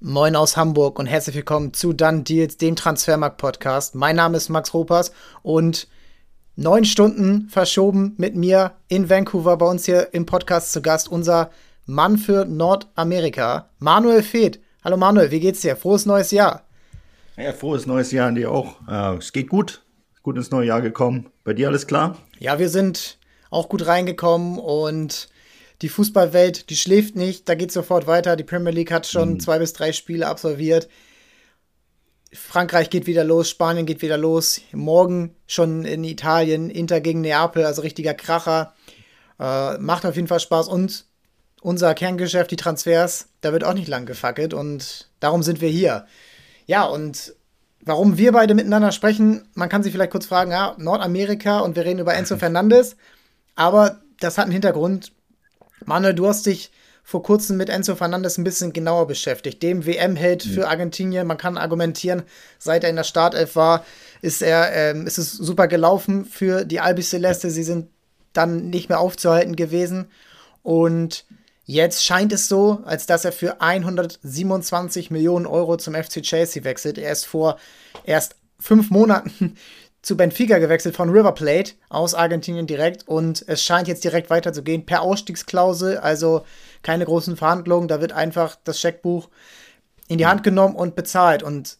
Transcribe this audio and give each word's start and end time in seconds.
Moin 0.00 0.36
aus 0.36 0.56
Hamburg 0.56 1.00
und 1.00 1.06
herzlich 1.06 1.34
willkommen 1.34 1.74
zu 1.74 1.92
Dann 1.92 2.22
Deals, 2.22 2.56
dem 2.56 2.76
Transfermarkt-Podcast. 2.76 3.96
Mein 3.96 4.14
Name 4.14 4.36
ist 4.36 4.48
Max 4.48 4.72
Ropers 4.72 5.10
und 5.42 5.88
neun 6.54 6.84
Stunden 6.84 7.48
verschoben 7.48 8.14
mit 8.16 8.36
mir 8.36 8.74
in 8.86 9.10
Vancouver 9.10 9.56
bei 9.56 9.66
uns 9.66 9.86
hier 9.86 10.14
im 10.14 10.24
Podcast 10.24 10.70
zu 10.70 10.82
Gast 10.82 11.08
unser 11.08 11.50
Mann 11.84 12.16
für 12.16 12.44
Nordamerika, 12.44 13.70
Manuel 13.80 14.22
Feeth. 14.22 14.60
Hallo 14.84 14.96
Manuel, 14.96 15.32
wie 15.32 15.40
geht's 15.40 15.62
dir? 15.62 15.74
Frohes 15.74 16.06
neues 16.06 16.30
Jahr. 16.30 16.62
Ja, 17.36 17.52
frohes 17.52 17.84
neues 17.84 18.12
Jahr 18.12 18.28
an 18.28 18.36
dir 18.36 18.52
auch. 18.52 18.76
Äh, 18.86 19.16
es 19.16 19.32
geht 19.32 19.48
gut, 19.48 19.82
gut 20.22 20.36
ins 20.36 20.52
neue 20.52 20.68
Jahr 20.68 20.80
gekommen. 20.80 21.32
Bei 21.42 21.54
dir 21.54 21.66
alles 21.66 21.88
klar? 21.88 22.16
Ja, 22.38 22.60
wir 22.60 22.68
sind 22.68 23.18
auch 23.50 23.68
gut 23.68 23.84
reingekommen 23.84 24.60
und 24.60 25.28
die 25.82 25.88
Fußballwelt, 25.88 26.70
die 26.70 26.76
schläft 26.76 27.14
nicht, 27.16 27.48
da 27.48 27.54
geht 27.54 27.70
sofort 27.70 28.06
weiter. 28.06 28.36
Die 28.36 28.44
Premier 28.44 28.72
League 28.72 28.90
hat 28.90 29.06
schon 29.06 29.34
mhm. 29.34 29.40
zwei 29.40 29.58
bis 29.58 29.72
drei 29.72 29.92
Spiele 29.92 30.26
absolviert. 30.26 30.88
Frankreich 32.32 32.90
geht 32.90 33.06
wieder 33.06 33.24
los, 33.24 33.48
Spanien 33.48 33.86
geht 33.86 34.02
wieder 34.02 34.18
los. 34.18 34.60
Morgen 34.72 35.34
schon 35.46 35.84
in 35.84 36.04
Italien, 36.04 36.68
Inter 36.68 37.00
gegen 37.00 37.20
Neapel, 37.20 37.64
also 37.64 37.82
richtiger 37.82 38.14
Kracher. 38.14 38.74
Äh, 39.38 39.78
macht 39.78 40.04
auf 40.04 40.16
jeden 40.16 40.28
Fall 40.28 40.40
Spaß. 40.40 40.68
Und 40.68 41.06
unser 41.60 41.94
Kerngeschäft, 41.94 42.50
die 42.50 42.56
Transfers, 42.56 43.28
da 43.40 43.52
wird 43.52 43.64
auch 43.64 43.74
nicht 43.74 43.88
lang 43.88 44.04
gefackelt. 44.04 44.52
Und 44.52 45.08
darum 45.20 45.42
sind 45.42 45.60
wir 45.60 45.70
hier. 45.70 46.06
Ja, 46.66 46.84
und 46.84 47.34
warum 47.80 48.18
wir 48.18 48.32
beide 48.32 48.54
miteinander 48.54 48.92
sprechen, 48.92 49.48
man 49.54 49.68
kann 49.68 49.82
sich 49.82 49.92
vielleicht 49.92 50.12
kurz 50.12 50.26
fragen, 50.26 50.50
ja, 50.50 50.74
Nordamerika 50.76 51.60
und 51.60 51.76
wir 51.76 51.84
reden 51.84 52.00
über 52.00 52.14
Enzo 52.14 52.36
Fernandes. 52.38 52.96
Aber 53.54 54.00
das 54.20 54.36
hat 54.36 54.44
einen 54.44 54.52
Hintergrund. 54.52 55.12
Manuel, 55.88 56.14
du 56.14 56.28
hast 56.28 56.44
dich 56.44 56.70
vor 57.02 57.22
kurzem 57.22 57.56
mit 57.56 57.70
Enzo 57.70 57.96
Fernandes 57.96 58.36
ein 58.36 58.44
bisschen 58.44 58.74
genauer 58.74 59.06
beschäftigt. 59.06 59.62
Dem 59.62 59.86
WM-Held 59.86 60.44
mhm. 60.44 60.50
für 60.50 60.68
Argentinien. 60.68 61.26
Man 61.26 61.38
kann 61.38 61.56
argumentieren, 61.56 62.24
seit 62.58 62.84
er 62.84 62.90
in 62.90 62.96
der 62.96 63.04
Startelf 63.04 63.56
war, 63.56 63.86
ist 64.20 64.42
er, 64.42 64.70
ähm, 64.74 65.06
ist 65.06 65.16
es 65.16 65.32
super 65.32 65.66
gelaufen 65.66 66.26
für 66.26 66.66
die 66.66 66.80
Albi 66.80 67.02
Celeste. 67.02 67.50
Sie 67.50 67.62
sind 67.62 67.88
dann 68.34 68.68
nicht 68.68 68.90
mehr 68.90 69.00
aufzuhalten 69.00 69.56
gewesen. 69.56 70.10
Und 70.62 71.24
jetzt 71.64 72.04
scheint 72.04 72.34
es 72.34 72.48
so, 72.48 72.80
als 72.84 73.06
dass 73.06 73.24
er 73.24 73.32
für 73.32 73.62
127 73.62 75.10
Millionen 75.10 75.46
Euro 75.46 75.78
zum 75.78 75.94
FC 75.94 76.20
Chelsea 76.20 76.64
wechselt. 76.64 76.98
Er 76.98 77.12
ist 77.12 77.24
vor 77.24 77.58
erst 78.04 78.36
fünf 78.60 78.90
Monaten 78.90 79.56
zu 80.08 80.16
Benfica 80.16 80.58
gewechselt 80.58 80.96
von 80.96 81.10
River 81.10 81.32
Plate 81.32 81.74
aus 81.90 82.14
Argentinien 82.14 82.66
direkt 82.66 83.06
und 83.06 83.44
es 83.46 83.62
scheint 83.62 83.88
jetzt 83.88 84.02
direkt 84.02 84.30
weiterzugehen 84.30 84.86
per 84.86 85.02
Ausstiegsklausel, 85.02 85.98
also 85.98 86.46
keine 86.82 87.04
großen 87.04 87.36
Verhandlungen, 87.36 87.88
da 87.88 88.00
wird 88.00 88.12
einfach 88.12 88.56
das 88.64 88.80
Scheckbuch 88.80 89.28
in 90.08 90.16
die 90.16 90.26
Hand 90.26 90.42
genommen 90.42 90.74
und 90.74 90.96
bezahlt. 90.96 91.42
Und 91.42 91.76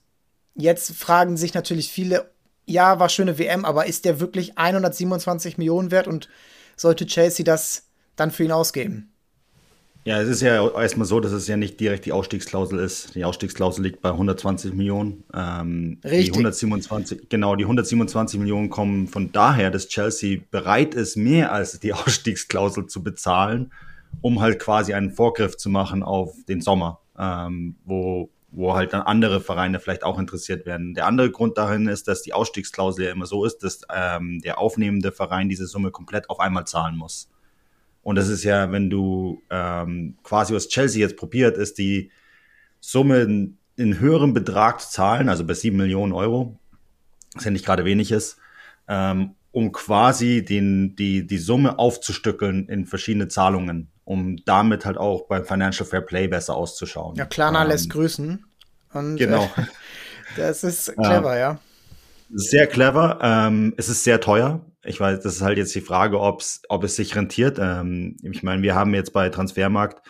jetzt 0.54 0.94
fragen 0.94 1.38
sich 1.38 1.54
natürlich 1.54 1.90
viele, 1.90 2.30
ja, 2.66 3.00
war 3.00 3.08
schöne 3.08 3.38
WM, 3.38 3.64
aber 3.64 3.86
ist 3.86 4.04
der 4.04 4.20
wirklich 4.20 4.58
127 4.58 5.56
Millionen 5.56 5.90
wert? 5.90 6.06
Und 6.06 6.28
sollte 6.76 7.06
Chelsea 7.06 7.44
das 7.44 7.84
dann 8.14 8.30
für 8.30 8.44
ihn 8.44 8.52
ausgeben? 8.52 9.10
Ja, 10.04 10.20
es 10.22 10.28
ist 10.28 10.40
ja 10.40 10.66
erstmal 10.80 11.06
so, 11.06 11.20
dass 11.20 11.32
es 11.32 11.48
ja 11.48 11.56
nicht 11.56 11.78
direkt 11.80 12.06
die 12.06 12.12
Ausstiegsklausel 12.12 12.78
ist. 12.78 13.14
Die 13.14 13.24
Ausstiegsklausel 13.24 13.84
liegt 13.84 14.00
bei 14.00 14.10
120 14.10 14.72
Millionen. 14.72 15.24
Ähm, 15.34 15.98
Richtig. 16.02 16.26
Die 16.26 16.30
127, 16.32 17.28
genau, 17.28 17.56
die 17.56 17.64
127 17.64 18.40
Millionen 18.40 18.70
kommen 18.70 19.08
von 19.08 19.32
daher, 19.32 19.70
dass 19.70 19.88
Chelsea 19.88 20.40
bereit 20.50 20.94
ist, 20.94 21.16
mehr 21.16 21.52
als 21.52 21.78
die 21.80 21.92
Ausstiegsklausel 21.92 22.86
zu 22.86 23.02
bezahlen, 23.02 23.72
um 24.22 24.40
halt 24.40 24.58
quasi 24.60 24.94
einen 24.94 25.10
Vorgriff 25.10 25.56
zu 25.56 25.68
machen 25.68 26.02
auf 26.02 26.34
den 26.48 26.62
Sommer, 26.62 27.00
ähm, 27.18 27.76
wo, 27.84 28.30
wo 28.50 28.74
halt 28.74 28.94
dann 28.94 29.02
andere 29.02 29.42
Vereine 29.42 29.78
vielleicht 29.78 30.04
auch 30.04 30.18
interessiert 30.18 30.64
werden. 30.64 30.94
Der 30.94 31.06
andere 31.06 31.30
Grund 31.30 31.58
darin 31.58 31.86
ist, 31.86 32.08
dass 32.08 32.22
die 32.22 32.32
Ausstiegsklausel 32.32 33.04
ja 33.04 33.12
immer 33.12 33.26
so 33.26 33.44
ist, 33.44 33.58
dass 33.58 33.82
ähm, 33.94 34.40
der 34.42 34.58
aufnehmende 34.58 35.12
Verein 35.12 35.50
diese 35.50 35.66
Summe 35.66 35.90
komplett 35.90 36.30
auf 36.30 36.40
einmal 36.40 36.66
zahlen 36.66 36.96
muss. 36.96 37.28
Und 38.02 38.16
das 38.16 38.28
ist 38.28 38.44
ja, 38.44 38.72
wenn 38.72 38.90
du 38.90 39.42
ähm, 39.50 40.16
quasi 40.22 40.54
was 40.54 40.68
Chelsea 40.68 41.00
jetzt 41.00 41.16
probiert, 41.16 41.56
ist 41.56 41.78
die 41.78 42.10
Summe 42.80 43.20
in, 43.20 43.58
in 43.76 44.00
höherem 44.00 44.34
Betrag 44.34 44.80
zu 44.80 44.90
zahlen, 44.90 45.28
also 45.28 45.44
bei 45.44 45.54
sieben 45.54 45.76
Millionen 45.76 46.12
Euro, 46.12 46.58
was 47.34 47.44
ja 47.44 47.50
nicht 47.50 47.66
gerade 47.66 47.84
wenig 47.84 48.12
ist, 48.12 48.38
ähm, 48.88 49.34
um 49.52 49.72
quasi 49.72 50.44
den, 50.44 50.96
die, 50.96 51.26
die 51.26 51.38
Summe 51.38 51.78
aufzustückeln 51.78 52.68
in 52.68 52.86
verschiedene 52.86 53.28
Zahlungen, 53.28 53.88
um 54.04 54.36
damit 54.44 54.84
halt 54.84 54.98
auch 54.98 55.26
beim 55.26 55.44
Financial 55.44 55.86
Fair 55.86 56.00
Play 56.00 56.28
besser 56.28 56.54
auszuschauen. 56.54 57.16
Ja, 57.16 57.26
Klarna 57.26 57.62
ähm, 57.62 57.68
lässt 57.68 57.90
grüßen. 57.90 58.44
Und, 58.92 59.16
genau. 59.16 59.44
Äh, 59.56 59.62
das 60.36 60.64
ist 60.64 60.94
clever, 60.94 61.34
ja. 61.34 61.52
ja. 61.52 61.60
Sehr 62.30 62.66
clever. 62.66 63.18
Ähm, 63.22 63.74
es 63.76 63.88
ist 63.88 64.04
sehr 64.04 64.20
teuer. 64.20 64.60
Ich 64.88 64.98
weiß, 64.98 65.20
das 65.20 65.36
ist 65.36 65.42
halt 65.42 65.58
jetzt 65.58 65.74
die 65.74 65.82
Frage, 65.82 66.18
ob's, 66.18 66.62
ob 66.70 66.82
es 66.82 66.96
sich 66.96 67.14
rentiert. 67.14 67.58
Ähm, 67.60 68.16
ich 68.22 68.42
meine, 68.42 68.62
wir 68.62 68.74
haben 68.74 68.94
jetzt 68.94 69.12
bei 69.12 69.28
Transfermarkt 69.28 70.02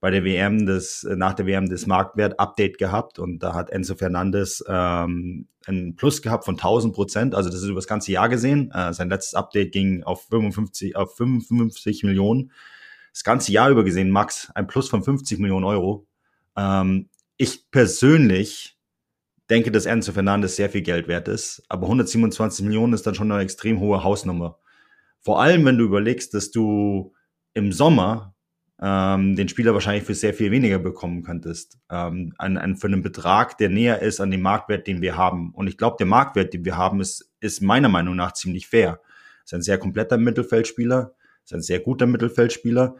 bei 0.00 0.10
der 0.10 0.24
WM 0.24 0.66
das, 0.66 1.06
nach 1.08 1.34
der 1.34 1.46
WM 1.46 1.70
das 1.70 1.86
Marktwert-Update 1.86 2.76
gehabt 2.78 3.18
und 3.18 3.38
da 3.38 3.54
hat 3.54 3.70
Enzo 3.70 3.94
Fernandes 3.94 4.64
ähm, 4.68 5.46
ein 5.66 5.96
Plus 5.96 6.22
gehabt 6.22 6.44
von 6.44 6.56
1000 6.56 6.94
Prozent. 6.94 7.34
Also 7.34 7.50
das 7.50 7.60
ist 7.62 7.68
über 7.68 7.78
das 7.78 7.86
ganze 7.86 8.12
Jahr 8.12 8.28
gesehen. 8.28 8.70
Äh, 8.72 8.92
sein 8.92 9.08
letztes 9.08 9.34
Update 9.34 9.72
ging 9.72 10.02
auf 10.02 10.26
55, 10.28 10.96
auf 10.96 11.16
55 11.16 12.02
Millionen. 12.02 12.52
Das 13.12 13.24
ganze 13.24 13.52
Jahr 13.52 13.70
über 13.70 13.84
gesehen, 13.84 14.10
Max, 14.10 14.50
ein 14.54 14.66
Plus 14.66 14.88
von 14.88 15.02
50 15.02 15.38
Millionen 15.38 15.64
Euro. 15.64 16.06
Ähm, 16.56 17.08
ich 17.36 17.70
persönlich 17.70 18.75
denke, 19.50 19.70
dass 19.70 19.86
Enzo 19.86 20.12
Fernandes 20.12 20.56
sehr 20.56 20.70
viel 20.70 20.82
Geld 20.82 21.08
wert 21.08 21.28
ist, 21.28 21.62
aber 21.68 21.84
127 21.84 22.64
Millionen 22.64 22.92
ist 22.92 23.06
dann 23.06 23.14
schon 23.14 23.30
eine 23.30 23.42
extrem 23.42 23.80
hohe 23.80 24.02
Hausnummer. 24.02 24.58
Vor 25.20 25.40
allem, 25.40 25.64
wenn 25.64 25.78
du 25.78 25.84
überlegst, 25.84 26.34
dass 26.34 26.50
du 26.50 27.12
im 27.54 27.72
Sommer 27.72 28.36
ähm, 28.80 29.36
den 29.36 29.48
Spieler 29.48 29.72
wahrscheinlich 29.72 30.04
für 30.04 30.14
sehr 30.14 30.34
viel 30.34 30.50
weniger 30.50 30.78
bekommen 30.78 31.22
könntest. 31.22 31.78
Ähm, 31.90 32.34
an, 32.38 32.58
an, 32.58 32.76
für 32.76 32.88
einen 32.88 33.02
Betrag, 33.02 33.56
der 33.58 33.70
näher 33.70 34.02
ist 34.02 34.20
an 34.20 34.30
dem 34.30 34.42
Marktwert, 34.42 34.86
den 34.86 35.00
wir 35.00 35.16
haben. 35.16 35.52
Und 35.54 35.66
ich 35.66 35.78
glaube, 35.78 35.96
der 35.98 36.06
Marktwert, 36.06 36.52
den 36.52 36.64
wir 36.64 36.76
haben, 36.76 37.00
ist, 37.00 37.32
ist 37.40 37.62
meiner 37.62 37.88
Meinung 37.88 38.16
nach 38.16 38.32
ziemlich 38.32 38.68
fair. 38.68 39.00
Ist 39.44 39.54
ein 39.54 39.62
sehr 39.62 39.78
kompletter 39.78 40.18
Mittelfeldspieler, 40.18 41.14
ist 41.44 41.54
ein 41.54 41.62
sehr 41.62 41.80
guter 41.80 42.06
Mittelfeldspieler. 42.06 42.96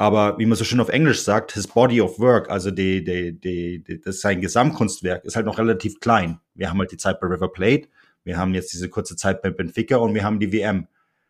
Aber 0.00 0.38
wie 0.38 0.46
man 0.46 0.56
so 0.56 0.62
schön 0.62 0.78
auf 0.78 0.90
Englisch 0.90 1.24
sagt, 1.24 1.50
his 1.50 1.66
body 1.66 2.00
of 2.00 2.20
work, 2.20 2.48
also 2.50 2.70
die, 2.70 3.02
die, 3.02 3.32
die, 3.32 3.82
die, 3.82 4.00
das 4.00 4.20
sein 4.20 4.40
Gesamtkunstwerk, 4.40 5.24
ist 5.24 5.34
halt 5.34 5.44
noch 5.44 5.58
relativ 5.58 5.98
klein. 5.98 6.38
Wir 6.54 6.70
haben 6.70 6.78
halt 6.78 6.92
die 6.92 6.96
Zeit 6.96 7.18
bei 7.18 7.26
River 7.26 7.48
Plate, 7.48 7.88
wir 8.22 8.38
haben 8.38 8.54
jetzt 8.54 8.72
diese 8.72 8.88
kurze 8.88 9.16
Zeit 9.16 9.42
bei 9.42 9.50
Benfica 9.50 9.96
und 9.96 10.14
wir 10.14 10.22
haben 10.22 10.38
die 10.38 10.52
WM. 10.52 10.86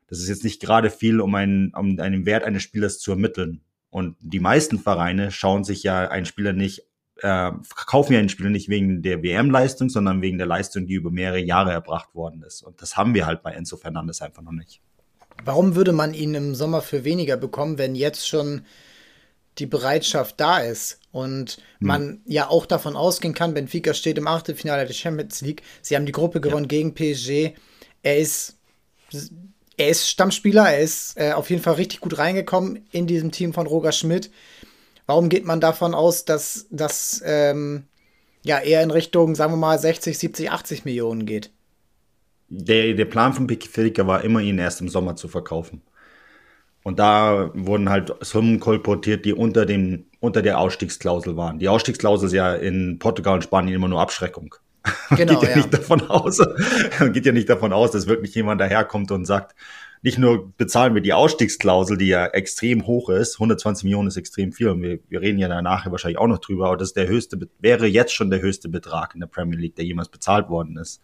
Das 0.06 0.18
ist 0.18 0.28
jetzt 0.28 0.44
nicht 0.44 0.60
gerade 0.60 0.90
viel, 0.90 1.22
um 1.22 1.34
einen, 1.34 1.72
um 1.74 1.98
einen 1.98 2.26
Wert 2.26 2.44
eines 2.44 2.62
Spielers 2.62 2.98
zu 2.98 3.12
ermitteln. 3.12 3.62
Und 3.88 4.16
die 4.20 4.38
meisten 4.38 4.78
Vereine 4.78 5.30
schauen 5.30 5.64
sich 5.64 5.82
ja 5.82 6.06
einen 6.06 6.26
Spieler 6.26 6.52
nicht, 6.52 6.82
äh, 7.22 7.50
kaufen 7.86 8.12
ja 8.12 8.18
einen 8.18 8.28
Spieler 8.28 8.50
nicht 8.50 8.68
wegen 8.68 9.00
der 9.00 9.22
WM-Leistung, 9.22 9.88
sondern 9.88 10.20
wegen 10.20 10.36
der 10.36 10.46
Leistung, 10.46 10.86
die 10.86 10.92
über 10.92 11.10
mehrere 11.10 11.40
Jahre 11.40 11.72
erbracht 11.72 12.14
worden 12.14 12.42
ist. 12.42 12.60
Und 12.60 12.82
das 12.82 12.98
haben 12.98 13.14
wir 13.14 13.24
halt 13.24 13.42
bei 13.42 13.52
Enzo 13.52 13.78
Fernandes 13.78 14.20
einfach 14.20 14.42
noch 14.42 14.52
nicht. 14.52 14.82
Warum 15.44 15.74
würde 15.76 15.92
man 15.92 16.14
ihn 16.14 16.34
im 16.34 16.54
Sommer 16.54 16.82
für 16.82 17.04
weniger 17.04 17.36
bekommen, 17.36 17.78
wenn 17.78 17.94
jetzt 17.94 18.26
schon 18.28 18.62
die 19.58 19.66
Bereitschaft 19.66 20.38
da 20.38 20.58
ist 20.58 21.00
und 21.10 21.58
hm. 21.78 21.86
man 21.86 22.20
ja 22.26 22.48
auch 22.48 22.66
davon 22.66 22.96
ausgehen 22.96 23.34
kann, 23.34 23.54
Benfica 23.54 23.94
steht 23.94 24.18
im 24.18 24.28
Achtelfinale 24.28 24.86
der 24.86 24.94
Champions 24.94 25.40
League, 25.40 25.62
sie 25.82 25.96
haben 25.96 26.06
die 26.06 26.12
Gruppe 26.12 26.40
gewonnen 26.40 26.64
ja. 26.64 26.68
gegen 26.68 26.94
PSG, 26.94 27.56
er 28.02 28.18
ist 28.18 28.54
er 29.78 29.88
ist 29.88 30.08
Stammspieler, 30.08 30.68
er 30.68 30.80
ist 30.80 31.16
äh, 31.16 31.32
auf 31.32 31.50
jeden 31.50 31.62
Fall 31.62 31.74
richtig 31.74 32.00
gut 32.00 32.18
reingekommen 32.18 32.86
in 32.90 33.06
diesem 33.06 33.30
Team 33.30 33.54
von 33.54 33.66
Roger 33.66 33.92
Schmidt. 33.92 34.30
Warum 35.06 35.28
geht 35.28 35.44
man 35.44 35.60
davon 35.60 35.94
aus, 35.94 36.24
dass 36.24 36.66
das 36.70 37.22
ähm, 37.24 37.84
ja 38.42 38.58
eher 38.58 38.82
in 38.82 38.90
Richtung, 38.90 39.34
sagen 39.34 39.52
wir 39.52 39.56
mal, 39.56 39.78
60, 39.78 40.18
70, 40.18 40.50
80 40.50 40.84
Millionen 40.84 41.24
geht? 41.26 41.50
Der, 42.48 42.94
der 42.94 43.04
Plan 43.04 43.32
von 43.32 43.46
Benfica 43.46 44.06
war 44.06 44.24
immer, 44.24 44.40
ihn 44.40 44.58
erst 44.58 44.80
im 44.80 44.88
Sommer 44.88 45.16
zu 45.16 45.28
verkaufen. 45.28 45.82
Und 46.82 46.98
da 46.98 47.50
wurden 47.54 47.90
halt 47.90 48.14
Summen 48.20 48.60
kolportiert, 48.60 49.24
die 49.24 49.34
unter, 49.34 49.66
dem, 49.66 50.06
unter 50.20 50.40
der 50.40 50.58
Ausstiegsklausel 50.58 51.36
waren. 51.36 51.58
Die 51.58 51.68
Ausstiegsklausel 51.68 52.28
ist 52.28 52.32
ja 52.32 52.54
in 52.54 52.98
Portugal 52.98 53.34
und 53.34 53.42
Spanien 53.42 53.74
immer 53.74 53.88
nur 53.88 54.00
Abschreckung. 54.00 54.54
Genau, 55.10 55.40
geht 55.40 55.42
ja, 55.42 55.50
ja, 55.50 55.56
nicht 55.56 55.74
davon 55.74 56.02
aus, 56.08 56.38
geht 57.12 57.26
ja 57.26 57.32
nicht 57.32 57.48
davon 57.48 57.72
aus, 57.72 57.90
dass 57.90 58.06
wirklich 58.06 58.34
jemand 58.34 58.60
daherkommt 58.60 59.10
und 59.10 59.24
sagt, 59.24 59.54
nicht 60.02 60.18
nur 60.18 60.52
bezahlen 60.56 60.94
wir 60.94 61.02
die 61.02 61.12
Ausstiegsklausel, 61.12 61.98
die 61.98 62.06
ja 62.06 62.26
extrem 62.26 62.86
hoch 62.86 63.10
ist, 63.10 63.34
120 63.34 63.84
Millionen 63.84 64.08
ist 64.08 64.16
extrem 64.16 64.52
viel 64.52 64.68
und 64.68 64.82
wir, 64.82 65.00
wir 65.08 65.20
reden 65.20 65.38
ja 65.38 65.48
danach 65.48 65.90
wahrscheinlich 65.90 66.18
auch 66.18 66.26
noch 66.26 66.38
drüber, 66.38 66.68
aber 66.68 66.76
das 66.76 66.88
ist 66.88 66.96
der 66.96 67.08
höchste, 67.08 67.38
wäre 67.58 67.86
jetzt 67.86 68.14
schon 68.14 68.30
der 68.30 68.40
höchste 68.40 68.68
Betrag 68.68 69.14
in 69.14 69.20
der 69.20 69.26
Premier 69.26 69.58
League, 69.58 69.76
der 69.76 69.84
jemals 69.84 70.08
bezahlt 70.08 70.48
worden 70.48 70.76
ist. 70.76 71.02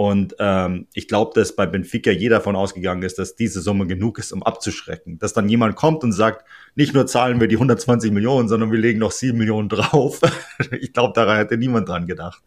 Und 0.00 0.36
ähm, 0.38 0.86
ich 0.94 1.08
glaube, 1.08 1.32
dass 1.34 1.56
bei 1.56 1.66
Benfica 1.66 2.12
jeder 2.12 2.36
davon 2.36 2.54
ausgegangen 2.54 3.02
ist, 3.02 3.18
dass 3.18 3.34
diese 3.34 3.60
Summe 3.60 3.84
genug 3.88 4.20
ist, 4.20 4.30
um 4.30 4.44
abzuschrecken. 4.44 5.18
Dass 5.18 5.32
dann 5.32 5.48
jemand 5.48 5.74
kommt 5.74 6.04
und 6.04 6.12
sagt, 6.12 6.46
nicht 6.76 6.94
nur 6.94 7.08
zahlen 7.08 7.40
wir 7.40 7.48
die 7.48 7.56
120 7.56 8.12
Millionen, 8.12 8.48
sondern 8.48 8.70
wir 8.70 8.78
legen 8.78 9.00
noch 9.00 9.10
7 9.10 9.36
Millionen 9.36 9.68
drauf. 9.68 10.20
ich 10.80 10.92
glaube, 10.92 11.14
daran 11.16 11.38
hätte 11.38 11.56
niemand 11.56 11.88
dran 11.88 12.06
gedacht. 12.06 12.40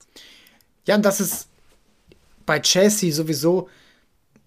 Ja, 0.88 0.96
und 0.96 1.04
das 1.04 1.20
ist 1.20 1.50
bei 2.46 2.62
Chelsea 2.62 3.12
sowieso 3.12 3.68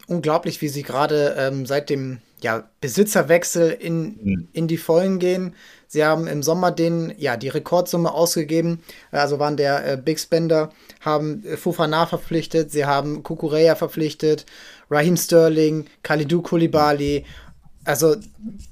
unglaublich, 0.07 0.63
wie 0.63 0.69
sie 0.69 0.83
gerade 0.83 1.37
ähm, 1.37 1.67
seit 1.67 1.91
dem 1.91 2.23
ja, 2.45 2.69
Besitzerwechsel 2.83 3.71
in, 3.71 4.19
mhm. 4.23 4.49
in 4.53 4.69
die 4.69 4.77
Vollen 4.77 5.19
gehen. 5.19 5.55
Sie 5.89 6.05
haben 6.05 6.27
im 6.27 6.43
Sommer 6.43 6.73
den, 6.73 7.15
ja, 7.17 7.39
die 7.39 7.49
Rekordsumme 7.49 8.13
ausgegeben, 8.13 8.83
also 9.11 9.39
waren 9.39 9.57
der 9.57 9.93
äh, 9.93 9.97
Big 9.97 10.21
Spender, 10.21 10.71
haben 11.01 11.43
äh, 11.47 11.57
Fofana 11.57 12.05
verpflichtet, 12.05 12.71
sie 12.71 12.85
haben 12.85 13.23
Kukureya 13.23 13.77
verpflichtet, 13.77 14.45
Raheem 14.91 15.17
Sterling, 15.17 15.87
Khalidou 16.03 16.43
Koulibaly, 16.43 17.25
also 17.87 18.17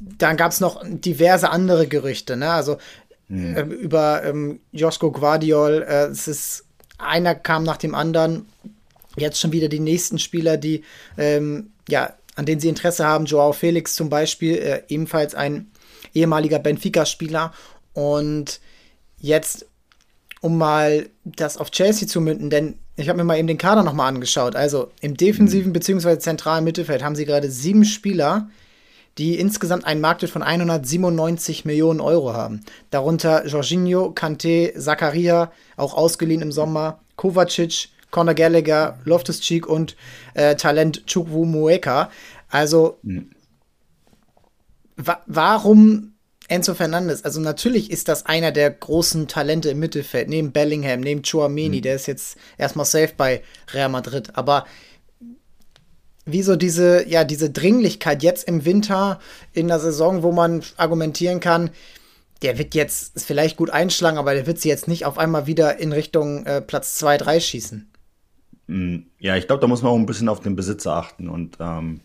dann 0.00 0.36
gab 0.36 0.52
es 0.52 0.60
noch 0.60 0.82
diverse 0.84 1.48
andere 1.48 1.86
Gerüchte, 1.86 2.36
ne? 2.36 2.50
Also 2.50 2.76
mhm. 3.28 3.56
äh, 3.56 3.62
über 3.62 4.22
ähm, 4.22 4.60
Josko 4.72 5.12
Guardiol, 5.12 5.82
äh, 5.88 6.08
es 6.08 6.28
ist 6.28 6.64
einer 6.98 7.34
kam 7.34 7.62
nach 7.62 7.78
dem 7.78 7.94
anderen. 7.94 8.44
Jetzt 9.16 9.40
schon 9.40 9.52
wieder 9.52 9.68
die 9.68 9.80
nächsten 9.80 10.18
Spieler, 10.18 10.58
die 10.58 10.84
ähm, 11.16 11.70
ja 11.88 12.14
an 12.34 12.46
denen 12.46 12.60
sie 12.60 12.68
Interesse 12.68 13.06
haben. 13.06 13.26
Joao 13.26 13.52
Felix 13.52 13.94
zum 13.94 14.08
Beispiel, 14.08 14.56
äh, 14.56 14.82
ebenfalls 14.88 15.34
ein 15.34 15.70
ehemaliger 16.14 16.58
Benfica-Spieler. 16.58 17.52
Und 17.92 18.60
jetzt, 19.18 19.66
um 20.40 20.58
mal 20.58 21.08
das 21.24 21.56
auf 21.56 21.70
Chelsea 21.70 22.08
zu 22.08 22.20
münden, 22.20 22.50
denn 22.50 22.78
ich 22.96 23.08
habe 23.08 23.18
mir 23.18 23.24
mal 23.24 23.38
eben 23.38 23.48
den 23.48 23.58
Kader 23.58 23.82
nochmal 23.82 24.08
angeschaut. 24.08 24.54
Also 24.54 24.90
im 25.00 25.16
defensiven 25.16 25.72
bzw. 25.72 26.18
zentralen 26.18 26.64
Mittelfeld 26.64 27.02
haben 27.02 27.16
sie 27.16 27.24
gerade 27.24 27.50
sieben 27.50 27.84
Spieler, 27.84 28.48
die 29.18 29.38
insgesamt 29.38 29.84
einen 29.84 30.00
Marktwert 30.00 30.32
von 30.32 30.42
197 30.42 31.64
Millionen 31.64 32.00
Euro 32.00 32.32
haben. 32.32 32.60
Darunter 32.90 33.46
Jorginho, 33.46 34.12
Kanté, 34.14 34.78
Zakaria, 34.78 35.52
auch 35.76 35.94
ausgeliehen 35.94 36.42
im 36.42 36.52
Sommer, 36.52 37.00
Kovacic, 37.16 37.88
Conor 38.12 38.34
Gallagher, 38.34 39.00
Loftus-Cheek 39.04 39.66
und 39.66 39.96
äh, 40.34 40.54
Talent 40.54 41.04
Chukwumueka. 41.06 42.10
Also 42.48 42.98
mhm. 43.02 43.30
wa 44.96 45.20
warum 45.26 46.12
Enzo 46.46 46.74
Fernandes? 46.74 47.24
Also 47.24 47.40
natürlich 47.40 47.90
ist 47.90 48.08
das 48.08 48.26
einer 48.26 48.52
der 48.52 48.70
großen 48.70 49.26
Talente 49.26 49.70
im 49.70 49.80
Mittelfeld, 49.80 50.28
neben 50.28 50.52
Bellingham, 50.52 51.00
neben 51.00 51.22
Chouameni, 51.22 51.78
mhm. 51.78 51.82
der 51.82 51.96
ist 51.96 52.06
jetzt 52.06 52.36
erstmal 52.58 52.86
safe 52.86 53.12
bei 53.16 53.42
Real 53.72 53.88
Madrid, 53.88 54.30
aber 54.34 54.66
wieso 56.24 56.56
diese, 56.56 57.08
ja, 57.08 57.24
diese 57.24 57.50
Dringlichkeit 57.50 58.22
jetzt 58.22 58.46
im 58.46 58.64
Winter 58.64 59.18
in 59.52 59.68
der 59.68 59.80
Saison, 59.80 60.22
wo 60.22 60.30
man 60.30 60.62
argumentieren 60.76 61.40
kann, 61.40 61.70
der 62.42 62.58
wird 62.58 62.74
jetzt 62.74 63.20
vielleicht 63.20 63.56
gut 63.56 63.70
einschlagen, 63.70 64.18
aber 64.18 64.34
der 64.34 64.46
wird 64.46 64.60
sie 64.60 64.68
jetzt 64.68 64.88
nicht 64.88 65.06
auf 65.06 65.16
einmal 65.16 65.46
wieder 65.46 65.78
in 65.78 65.92
Richtung 65.92 66.44
äh, 66.44 66.60
Platz 66.60 66.96
2, 66.96 67.18
3 67.18 67.40
schießen. 67.40 67.91
Mm, 68.72 69.06
ja, 69.18 69.36
ich 69.36 69.46
glaube, 69.46 69.60
da 69.60 69.66
muss 69.66 69.82
man 69.82 69.92
auch 69.92 69.96
ein 69.96 70.06
bisschen 70.06 70.30
auf 70.30 70.40
den 70.40 70.56
Besitzer 70.56 70.94
achten 70.96 71.28
und 71.28 71.58
ähm, 71.60 72.00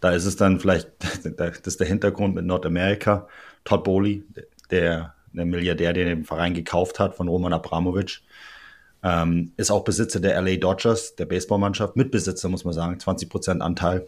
da 0.00 0.10
ist 0.10 0.24
es 0.24 0.36
dann 0.36 0.58
vielleicht, 0.58 0.88
das 1.38 1.58
ist 1.60 1.80
der 1.80 1.86
Hintergrund 1.86 2.34
mit 2.34 2.44
Nordamerika. 2.44 3.28
Todd 3.64 3.84
Bowley, 3.84 4.24
der, 4.70 5.14
der 5.32 5.44
Milliardär, 5.44 5.92
der 5.92 6.06
den 6.06 6.24
Verein 6.24 6.54
gekauft 6.54 6.98
hat 6.98 7.14
von 7.14 7.28
Roman 7.28 7.52
Abramovic, 7.52 8.20
ähm, 9.04 9.52
ist 9.56 9.70
auch 9.70 9.84
Besitzer 9.84 10.18
der 10.18 10.40
LA 10.40 10.56
Dodgers, 10.56 11.14
der 11.14 11.26
Baseballmannschaft, 11.26 11.96
Mitbesitzer, 11.96 12.48
muss 12.48 12.64
man 12.64 12.74
sagen, 12.74 12.98
20% 12.98 13.60
Anteil. 13.60 14.06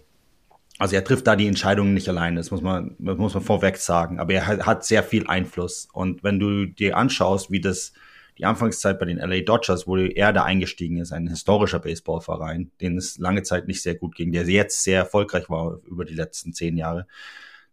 Also 0.78 0.96
er 0.96 1.04
trifft 1.04 1.26
da 1.26 1.36
die 1.36 1.46
Entscheidungen 1.46 1.94
nicht 1.94 2.08
alleine, 2.08 2.36
das 2.36 2.50
muss 2.50 2.62
man, 2.62 2.96
das 2.98 3.18
muss 3.18 3.34
man 3.34 3.42
vorweg 3.42 3.76
sagen. 3.76 4.18
Aber 4.18 4.32
er 4.32 4.46
hat 4.46 4.84
sehr 4.84 5.04
viel 5.04 5.26
Einfluss. 5.28 5.88
Und 5.92 6.24
wenn 6.24 6.40
du 6.40 6.66
dir 6.66 6.96
anschaust, 6.96 7.50
wie 7.50 7.60
das 7.60 7.92
die 8.38 8.44
Anfangszeit 8.44 8.98
bei 8.98 9.06
den 9.06 9.18
LA 9.18 9.40
Dodgers, 9.40 9.86
wo 9.86 9.96
er 9.96 10.32
da 10.32 10.44
eingestiegen 10.44 10.98
ist, 10.98 11.12
ein 11.12 11.26
historischer 11.26 11.80
Baseballverein, 11.80 12.70
den 12.80 12.96
es 12.96 13.18
lange 13.18 13.42
Zeit 13.42 13.66
nicht 13.66 13.82
sehr 13.82 13.96
gut 13.96 14.14
ging, 14.14 14.30
der 14.32 14.44
jetzt 14.44 14.84
sehr 14.84 14.98
erfolgreich 14.98 15.50
war 15.50 15.80
über 15.84 16.04
die 16.04 16.14
letzten 16.14 16.52
zehn 16.52 16.76
Jahre. 16.76 17.06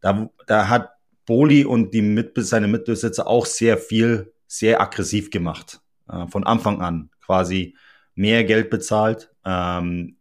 Da, 0.01 0.29
da 0.47 0.67
hat 0.67 0.89
Boli 1.25 1.65
und 1.65 1.93
die 1.93 2.01
Mit 2.01 2.33
seine 2.37 2.67
Mitbesitzer 2.67 3.27
auch 3.27 3.45
sehr 3.45 3.77
viel, 3.77 4.33
sehr 4.47 4.81
aggressiv 4.81 5.29
gemacht. 5.29 5.81
Äh, 6.09 6.27
von 6.27 6.43
Anfang 6.43 6.81
an 6.81 7.09
quasi 7.23 7.75
mehr 8.15 8.43
Geld 8.43 8.69
bezahlt, 8.69 9.31
ähm, 9.45 10.17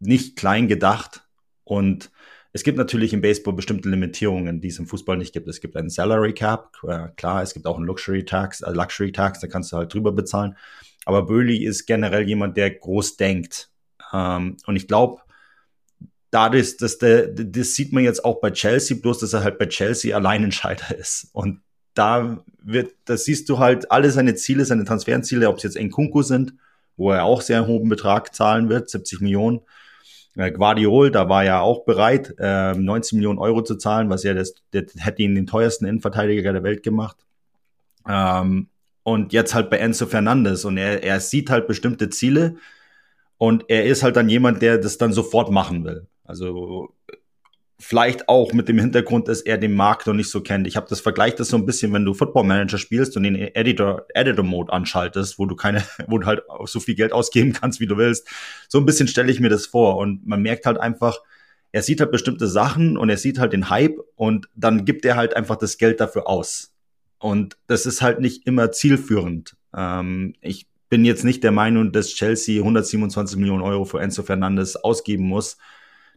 nicht 0.00 0.36
klein 0.36 0.68
gedacht 0.68 1.26
und 1.64 2.10
es 2.56 2.62
gibt 2.62 2.78
natürlich 2.78 3.12
im 3.12 3.20
Baseball 3.20 3.52
bestimmte 3.52 3.90
Limitierungen, 3.90 4.62
die 4.62 4.68
es 4.68 4.78
im 4.78 4.86
Fußball 4.86 5.18
nicht 5.18 5.34
gibt. 5.34 5.46
Es 5.46 5.60
gibt 5.60 5.76
einen 5.76 5.90
Salary 5.90 6.32
Cap, 6.32 6.78
äh, 6.88 7.08
klar, 7.14 7.42
es 7.42 7.52
gibt 7.52 7.66
auch 7.66 7.76
einen 7.76 7.84
Luxury 7.84 8.24
Tax, 8.24 8.62
äh, 8.62 8.70
Luxury 8.70 9.12
Tax, 9.12 9.40
da 9.40 9.46
kannst 9.46 9.72
du 9.72 9.76
halt 9.76 9.92
drüber 9.92 10.10
bezahlen. 10.10 10.56
Aber 11.04 11.26
Böhli 11.26 11.66
ist 11.66 11.84
generell 11.84 12.26
jemand, 12.26 12.56
der 12.56 12.70
groß 12.70 13.18
denkt. 13.18 13.68
Ähm, 14.10 14.56
und 14.66 14.74
ich 14.74 14.88
glaube, 14.88 15.20
dadurch, 16.30 16.78
dass 16.78 16.96
der, 16.96 17.26
das 17.26 17.74
sieht 17.74 17.92
man 17.92 18.04
jetzt 18.04 18.24
auch 18.24 18.40
bei 18.40 18.50
Chelsea, 18.50 18.96
bloß 18.98 19.18
dass 19.18 19.34
er 19.34 19.44
halt 19.44 19.58
bei 19.58 19.66
Chelsea 19.66 20.16
Alleinentscheider 20.16 20.96
ist. 20.96 21.28
Und 21.34 21.60
da 21.92 22.42
wird, 22.62 22.94
da 23.04 23.18
siehst 23.18 23.50
du 23.50 23.58
halt 23.58 23.90
alle 23.92 24.10
seine 24.10 24.34
Ziele, 24.34 24.64
seine 24.64 24.86
Transferziele, 24.86 25.50
ob 25.50 25.58
es 25.58 25.62
jetzt 25.64 25.78
Nkunku 25.78 26.22
sind, 26.22 26.54
wo 26.96 27.12
er 27.12 27.24
auch 27.24 27.42
sehr 27.42 27.66
hohen 27.66 27.90
Betrag 27.90 28.34
zahlen 28.34 28.70
wird, 28.70 28.88
70 28.88 29.20
Millionen, 29.20 29.60
äh, 30.36 30.52
Guardiol, 30.52 31.10
da 31.10 31.28
war 31.28 31.44
er 31.44 31.62
auch 31.62 31.84
bereit, 31.84 32.34
äh, 32.38 32.74
19 32.74 33.16
Millionen 33.16 33.38
Euro 33.38 33.62
zu 33.62 33.76
zahlen, 33.76 34.10
was 34.10 34.22
ja 34.22 34.34
das, 34.34 34.54
das 34.70 34.84
hätte 34.98 35.22
ihn 35.22 35.34
den 35.34 35.46
teuersten 35.46 35.86
Innenverteidiger 35.86 36.52
der 36.52 36.62
Welt 36.62 36.82
gemacht. 36.82 37.16
Ähm, 38.08 38.68
und 39.02 39.32
jetzt 39.32 39.54
halt 39.54 39.70
bei 39.70 39.78
Enzo 39.78 40.06
Fernandes 40.06 40.64
und 40.64 40.78
er, 40.78 41.02
er 41.02 41.20
sieht 41.20 41.50
halt 41.50 41.66
bestimmte 41.66 42.10
Ziele 42.10 42.56
und 43.38 43.64
er 43.68 43.84
ist 43.84 44.02
halt 44.02 44.16
dann 44.16 44.28
jemand, 44.28 44.62
der 44.62 44.78
das 44.78 44.98
dann 44.98 45.12
sofort 45.12 45.50
machen 45.50 45.84
will. 45.84 46.06
Also 46.24 46.95
Vielleicht 47.78 48.30
auch 48.30 48.54
mit 48.54 48.68
dem 48.68 48.78
Hintergrund, 48.78 49.28
dass 49.28 49.42
er 49.42 49.58
den 49.58 49.74
Markt 49.74 50.06
noch 50.06 50.14
nicht 50.14 50.30
so 50.30 50.40
kennt. 50.40 50.66
Ich 50.66 50.76
habe 50.76 50.86
das 50.88 51.00
Vergleich 51.00 51.34
das 51.34 51.48
so 51.48 51.58
ein 51.58 51.66
bisschen, 51.66 51.92
wenn 51.92 52.06
du 52.06 52.14
Football 52.14 52.44
Manager 52.44 52.78
spielst 52.78 53.18
und 53.18 53.24
den 53.24 53.34
Editor 53.36 54.06
Editor 54.14 54.44
Mode 54.44 54.72
anschaltest, 54.72 55.38
wo 55.38 55.44
du 55.44 55.56
keine, 55.56 55.82
wo 56.06 56.16
du 56.18 56.26
halt 56.26 56.42
so 56.64 56.80
viel 56.80 56.94
Geld 56.94 57.12
ausgeben 57.12 57.52
kannst, 57.52 57.78
wie 57.80 57.86
du 57.86 57.98
willst. 57.98 58.28
So 58.68 58.78
ein 58.78 58.86
bisschen 58.86 59.08
stelle 59.08 59.30
ich 59.30 59.40
mir 59.40 59.50
das 59.50 59.66
vor 59.66 59.98
und 59.98 60.26
man 60.26 60.40
merkt 60.40 60.64
halt 60.64 60.78
einfach, 60.78 61.20
er 61.70 61.82
sieht 61.82 62.00
halt 62.00 62.12
bestimmte 62.12 62.46
Sachen 62.46 62.96
und 62.96 63.10
er 63.10 63.18
sieht 63.18 63.38
halt 63.38 63.52
den 63.52 63.68
Hype 63.68 63.98
und 64.14 64.48
dann 64.54 64.86
gibt 64.86 65.04
er 65.04 65.16
halt 65.16 65.36
einfach 65.36 65.56
das 65.56 65.76
Geld 65.76 66.00
dafür 66.00 66.26
aus. 66.28 66.72
Und 67.18 67.58
das 67.66 67.84
ist 67.84 68.00
halt 68.00 68.20
nicht 68.20 68.46
immer 68.46 68.72
zielführend. 68.72 69.54
Ähm, 69.76 70.34
ich 70.40 70.66
bin 70.88 71.04
jetzt 71.04 71.24
nicht 71.24 71.44
der 71.44 71.52
Meinung, 71.52 71.92
dass 71.92 72.08
Chelsea 72.08 72.62
127 72.62 73.36
Millionen 73.36 73.62
Euro 73.62 73.84
für 73.84 74.00
Enzo 74.00 74.22
Fernandes 74.22 74.76
ausgeben 74.76 75.24
muss 75.24 75.58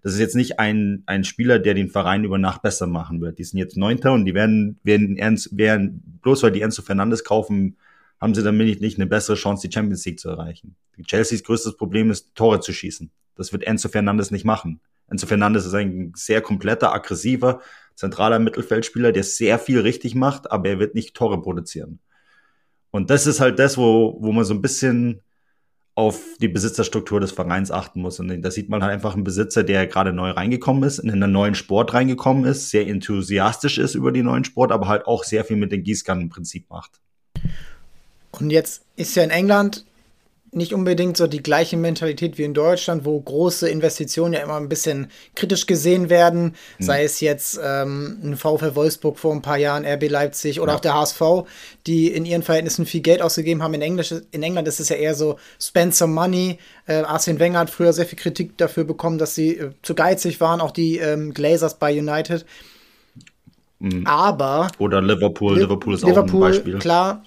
das 0.02 0.14
ist 0.14 0.20
jetzt 0.20 0.36
nicht 0.36 0.60
ein, 0.60 1.04
ein 1.06 1.24
Spieler, 1.24 1.60
der 1.60 1.74
den 1.74 1.90
Verein 1.90 2.24
über 2.24 2.38
Nacht 2.38 2.62
besser 2.62 2.88
machen 2.88 3.22
wird. 3.22 3.38
Die 3.38 3.44
sind 3.44 3.60
jetzt 3.60 3.78
Neunter 3.78 4.14
und 4.14 4.26
die 4.26 4.34
werden, 4.34 4.80
werden, 4.84 5.18
ernst, 5.18 5.58
werden 5.58 6.20
bloß 6.22 6.44
weil 6.44 6.52
die 6.52 6.62
Enzo 6.62 6.82
Fernandes 6.82 7.24
kaufen, 7.24 7.78
haben 8.20 8.36
sie 8.36 8.44
damit 8.44 8.82
nicht 8.82 8.98
eine 8.98 9.08
bessere 9.08 9.36
Chance, 9.36 9.68
die 9.68 9.74
Champions 9.74 10.06
League 10.06 10.20
zu 10.20 10.30
erreichen. 10.30 10.76
Chelseas 11.06 11.44
größtes 11.44 11.78
Problem 11.78 12.12
ist, 12.12 12.36
Tore 12.36 12.60
zu 12.60 12.74
schießen. 12.74 13.12
Das 13.36 13.54
wird 13.54 13.64
Enzo 13.64 13.90
Fernandes 13.90 14.32
nicht 14.32 14.46
machen. 14.46 14.82
Enzo 15.10 15.26
Fernandes 15.26 15.66
ist 15.66 15.74
ein 15.74 16.14
sehr 16.16 16.42
kompletter, 16.42 16.94
aggressiver, 16.94 17.62
zentraler 17.96 18.40
Mittelfeldspieler, 18.40 19.12
der 19.12 19.24
sehr 19.24 19.60
viel 19.60 19.80
richtig 19.80 20.16
macht, 20.16 20.52
aber 20.52 20.70
er 20.70 20.80
wird 20.80 20.96
nicht 20.96 21.16
Tore 21.16 21.42
produzieren. 21.42 22.00
Und 22.92 23.10
das 23.10 23.28
ist 23.28 23.40
halt 23.40 23.60
das, 23.60 23.78
wo, 23.78 24.18
wo 24.20 24.32
man 24.32 24.46
so 24.46 24.54
ein 24.54 24.62
bisschen 24.62 25.22
auf 26.00 26.22
die 26.40 26.48
Besitzerstruktur 26.48 27.20
des 27.20 27.34
Vereins 27.34 27.72
achten 27.72 28.00
muss. 28.00 28.22
Und 28.22 28.42
da 28.42 28.52
sieht 28.52 28.70
man 28.70 28.82
halt 28.82 28.94
einfach 28.94 29.16
einen 29.16 29.26
Besitzer, 29.26 29.66
der 29.66 29.86
gerade 29.86 30.14
neu 30.14 30.32
reingekommen 30.32 30.84
ist, 30.84 31.00
in 31.00 31.12
einen 31.12 31.34
neuen 31.34 31.56
Sport 31.56 31.94
reingekommen 31.94 32.46
ist, 32.46 32.70
sehr 32.70 32.88
enthusiastisch 32.88 33.78
ist 33.78 33.96
über 33.96 34.14
den 34.14 34.26
neuen 34.26 34.46
Sport, 34.46 34.72
aber 34.72 34.88
halt 34.88 35.08
auch 35.08 35.26
sehr 35.26 35.44
viel 35.44 35.58
mit 35.58 35.74
dem 35.74 35.84
Gießkannenprinzip 35.84 36.70
macht. 36.70 37.02
Und 38.32 38.50
jetzt 38.50 38.86
ist 38.96 39.14
ja 39.16 39.24
in 39.24 39.30
England 39.30 39.86
nicht 40.52 40.74
unbedingt 40.74 41.16
so 41.16 41.28
die 41.28 41.44
gleiche 41.44 41.78
Mentalität 41.78 42.38
wie 42.38 42.44
in 42.44 42.54
Deutschland, 42.54 43.06
wo 43.06 43.20
große 43.20 43.70
Investitionen 43.70 44.34
ja 44.34 44.40
immer 44.40 44.58
ein 44.58 44.70
bisschen 44.70 45.12
kritisch 45.36 45.68
gesehen 45.68 46.10
werden, 46.10 46.56
mhm. 46.78 46.84
sei 46.84 47.04
es 47.04 47.20
jetzt 47.20 47.60
ähm, 47.64 48.20
ein 48.24 48.38
VfL 48.38 48.76
Wolfsburg 48.76 49.20
vor 49.20 49.34
ein 49.34 49.42
paar 49.42 49.58
Jahren, 49.58 49.86
RB 49.86 50.10
Leipzig 50.10 50.60
oder 50.60 50.72
ja. 50.72 50.78
auch 50.78 50.82
der 50.82 50.94
HSV, 50.96 51.22
die 51.86 52.08
in 52.08 52.26
ihren 52.26 52.42
Verhältnissen 52.42 52.86
viel 52.86 53.02
Geld 53.02 53.22
ausgegeben 53.22 53.62
haben. 53.62 53.74
In, 53.76 53.82
Englisch, 53.82 54.14
in 54.32 54.44
England 54.44 54.68
ist 54.68 54.80
es 54.80 54.90
ja 54.90 54.96
eher 54.96 55.14
so 55.14 55.38
spend 55.62 55.94
some 55.94 56.14
money. 56.14 56.58
Äh, 56.88 57.02
Arsene 57.04 57.40
Wenger 57.40 57.60
hat 57.60 57.70
früher 57.70 57.94
sehr 57.94 58.06
viel 58.06 58.18
Kritik 58.18 58.58
dafür 58.58 58.86
bekommen, 58.86 59.20
dass 59.20 59.36
sie 59.36 59.58
äh, 59.58 59.72
zu 59.84 59.94
geizig 59.94 60.42
waren, 60.42 60.62
auch 60.62 60.72
die 60.72 60.98
ähm, 60.98 61.34
Glazers 61.34 61.78
bei 61.78 61.98
United. 61.98 62.46
Mhm. 63.80 64.06
Aber 64.06 64.68
oder 64.80 65.02
Liverpool, 65.02 65.56
Li 65.56 65.62
Liverpool 65.62 65.94
ist 65.94 66.04
Liverpool, 66.04 66.44
auch 66.44 66.48
ein 66.48 66.52
Beispiel. 66.54 66.80
Klar, 66.80 67.24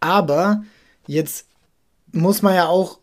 aber 0.00 0.62
jetzt 1.06 1.46
muss 2.12 2.42
man 2.42 2.54
ja 2.54 2.68
auch 2.68 2.98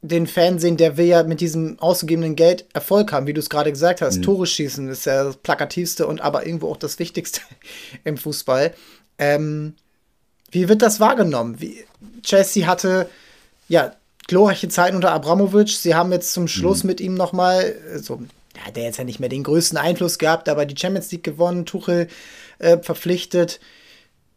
den 0.00 0.26
Fan 0.26 0.58
sehen, 0.58 0.76
der 0.76 0.96
will 0.96 1.06
ja 1.06 1.22
mit 1.24 1.40
diesem 1.40 1.78
ausgegebenen 1.80 2.36
Geld 2.36 2.66
Erfolg 2.72 3.12
haben, 3.12 3.26
wie 3.26 3.32
du 3.32 3.40
es 3.40 3.50
gerade 3.50 3.72
gesagt 3.72 4.00
hast. 4.00 4.18
Mhm. 4.18 4.22
Tore 4.22 4.46
schießen 4.46 4.88
ist 4.88 5.06
ja 5.06 5.24
das 5.24 5.36
plakativste 5.36 6.06
und 6.06 6.20
aber 6.20 6.46
irgendwo 6.46 6.70
auch 6.70 6.76
das 6.76 6.98
Wichtigste 6.98 7.40
im 8.04 8.16
Fußball. 8.16 8.74
Ähm, 9.18 9.74
wie 10.50 10.68
wird 10.68 10.82
das 10.82 11.00
wahrgenommen? 11.00 11.60
Wie, 11.60 11.84
Chelsea 12.22 12.66
hatte 12.66 13.08
ja 13.68 13.92
glorreiche 14.28 14.68
Zeiten 14.68 14.94
unter 14.94 15.10
Abramovic. 15.10 15.70
Sie 15.70 15.94
haben 15.94 16.12
jetzt 16.12 16.32
zum 16.32 16.46
Schluss 16.46 16.84
mhm. 16.84 16.88
mit 16.88 17.00
ihm 17.00 17.14
noch 17.14 17.32
mal 17.32 17.74
so 17.96 18.20
ja, 18.56 18.66
hat 18.66 18.76
er 18.76 18.84
jetzt 18.84 18.98
ja 18.98 19.04
nicht 19.04 19.20
mehr 19.20 19.28
den 19.28 19.42
größten 19.42 19.78
Einfluss 19.78 20.18
gehabt, 20.18 20.48
aber 20.48 20.64
die 20.66 20.76
Champions 20.76 21.10
League 21.10 21.24
gewonnen, 21.24 21.66
Tuchel 21.66 22.08
äh, 22.58 22.78
verpflichtet, 22.78 23.60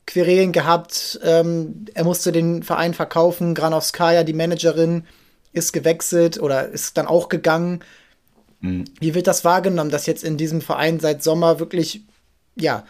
Querelen 0.05 0.51
gehabt, 0.51 1.19
ähm, 1.23 1.85
er 1.93 2.03
musste 2.03 2.31
den 2.31 2.63
Verein 2.63 2.93
verkaufen, 2.93 3.53
Granovskaya, 3.53 4.23
die 4.23 4.33
Managerin, 4.33 5.05
ist 5.53 5.73
gewechselt 5.73 6.39
oder 6.39 6.69
ist 6.69 6.97
dann 6.97 7.07
auch 7.07 7.29
gegangen. 7.29 7.83
Mhm. 8.61 8.85
Wie 8.99 9.13
wird 9.13 9.27
das 9.27 9.43
wahrgenommen, 9.43 9.91
dass 9.91 10.05
jetzt 10.05 10.23
in 10.23 10.37
diesem 10.37 10.61
Verein 10.61 10.99
seit 10.99 11.23
Sommer 11.23 11.59
wirklich, 11.59 12.01
ja, 12.55 12.85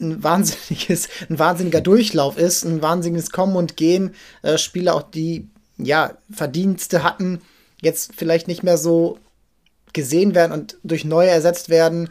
ein 0.00 0.22
wahnsinniges, 0.22 1.08
ein 1.28 1.38
wahnsinniger 1.38 1.80
Durchlauf 1.80 2.38
ist, 2.38 2.64
ein 2.64 2.82
wahnsinniges 2.82 3.30
Kommen 3.30 3.56
und 3.56 3.76
Gehen, 3.76 4.14
äh, 4.42 4.58
Spieler 4.58 4.94
auch 4.94 5.02
die, 5.02 5.48
ja, 5.76 6.16
Verdienste 6.30 7.02
hatten, 7.02 7.40
jetzt 7.80 8.12
vielleicht 8.16 8.48
nicht 8.48 8.62
mehr 8.62 8.78
so 8.78 9.18
gesehen 9.92 10.34
werden 10.34 10.52
und 10.52 10.76
durch 10.84 11.04
neue 11.04 11.30
ersetzt 11.30 11.68
werden. 11.68 12.10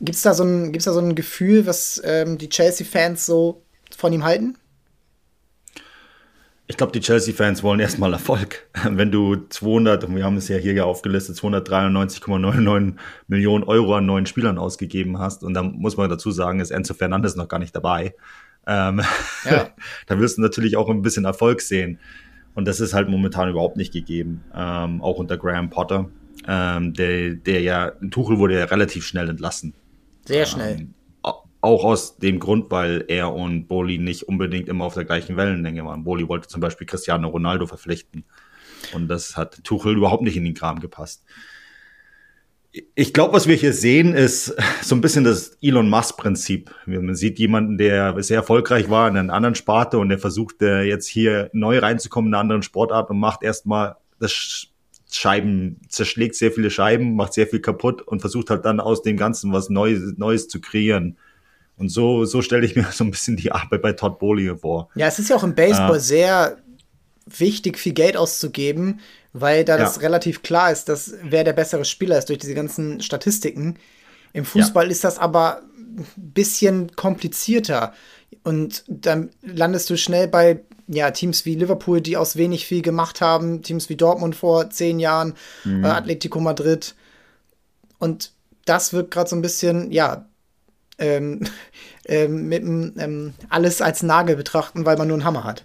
Gibt 0.00 0.16
es 0.16 0.22
da, 0.22 0.34
so 0.34 0.44
ein, 0.44 0.72
da 0.72 0.80
so 0.80 0.98
ein 0.98 1.14
Gefühl, 1.14 1.66
was 1.66 2.00
ähm, 2.04 2.38
die 2.38 2.48
Chelsea-Fans 2.48 3.24
so 3.24 3.62
von 3.96 4.12
ihm 4.12 4.24
halten? 4.24 4.56
Ich 6.68 6.76
glaube, 6.76 6.92
die 6.92 7.00
Chelsea-Fans 7.00 7.62
wollen 7.62 7.80
erstmal 7.80 8.12
Erfolg. 8.12 8.68
Wenn 8.84 9.10
du 9.10 9.36
200, 9.48 10.04
und 10.04 10.16
wir 10.16 10.24
haben 10.24 10.36
es 10.36 10.48
ja 10.48 10.58
hier 10.58 10.74
ja 10.74 10.84
aufgelistet, 10.84 11.36
293,99 11.36 12.94
Millionen 13.28 13.64
Euro 13.64 13.94
an 13.94 14.06
neuen 14.06 14.26
Spielern 14.26 14.58
ausgegeben 14.58 15.18
hast, 15.18 15.44
und 15.44 15.54
da 15.54 15.62
muss 15.62 15.96
man 15.96 16.10
dazu 16.10 16.30
sagen, 16.30 16.60
ist 16.60 16.72
Enzo 16.72 16.92
Fernandes 16.92 17.36
noch 17.36 17.48
gar 17.48 17.58
nicht 17.58 17.74
dabei. 17.74 18.14
Ähm, 18.66 19.00
ja. 19.44 19.70
da 20.06 20.18
wirst 20.18 20.38
du 20.38 20.42
natürlich 20.42 20.76
auch 20.76 20.90
ein 20.90 21.02
bisschen 21.02 21.24
Erfolg 21.24 21.62
sehen. 21.62 22.00
Und 22.54 22.66
das 22.66 22.80
ist 22.80 22.94
halt 22.94 23.08
momentan 23.08 23.48
überhaupt 23.48 23.76
nicht 23.76 23.92
gegeben, 23.92 24.42
ähm, 24.54 25.00
auch 25.00 25.18
unter 25.18 25.36
Graham 25.36 25.70
Potter 25.70 26.10
ähm, 26.46 26.92
der, 26.92 27.34
der 27.34 27.60
ja, 27.60 27.92
Tuchel 28.10 28.38
wurde 28.38 28.58
ja 28.58 28.64
relativ 28.66 29.04
schnell 29.04 29.28
entlassen. 29.28 29.74
Sehr 30.26 30.46
schnell. 30.46 30.76
Ähm, 30.76 30.94
auch 31.66 31.84
aus 31.84 32.18
dem 32.18 32.38
Grund, 32.38 32.70
weil 32.70 33.04
er 33.08 33.32
und 33.32 33.66
Boli 33.66 33.98
nicht 33.98 34.24
unbedingt 34.24 34.68
immer 34.68 34.84
auf 34.84 34.94
der 34.94 35.04
gleichen 35.04 35.36
Wellenlänge 35.36 35.84
waren. 35.84 36.04
Boli 36.04 36.28
wollte 36.28 36.48
zum 36.48 36.60
Beispiel 36.60 36.86
Cristiano 36.86 37.28
Ronaldo 37.28 37.66
verpflichten. 37.66 38.24
Und 38.94 39.08
das 39.08 39.36
hat 39.36 39.64
Tuchel 39.64 39.96
überhaupt 39.96 40.22
nicht 40.22 40.36
in 40.36 40.44
den 40.44 40.54
Kram 40.54 40.78
gepasst. 40.78 41.24
Ich 42.94 43.12
glaube, 43.12 43.32
was 43.32 43.48
wir 43.48 43.56
hier 43.56 43.72
sehen, 43.72 44.14
ist 44.14 44.54
so 44.82 44.94
ein 44.94 45.00
bisschen 45.00 45.24
das 45.24 45.56
Elon 45.62 45.88
Musk-Prinzip. 45.88 46.72
Man 46.84 47.14
sieht 47.14 47.38
jemanden, 47.38 47.78
der 47.78 48.22
sehr 48.22 48.36
erfolgreich 48.36 48.90
war 48.90 49.08
in 49.08 49.16
einer 49.16 49.32
anderen 49.32 49.54
Sparte 49.54 49.98
und 49.98 50.10
der 50.10 50.18
versucht 50.18 50.60
jetzt 50.60 51.08
hier 51.08 51.50
neu 51.52 51.78
reinzukommen 51.78 52.28
in 52.28 52.34
einer 52.34 52.42
anderen 52.42 52.62
Sportart 52.62 53.10
und 53.10 53.18
macht 53.18 53.42
erstmal 53.42 53.96
das 54.20 54.68
Scheiben, 55.16 55.80
zerschlägt 55.88 56.34
sehr 56.34 56.52
viele 56.52 56.70
Scheiben, 56.70 57.16
macht 57.16 57.34
sehr 57.34 57.46
viel 57.46 57.60
kaputt 57.60 58.02
und 58.02 58.20
versucht 58.20 58.50
halt 58.50 58.64
dann 58.64 58.80
aus 58.80 59.02
dem 59.02 59.16
Ganzen 59.16 59.52
was 59.52 59.70
Neues, 59.70 60.14
Neues 60.16 60.48
zu 60.48 60.60
kreieren. 60.60 61.16
Und 61.76 61.90
so, 61.90 62.24
so 62.24 62.42
stelle 62.42 62.64
ich 62.64 62.74
mir 62.74 62.84
so 62.92 63.04
ein 63.04 63.10
bisschen 63.10 63.36
die 63.36 63.52
Arbeit 63.52 63.82
bei 63.82 63.92
Todd 63.92 64.18
Bowley 64.18 64.56
vor. 64.56 64.88
Ja, 64.94 65.06
es 65.06 65.18
ist 65.18 65.30
ja 65.30 65.36
auch 65.36 65.44
im 65.44 65.54
Baseball 65.54 65.96
äh, 65.96 66.00
sehr 66.00 66.58
wichtig, 67.26 67.78
viel 67.78 67.92
Geld 67.92 68.16
auszugeben, 68.16 69.00
weil 69.32 69.64
da 69.64 69.76
ja. 69.76 69.84
das 69.84 70.00
relativ 70.00 70.42
klar 70.42 70.70
ist, 70.70 70.88
dass 70.88 71.14
wer 71.22 71.44
der 71.44 71.52
bessere 71.52 71.84
Spieler 71.84 72.18
ist 72.18 72.28
durch 72.28 72.38
diese 72.38 72.54
ganzen 72.54 73.00
Statistiken. 73.00 73.78
Im 74.32 74.44
Fußball 74.44 74.84
ja. 74.84 74.90
ist 74.90 75.04
das 75.04 75.18
aber 75.18 75.62
ein 75.76 76.06
bisschen 76.16 76.94
komplizierter. 76.94 77.92
Und 78.44 78.84
dann 78.86 79.30
landest 79.42 79.90
du 79.90 79.96
schnell 79.96 80.28
bei 80.28 80.60
ja, 80.88 81.10
Teams 81.10 81.44
wie 81.44 81.54
Liverpool, 81.54 82.00
die 82.00 82.16
aus 82.16 82.36
wenig 82.36 82.66
viel 82.66 82.82
gemacht 82.82 83.20
haben, 83.20 83.62
Teams 83.62 83.88
wie 83.88 83.96
Dortmund 83.96 84.36
vor 84.36 84.70
zehn 84.70 84.98
Jahren, 85.00 85.34
mhm. 85.64 85.84
äh, 85.84 85.88
Atletico 85.88 86.40
Madrid. 86.40 86.94
Und 87.98 88.32
das 88.64 88.92
wirkt 88.92 89.10
gerade 89.10 89.28
so 89.28 89.36
ein 89.36 89.42
bisschen, 89.42 89.90
ja, 89.90 90.26
ähm, 90.98 91.40
ähm, 92.06 92.48
mit 92.48 92.62
ähm, 92.62 93.34
alles 93.48 93.82
als 93.82 94.02
Nagel 94.02 94.36
betrachten, 94.36 94.86
weil 94.86 94.96
man 94.96 95.08
nur 95.08 95.16
einen 95.16 95.24
Hammer 95.24 95.44
hat. 95.44 95.64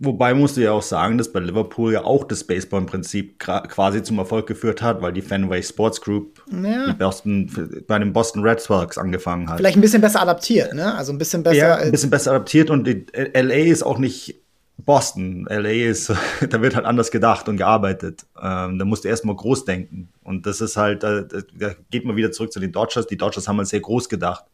Wobei 0.00 0.34
musst 0.34 0.56
du 0.56 0.60
ja 0.60 0.72
auch 0.72 0.82
sagen, 0.82 1.18
dass 1.18 1.32
bei 1.32 1.40
Liverpool 1.40 1.92
ja 1.92 2.04
auch 2.04 2.24
das 2.24 2.44
Baseball-Prinzip 2.44 3.38
quasi 3.38 4.02
zum 4.02 4.18
Erfolg 4.18 4.46
geführt 4.46 4.82
hat, 4.82 5.00
weil 5.02 5.12
die 5.12 5.22
Fenway 5.22 5.62
Sports 5.62 6.00
Group 6.00 6.44
ja. 6.52 6.92
Boston, 6.92 7.82
bei 7.88 7.98
den 7.98 8.12
Boston 8.12 8.42
Red 8.42 8.60
Sox 8.60 8.98
angefangen 8.98 9.48
hat. 9.48 9.56
Vielleicht 9.56 9.78
ein 9.78 9.80
bisschen 9.80 10.02
besser 10.02 10.20
adaptiert, 10.20 10.74
ne? 10.74 10.94
Also 10.94 11.12
ein 11.12 11.18
bisschen 11.18 11.42
besser. 11.42 11.56
Ja, 11.56 11.76
ein 11.76 11.90
bisschen 11.90 12.10
besser 12.10 12.32
adaptiert 12.32 12.70
und 12.70 12.86
die, 12.86 13.06
LA 13.16 13.54
ist 13.54 13.82
auch 13.82 13.98
nicht 13.98 14.36
Boston, 14.78 15.46
LA 15.50 15.88
ist, 15.88 16.08
da 16.48 16.62
wird 16.62 16.74
halt 16.74 16.86
anders 16.86 17.10
gedacht 17.10 17.48
und 17.48 17.56
gearbeitet. 17.56 18.26
Ähm, 18.40 18.78
da 18.78 18.84
musst 18.84 19.04
du 19.04 19.08
erstmal 19.08 19.36
groß 19.36 19.64
denken. 19.64 20.08
Und 20.22 20.46
das 20.46 20.60
ist 20.60 20.76
halt, 20.76 21.02
da, 21.02 21.22
da 21.22 21.74
geht 21.90 22.04
man 22.04 22.16
wieder 22.16 22.32
zurück 22.32 22.52
zu 22.52 22.60
den 22.60 22.72
Dodgers. 22.72 23.06
Die 23.06 23.16
Dodgers 23.16 23.48
haben 23.48 23.58
halt 23.58 23.68
sehr 23.68 23.80
groß 23.80 24.08
gedacht. 24.08 24.44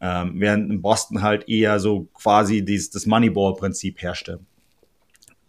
Ähm, 0.00 0.34
während 0.36 0.70
in 0.70 0.80
Boston 0.80 1.22
halt 1.22 1.48
eher 1.48 1.80
so 1.80 2.08
quasi 2.14 2.64
dieses, 2.64 2.90
das 2.90 3.06
Moneyball-Prinzip 3.06 4.00
herrschte. 4.00 4.40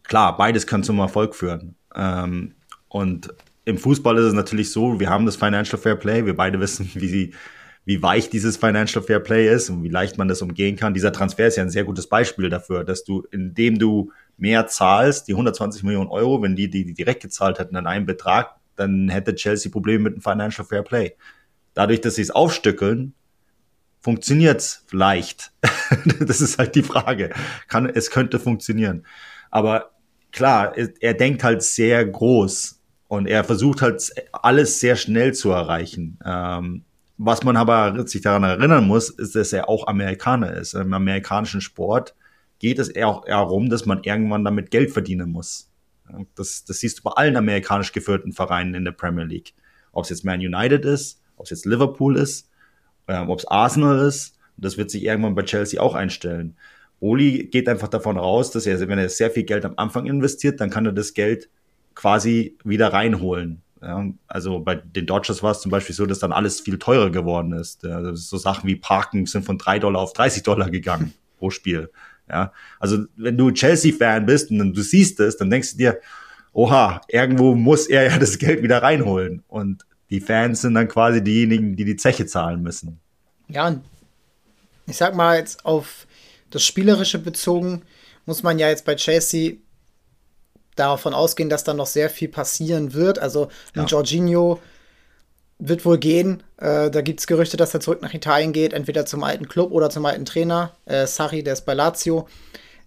Klar, 0.04 0.38
beides 0.38 0.66
kann 0.66 0.84
zum 0.84 1.00
Erfolg 1.00 1.36
führen. 1.36 1.76
Ähm, 1.96 2.56
und 2.88 3.34
im 3.66 3.78
Fußball 3.78 4.18
ist 4.18 4.26
es 4.26 4.34
natürlich 4.34 4.72
so, 4.72 5.00
wir 5.00 5.10
haben 5.10 5.26
das 5.26 5.36
Financial 5.36 5.80
Fair 5.80 5.96
Play, 5.96 6.26
wir 6.26 6.36
beide 6.36 6.60
wissen, 6.60 6.90
wie 6.96 7.08
sie, 7.08 7.34
wie 7.90 8.04
weich 8.04 8.30
dieses 8.30 8.56
Financial 8.56 9.04
Fair 9.04 9.20
Play 9.20 9.52
ist 9.52 9.72
und 9.72 9.82
wie 9.82 9.90
leicht 9.90 10.20
man 10.20 10.28
das 10.28 10.44
umgehen 10.44 10.76
kann. 10.76 10.94
Dieser 10.94 11.12
Transfer 11.12 11.48
ist 11.48 11.56
ja 11.56 11.64
ein 11.64 11.72
sehr 11.72 11.86
gutes 11.86 12.06
Beispiel 12.06 12.48
dafür, 12.48 12.84
dass 12.84 13.04
du, 13.04 13.24
indem 13.32 13.80
du 13.80 14.12
mehr 14.38 14.68
zahlst, 14.68 15.28
die 15.28 15.32
120 15.32 15.82
Millionen 15.82 16.12
Euro, 16.12 16.40
wenn 16.44 16.56
die 16.56 16.70
die 16.70 16.94
direkt 16.94 17.24
gezahlt 17.24 17.58
hätten 17.58 17.76
an 17.76 17.88
einen 17.88 18.06
Betrag, 18.06 18.58
dann 18.76 19.10
hätte 19.10 19.34
Chelsea 19.34 19.72
Probleme 19.72 20.04
mit 20.04 20.14
dem 20.14 20.22
Financial 20.22 20.68
Fair 20.68 20.84
Play. 20.84 21.16
Dadurch, 21.74 22.00
dass 22.00 22.14
sie 22.14 22.22
es 22.22 22.30
aufstückeln, 22.30 23.16
funktioniert 24.02 24.60
es 24.60 24.84
vielleicht. 24.86 25.52
das 26.20 26.42
ist 26.42 26.60
halt 26.60 26.76
die 26.76 26.84
Frage. 26.84 27.32
Kann, 27.68 27.90
es 27.90 28.12
könnte 28.12 28.38
funktionieren. 28.38 29.04
Aber 29.50 29.96
klar, 30.32 30.76
er 30.78 31.16
denkt 31.16 31.44
halt 31.44 31.64
sehr 31.64 32.06
groß 32.06 32.84
und 33.08 33.26
er 33.26 33.44
versucht 33.44 33.82
halt 33.82 34.14
alles 34.32 34.80
sehr 34.80 34.96
schnell 34.96 35.34
zu 35.34 35.50
erreichen. 35.50 36.20
Ähm, 36.24 36.84
was 37.22 37.44
man 37.44 37.58
aber 37.58 38.08
sich 38.08 38.22
daran 38.22 38.44
erinnern 38.44 38.88
muss, 38.88 39.10
ist, 39.10 39.36
dass 39.36 39.52
er 39.52 39.68
auch 39.68 39.88
Amerikaner 39.88 40.54
ist. 40.54 40.74
Im 40.74 40.94
amerikanischen 40.94 41.60
Sport 41.60 42.16
geht 42.60 42.80
es 42.80 42.88
eher 42.88 43.10
auch 43.10 43.26
darum, 43.26 43.70
dass 43.70 43.86
man 43.86 44.02
irgendwann 44.04 44.46
damit 44.46 44.72
Geld 44.72 44.92
verdienen 44.92 45.30
muss. 45.30 45.70
Das, 46.36 46.64
das 46.64 46.80
siehst 46.80 47.00
du 47.00 47.04
bei 47.04 47.12
allen 47.12 47.36
amerikanisch 47.36 47.92
geführten 47.92 48.32
Vereinen 48.32 48.74
in 48.74 48.86
der 48.86 48.94
Premier 48.94 49.26
League. 49.26 49.54
Ob 49.92 50.06
es 50.06 50.10
jetzt 50.12 50.24
Man 50.24 50.40
United 50.40 50.86
ist, 50.86 51.22
ob 51.36 51.44
es 51.44 51.50
jetzt 51.50 51.66
Liverpool 51.66 52.16
ist, 52.16 52.50
ähm, 53.10 53.30
ob 53.30 53.40
es 53.40 53.48
Arsenal 53.48 54.00
ist. 54.00 54.38
Das 54.56 54.78
wird 54.78 54.90
sich 54.90 55.04
irgendwann 55.04 55.36
bei 55.36 55.44
Chelsea 55.44 55.82
auch 55.82 55.96
einstellen. 55.96 56.56
Oli 57.02 57.50
geht 57.52 57.68
einfach 57.68 57.90
davon 57.90 58.18
raus, 58.18 58.52
dass 58.52 58.66
er, 58.66 58.80
wenn 58.88 58.98
er 58.98 59.10
sehr 59.10 59.30
viel 59.30 59.44
Geld 59.44 59.66
am 59.66 59.74
Anfang 59.76 60.06
investiert, 60.06 60.62
dann 60.62 60.70
kann 60.70 60.86
er 60.86 60.94
das 60.94 61.14
Geld 61.14 61.50
quasi 61.96 62.58
wieder 62.64 62.94
reinholen. 62.94 63.62
Ja, 63.82 64.06
also 64.28 64.60
bei 64.60 64.76
den 64.76 65.06
Dodgers 65.06 65.42
war 65.42 65.52
es 65.52 65.62
zum 65.62 65.72
Beispiel 65.72 65.96
so, 65.96 66.06
dass 66.06 66.20
dann 66.20 66.34
alles 66.34 66.60
viel 66.60 66.78
teurer 66.78 67.10
geworden 67.10 67.54
ist. 67.54 67.86
Also 67.86 68.14
so 68.16 68.38
Sachen 68.38 68.68
wie 68.68 68.76
Parken 68.76 69.26
sind 69.26 69.46
von 69.46 69.58
drei 69.58 69.80
Dollar 69.80 70.02
auf 70.02 70.14
30 70.14 70.44
Dollar 70.44 70.70
gegangen 70.70 71.14
pro 71.38 71.50
Spiel. 71.50 71.90
Ja, 72.30 72.52
also 72.80 73.06
wenn 73.16 73.38
du 73.38 73.52
Chelsea-Fan 73.52 74.26
bist 74.26 74.52
und 74.52 74.74
du 74.74 74.82
siehst 74.82 75.20
es, 75.20 75.38
dann 75.38 75.50
denkst 75.50 75.72
du 75.72 75.78
dir, 75.78 76.00
oha, 76.54 77.02
irgendwo 77.08 77.56
muss 77.56 77.88
er 77.88 78.04
ja 78.04 78.20
das 78.20 78.38
Geld 78.38 78.62
wieder 78.62 78.84
reinholen. 78.84 79.44
Und 79.48 79.86
die 80.10 80.20
Fans 80.20 80.62
sind 80.62 80.74
dann 80.76 80.88
quasi 80.88 81.24
diejenigen, 81.24 81.76
die 81.76 81.86
die 81.86 81.96
Zeche 81.96 82.26
zahlen 82.26 82.62
müssen. 82.62 83.00
Ja, 83.48 83.68
und 83.68 83.82
ich 84.86 84.98
sag 84.98 85.16
mal 85.16 85.38
jetzt 85.38 85.66
auf 85.66 86.06
das 86.50 86.64
Spielerische 86.64 87.20
bezogen, 87.20 87.84
muss 88.26 88.44
man 88.44 88.60
ja 88.60 88.70
jetzt 88.70 88.86
bei 88.86 88.96
Chelsea 88.96 89.54
davon 90.80 91.14
ausgehen, 91.14 91.50
dass 91.50 91.64
da 91.64 91.74
noch 91.74 91.88
sehr 91.88 92.10
viel 92.10 92.30
passieren 92.30 92.94
wird. 92.94 93.20
Also 93.20 93.50
ja. 93.76 93.86
Jorginho 93.86 94.60
wird 95.60 95.86
wohl 95.86 95.98
gehen. 95.98 96.42
Äh, 96.58 96.90
da 96.90 97.02
gibt 97.02 97.20
es 97.20 97.28
Gerüchte, 97.28 97.58
dass 97.58 97.74
er 97.74 97.82
zurück 97.82 98.02
nach 98.02 98.14
Italien 98.14 98.54
geht, 98.54 98.74
entweder 98.74 99.06
zum 99.06 99.24
alten 99.24 99.48
Club 99.48 99.72
oder 99.72 99.90
zum 99.90 100.06
alten 100.06 100.26
Trainer. 100.26 100.72
Äh, 100.86 101.06
Sarri, 101.06 101.44
der 101.44 101.54
ist 101.54 101.66
bei 101.66 101.74
Lazio. 101.74 102.28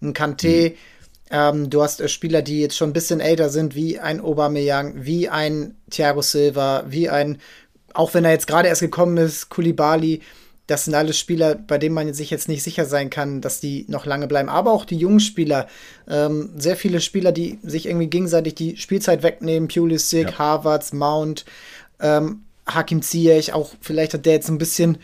Ein 0.01 0.13
Kanté. 0.13 0.71
Mhm. 0.71 0.75
Ähm, 1.29 1.69
du 1.69 1.81
hast 1.81 2.01
äh, 2.01 2.09
Spieler, 2.09 2.41
die 2.41 2.61
jetzt 2.61 2.75
schon 2.75 2.89
ein 2.89 2.93
bisschen 2.93 3.19
älter 3.19 3.49
sind, 3.49 3.75
wie 3.75 3.99
ein 3.99 4.19
Aubameyang, 4.19 5.05
wie 5.05 5.29
ein 5.29 5.75
Thiago 5.89 6.21
Silva, 6.21 6.83
wie 6.87 7.09
ein, 7.09 7.39
auch 7.93 8.13
wenn 8.13 8.25
er 8.25 8.31
jetzt 8.31 8.47
gerade 8.47 8.67
erst 8.67 8.81
gekommen 8.81 9.17
ist, 9.17 9.49
Kulibali. 9.49 10.21
Das 10.73 10.85
sind 10.85 10.95
alles 10.95 11.19
Spieler, 11.19 11.53
bei 11.53 11.77
denen 11.77 11.93
man 11.93 12.15
sich 12.15 12.31
jetzt 12.31 12.47
nicht 12.47 12.63
sicher 12.63 12.85
sein 12.85 13.11
kann, 13.11 13.41
dass 13.41 13.59
die 13.59 13.85
noch 13.89 14.07
lange 14.07 14.25
bleiben. 14.27 14.49
Aber 14.49 14.71
auch 14.71 14.85
die 14.85 14.97
jungen 14.97 15.19
Spieler, 15.19 15.67
ähm, 16.09 16.49
sehr 16.57 16.75
viele 16.75 16.99
Spieler, 16.99 17.31
die 17.31 17.59
sich 17.61 17.85
irgendwie 17.85 18.07
gegenseitig 18.07 18.55
die 18.55 18.75
Spielzeit 18.77 19.21
wegnehmen, 19.21 19.67
Pulisic, 19.67 20.31
ja. 20.31 20.39
Harvards, 20.39 20.91
Mount, 20.91 21.45
ähm, 21.99 22.41
Hakim 22.65 23.03
Ziyech, 23.03 23.53
auch 23.53 23.69
vielleicht 23.81 24.15
hat 24.15 24.25
der 24.25 24.33
jetzt 24.33 24.49
ein 24.49 24.57
bisschen 24.57 24.97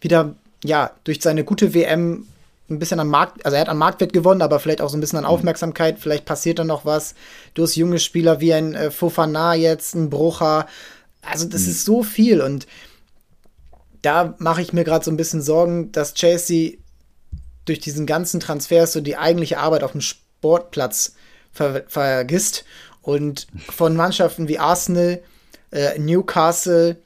wieder, 0.00 0.36
ja, 0.64 0.92
durch 1.04 1.20
seine 1.20 1.44
gute 1.44 1.74
WM 1.74 2.26
ein 2.70 2.78
bisschen 2.78 2.98
an 2.98 3.08
Markt, 3.08 3.44
also 3.44 3.56
er 3.56 3.60
hat 3.60 3.68
an 3.68 3.76
Marktwert 3.76 4.14
gewonnen, 4.14 4.40
aber 4.40 4.58
vielleicht 4.58 4.80
auch 4.80 4.88
so 4.88 4.96
ein 4.96 5.00
bisschen 5.00 5.18
an 5.18 5.24
mhm. 5.24 5.30
Aufmerksamkeit, 5.30 5.98
vielleicht 5.98 6.24
passiert 6.24 6.60
da 6.60 6.64
noch 6.64 6.86
was. 6.86 7.14
Du 7.52 7.64
hast 7.64 7.76
junge 7.76 7.98
Spieler 7.98 8.40
wie 8.40 8.54
ein 8.54 8.72
äh, 8.72 8.90
Fofana 8.90 9.54
jetzt, 9.54 9.94
ein 9.94 10.08
Brucher, 10.08 10.66
also 11.20 11.46
das 11.46 11.64
mhm. 11.64 11.68
ist 11.68 11.84
so 11.84 12.02
viel 12.02 12.40
und 12.40 12.66
da 14.02 14.34
mache 14.38 14.62
ich 14.62 14.72
mir 14.72 14.84
gerade 14.84 15.04
so 15.04 15.10
ein 15.10 15.16
bisschen 15.16 15.42
Sorgen, 15.42 15.92
dass 15.92 16.14
Chelsea 16.14 16.78
durch 17.64 17.80
diesen 17.80 18.06
ganzen 18.06 18.40
Transfer 18.40 18.86
so 18.86 19.00
die 19.00 19.16
eigentliche 19.16 19.58
Arbeit 19.58 19.82
auf 19.82 19.92
dem 19.92 20.00
Sportplatz 20.00 21.14
ver 21.52 21.84
vergisst 21.88 22.64
und 23.02 23.46
von 23.68 23.96
Mannschaften 23.96 24.48
wie 24.48 24.58
Arsenal, 24.58 25.22
äh, 25.70 25.98
Newcastle, 25.98 26.96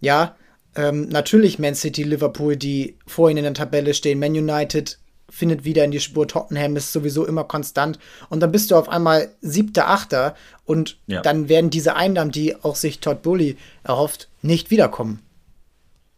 ja, 0.00 0.36
ähm, 0.74 1.08
natürlich 1.08 1.58
Man 1.58 1.74
City, 1.74 2.02
Liverpool, 2.02 2.56
die 2.56 2.96
vor 3.06 3.30
ihnen 3.30 3.38
in 3.38 3.44
der 3.44 3.54
Tabelle 3.54 3.94
stehen, 3.94 4.18
Man 4.18 4.32
United 4.32 4.98
findet 5.28 5.64
wieder 5.64 5.84
in 5.84 5.90
die 5.90 6.00
Spur, 6.00 6.28
Tottenham 6.28 6.76
ist 6.76 6.92
sowieso 6.92 7.26
immer 7.26 7.44
konstant 7.44 7.98
und 8.28 8.40
dann 8.40 8.52
bist 8.52 8.70
du 8.70 8.76
auf 8.76 8.88
einmal 8.88 9.34
siebter, 9.40 9.88
achter 9.88 10.36
und 10.64 10.98
ja. 11.06 11.20
dann 11.20 11.48
werden 11.48 11.70
diese 11.70 11.96
Einnahmen, 11.96 12.30
die 12.30 12.54
auch 12.62 12.76
sich 12.76 13.00
Todd 13.00 13.22
Bully 13.22 13.56
erhofft, 13.82 14.28
nicht 14.42 14.70
wiederkommen. 14.70 15.25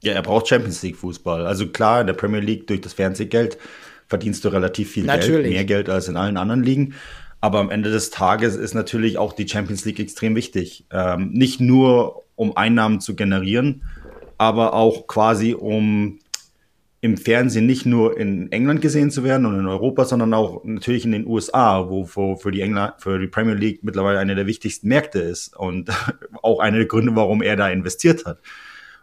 Ja, 0.02 0.12
er 0.12 0.22
braucht 0.22 0.48
Champions 0.48 0.82
League 0.82 0.96
Fußball. 0.96 1.46
Also 1.46 1.68
klar, 1.68 2.00
in 2.00 2.06
der 2.06 2.14
Premier 2.14 2.40
League 2.40 2.66
durch 2.66 2.80
das 2.80 2.92
Fernsehgeld 2.92 3.58
verdienst 4.06 4.44
du 4.44 4.48
relativ 4.48 4.90
viel 4.90 5.04
natürlich. 5.04 5.42
Geld, 5.42 5.54
mehr 5.54 5.64
Geld 5.64 5.88
als 5.88 6.08
in 6.08 6.16
allen 6.16 6.36
anderen 6.36 6.62
Ligen. 6.62 6.94
Aber 7.40 7.58
am 7.60 7.70
Ende 7.70 7.90
des 7.90 8.10
Tages 8.10 8.56
ist 8.56 8.74
natürlich 8.74 9.18
auch 9.18 9.32
die 9.32 9.48
Champions 9.48 9.84
League 9.84 10.00
extrem 10.00 10.34
wichtig. 10.34 10.86
Ähm, 10.90 11.30
nicht 11.32 11.60
nur, 11.60 12.24
um 12.34 12.56
Einnahmen 12.56 13.00
zu 13.00 13.14
generieren, 13.14 13.84
aber 14.38 14.74
auch 14.74 15.06
quasi, 15.06 15.54
um 15.54 16.18
im 17.00 17.16
Fernsehen 17.16 17.66
nicht 17.66 17.86
nur 17.86 18.18
in 18.18 18.50
England 18.50 18.80
gesehen 18.80 19.12
zu 19.12 19.22
werden 19.22 19.46
und 19.46 19.58
in 19.58 19.66
Europa, 19.66 20.04
sondern 20.04 20.34
auch 20.34 20.64
natürlich 20.64 21.04
in 21.04 21.12
den 21.12 21.26
USA, 21.26 21.88
wo, 21.88 22.08
wo 22.12 22.34
für, 22.34 22.50
die 22.50 22.60
England, 22.60 22.94
für 22.98 23.20
die 23.20 23.28
Premier 23.28 23.54
League 23.54 23.84
mittlerweile 23.84 24.18
einer 24.18 24.34
der 24.34 24.46
wichtigsten 24.46 24.88
Märkte 24.88 25.20
ist 25.20 25.56
und 25.56 25.90
auch 26.42 26.58
einer 26.58 26.78
der 26.78 26.86
Gründe, 26.86 27.14
warum 27.14 27.40
er 27.40 27.54
da 27.54 27.68
investiert 27.68 28.26
hat. 28.26 28.40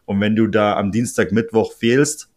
Und 0.05 0.21
wenn 0.21 0.35
du 0.35 0.47
da 0.47 0.75
am 0.75 0.91
Dienstag, 0.91 1.31
Mittwoch 1.31 1.73
fehlst, 1.73 2.29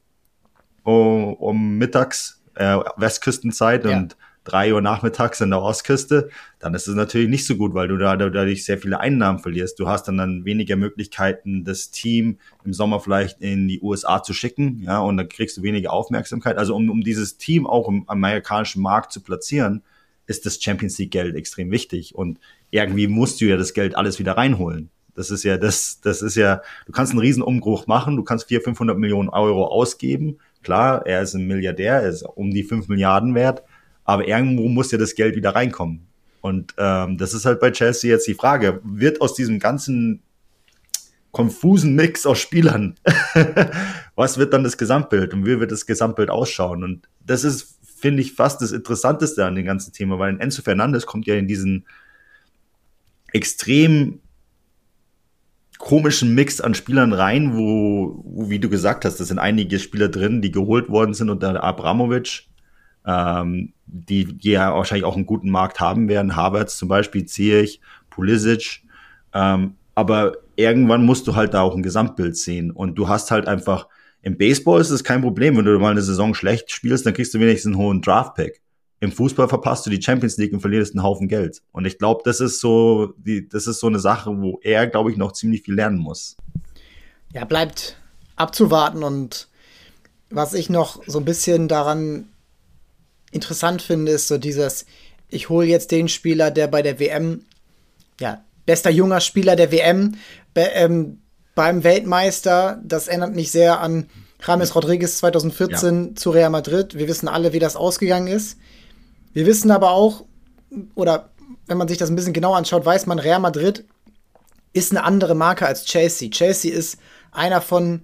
um, 0.83 1.35
um 1.35 1.79
mittags, 1.79 2.43
äh, 2.55 2.79
Westküstenzeit 2.97 3.85
ja. 3.85 3.97
und 3.97 4.17
drei 4.49 4.73
Uhr 4.73 4.81
nachmittags 4.81 5.41
in 5.41 5.51
der 5.51 5.61
Ostküste, 5.61 6.31
dann 6.59 6.75
ist 6.75 6.89
es 6.89 6.95
natürlich 6.95 7.29
nicht 7.29 7.47
so 7.47 7.57
gut, 7.57 7.75
weil 7.75 7.89
du 7.89 7.99
da 7.99 8.17
dadurch 8.17 8.65
sehr 8.65 8.79
viele 8.79 8.99
Einnahmen 8.99 9.39
verlierst. 9.39 9.79
Du 9.79 9.89
hast 9.89 10.09
dann 10.09 10.17
dann 10.17 10.45
weniger 10.45 10.77
Möglichkeiten, 10.77 11.65
das 11.65 11.91
Team 11.91 12.39
im 12.65 12.73
Sommer 12.73 13.01
vielleicht 13.01 13.41
in 13.43 13.69
die 13.69 13.81
USA 13.83 14.23
zu 14.23 14.33
schicken, 14.33 14.83
ja, 14.85 15.01
und 15.01 15.19
dann 15.19 15.29
kriegst 15.29 15.59
du 15.59 15.63
weniger 15.63 15.93
Aufmerksamkeit. 15.93 16.57
Also 16.57 16.75
um, 16.75 16.89
um 16.89 17.03
dieses 17.03 17.37
Team 17.37 17.67
auch 17.67 17.89
im 17.89 18.09
amerikanischen 18.09 18.81
Markt 18.81 19.13
zu 19.13 19.21
platzieren, 19.21 19.83
ist 20.27 20.47
das 20.47 20.63
Champions 20.63 20.99
League 20.99 21.11
Geld 21.11 21.37
extrem 21.37 21.71
wichtig 21.71 22.15
und 22.15 22.39
irgendwie 22.71 23.07
musst 23.07 23.41
du 23.41 23.47
ja 23.47 23.57
das 23.57 23.75
Geld 23.75 23.97
alles 23.97 24.19
wieder 24.19 24.37
reinholen. 24.37 24.91
Das 25.19 25.33
ist 25.33 25.43
ja, 25.43 25.59
das, 25.59 26.01
das 26.01 26.23
ist 26.23 26.37
ja, 26.37 26.63
du 26.87 26.93
kannst 26.93 27.11
einen 27.11 27.19
riesen 27.19 27.43
Umbruch 27.43 27.89
machen, 27.89 28.15
du 28.15 28.23
kannst 28.23 28.47
400, 28.47 28.65
500 28.67 28.99
Millionen 28.99 29.29
Euro 29.29 29.67
ausgeben. 29.67 30.39
Klar, 30.63 31.05
er 31.07 31.23
ist 31.23 31.35
ein 31.35 31.49
Milliardär, 31.49 32.03
er 32.03 32.09
ist 32.09 32.23
um 32.23 32.53
die 32.53 32.63
5 32.63 32.87
Milliarden 32.87 33.35
wert, 33.35 33.65
aber 34.05 34.29
irgendwo 34.29 34.69
muss 34.69 34.93
ja 34.93 34.99
das 34.99 35.17
Geld 35.17 35.35
wieder 35.35 35.57
reinkommen. 35.57 36.07
Und 36.41 36.73
ähm, 36.79 37.19
das 37.19 37.35
ist 37.35 37.47
halt 37.47 37.59
bei 37.59 37.73
Chelsea 37.73 38.13
jetzt 38.13 38.29
die 38.29 38.35
Frage, 38.35 38.81
wird 38.85 39.21
aus 39.21 39.35
diesem 39.35 39.59
ganzen 39.59 40.23
konfusen 41.33 41.97
Mix 41.97 42.25
aus 42.25 42.39
Spielern, 42.39 42.95
was 44.15 44.39
wird 44.39 44.53
dann 44.53 44.63
das 44.63 44.79
Gesamtbild 44.79 45.35
und 45.35 45.45
wie 45.45 45.59
wird 45.59 45.73
das 45.73 45.85
Gesamtbild 45.85 46.31
ausschauen? 46.31 46.85
Und 46.85 47.09
das 47.27 47.43
ist, 47.43 47.77
finde 47.83 48.23
ich, 48.23 48.35
fast 48.35 48.63
das 48.63 48.71
Interessanteste 48.71 49.45
an 49.45 49.57
dem 49.57 49.67
ganzen 49.67 49.93
Thema, 49.93 50.21
weil 50.21 50.41
Enzo 50.41 50.63
Fernandes 50.63 51.07
kommt 51.07 51.27
ja 51.27 51.35
in 51.35 51.49
diesen 51.49 51.87
extrem 53.33 54.21
komischen 55.79 56.35
Mix 56.35 56.61
an 56.61 56.75
Spielern 56.75 57.13
rein, 57.13 57.57
wo, 57.57 58.21
wo, 58.25 58.51
wie 58.51 58.59
du 58.59 58.69
gesagt 58.69 59.05
hast, 59.05 59.19
das 59.21 59.29
sind 59.29 59.39
einige 59.39 59.79
Spieler 59.79 60.09
drin, 60.09 60.43
die 60.43 60.51
geholt 60.51 60.89
worden 60.89 61.15
sind 61.15 61.31
unter 61.31 61.63
Abramovic, 61.63 62.49
ähm, 63.07 63.73
die, 63.87 64.25
die 64.25 64.51
ja 64.51 64.75
wahrscheinlich 64.75 65.05
auch 65.05 65.17
einen 65.17 65.27
guten 65.27 65.51
Markt 65.51 65.81
haben 65.81 66.09
werden. 66.09 66.37
Havertz 66.37 66.77
zum 66.77 66.89
Beispiel, 66.89 67.25
Ziyech, 67.25 67.81
Pulisic. 68.11 68.83
Ähm, 69.33 69.75
aber 69.95 70.35
irgendwann 70.57 71.05
musst 71.05 71.27
du 71.27 71.37
halt 71.37 71.55
da 71.55 71.63
auch 71.63 71.75
ein 71.75 71.83
Gesamtbild 71.83 72.37
sehen. 72.37 72.71
Und 72.71 72.97
du 72.97 73.09
hast 73.09 73.31
halt 73.31 73.49
einfach, 73.49 73.89
im 74.23 74.37
Baseball 74.37 74.81
ist 74.81 74.91
es 74.91 75.05
kein 75.05 75.23
Problem, 75.23 75.57
wenn 75.57 75.65
du 75.65 75.79
mal 75.79 75.93
eine 75.93 76.03
Saison 76.03 76.35
schlecht 76.35 76.71
spielst, 76.71 77.07
dann 77.07 77.15
kriegst 77.15 77.33
du 77.35 77.41
wenigstens 77.41 77.75
einen 77.75 77.83
hohen 77.83 78.03
Draft-Pick 78.03 78.61
im 79.01 79.13
Fußball 79.13 79.49
verpasst 79.49 79.87
du 79.87 79.91
die 79.91 80.03
Champions 80.03 80.37
League 80.39 80.53
und 80.53 80.61
verlierst 80.61 80.95
einen 80.95 81.05
Haufen 81.05 81.29
Geld. 81.29 81.63
Und 81.73 81.85
ich 81.85 81.99
glaube, 81.99 82.23
das 82.25 82.41
ist 82.41 82.61
so, 82.61 83.15
die, 83.17 83.49
das 83.49 83.67
ist 83.67 83.81
so 83.81 83.87
eine 83.87 84.01
Sache, 84.01 84.31
wo 84.41 84.59
er, 84.63 84.87
glaube 84.87 85.11
ich, 85.11 85.17
noch 85.17 85.33
ziemlich 85.33 85.63
viel 85.63 85.75
lernen 85.75 85.99
muss. 85.99 86.37
Ja, 87.33 87.45
bleibt 87.45 87.97
abzuwarten 88.37 89.03
und 89.03 89.49
was 90.31 90.53
ich 90.53 90.69
noch 90.69 91.03
so 91.07 91.19
ein 91.19 91.25
bisschen 91.25 91.69
daran 91.69 92.29
interessant 93.31 93.83
finde, 93.83 94.13
ist 94.13 94.29
so 94.29 94.39
dieses, 94.39 94.87
ich 95.29 95.49
hole 95.49 95.67
jetzt 95.67 95.91
den 95.91 96.09
Spieler, 96.09 96.51
der 96.51 96.67
bei 96.67 96.83
der 96.83 96.99
WM, 96.99 97.45
ja, 98.21 98.43
bester 98.67 98.91
junger 98.91 99.21
Spieler 99.21 99.57
der 99.57 99.73
WM, 99.73 100.17
be, 100.55 100.63
ähm, 100.75 101.21
beim 101.55 101.85
Weltmeister, 101.85 102.81
das 102.85 103.09
erinnert 103.09 103.35
mich 103.35 103.51
sehr 103.51 103.81
an 103.81 104.09
James 104.47 104.75
Rodriguez 104.75 105.19
2014 105.19 106.09
ja. 106.09 106.15
zu 106.15 106.31
Real 106.31 106.51
Madrid. 106.51 106.97
Wir 106.97 107.09
wissen 107.09 107.29
alle, 107.29 107.53
wie 107.53 107.59
das 107.59 107.77
ausgegangen 107.77 108.29
ist. 108.29 108.59
Wir 109.33 109.47
wissen 109.47 109.71
aber 109.71 109.91
auch, 109.91 110.25
oder 110.95 111.31
wenn 111.67 111.79
man 111.79 111.89
sich 111.89 111.99
das 111.99 112.11
ein 112.11 112.17
bisschen 112.17 112.33
genauer 112.33 112.57
anschaut, 112.57 112.85
weiß 112.85 113.07
man, 113.07 113.19
Real 113.19 113.41
Madrid 113.41 113.85
ist 114.73 114.91
eine 114.93 115.05
andere 115.05 115.35
Marke 115.35 115.67
als 115.67 115.85
Chelsea. 115.85 116.31
Chelsea 116.31 116.73
ist 116.73 116.99
einer 117.31 117.61
von 117.61 118.03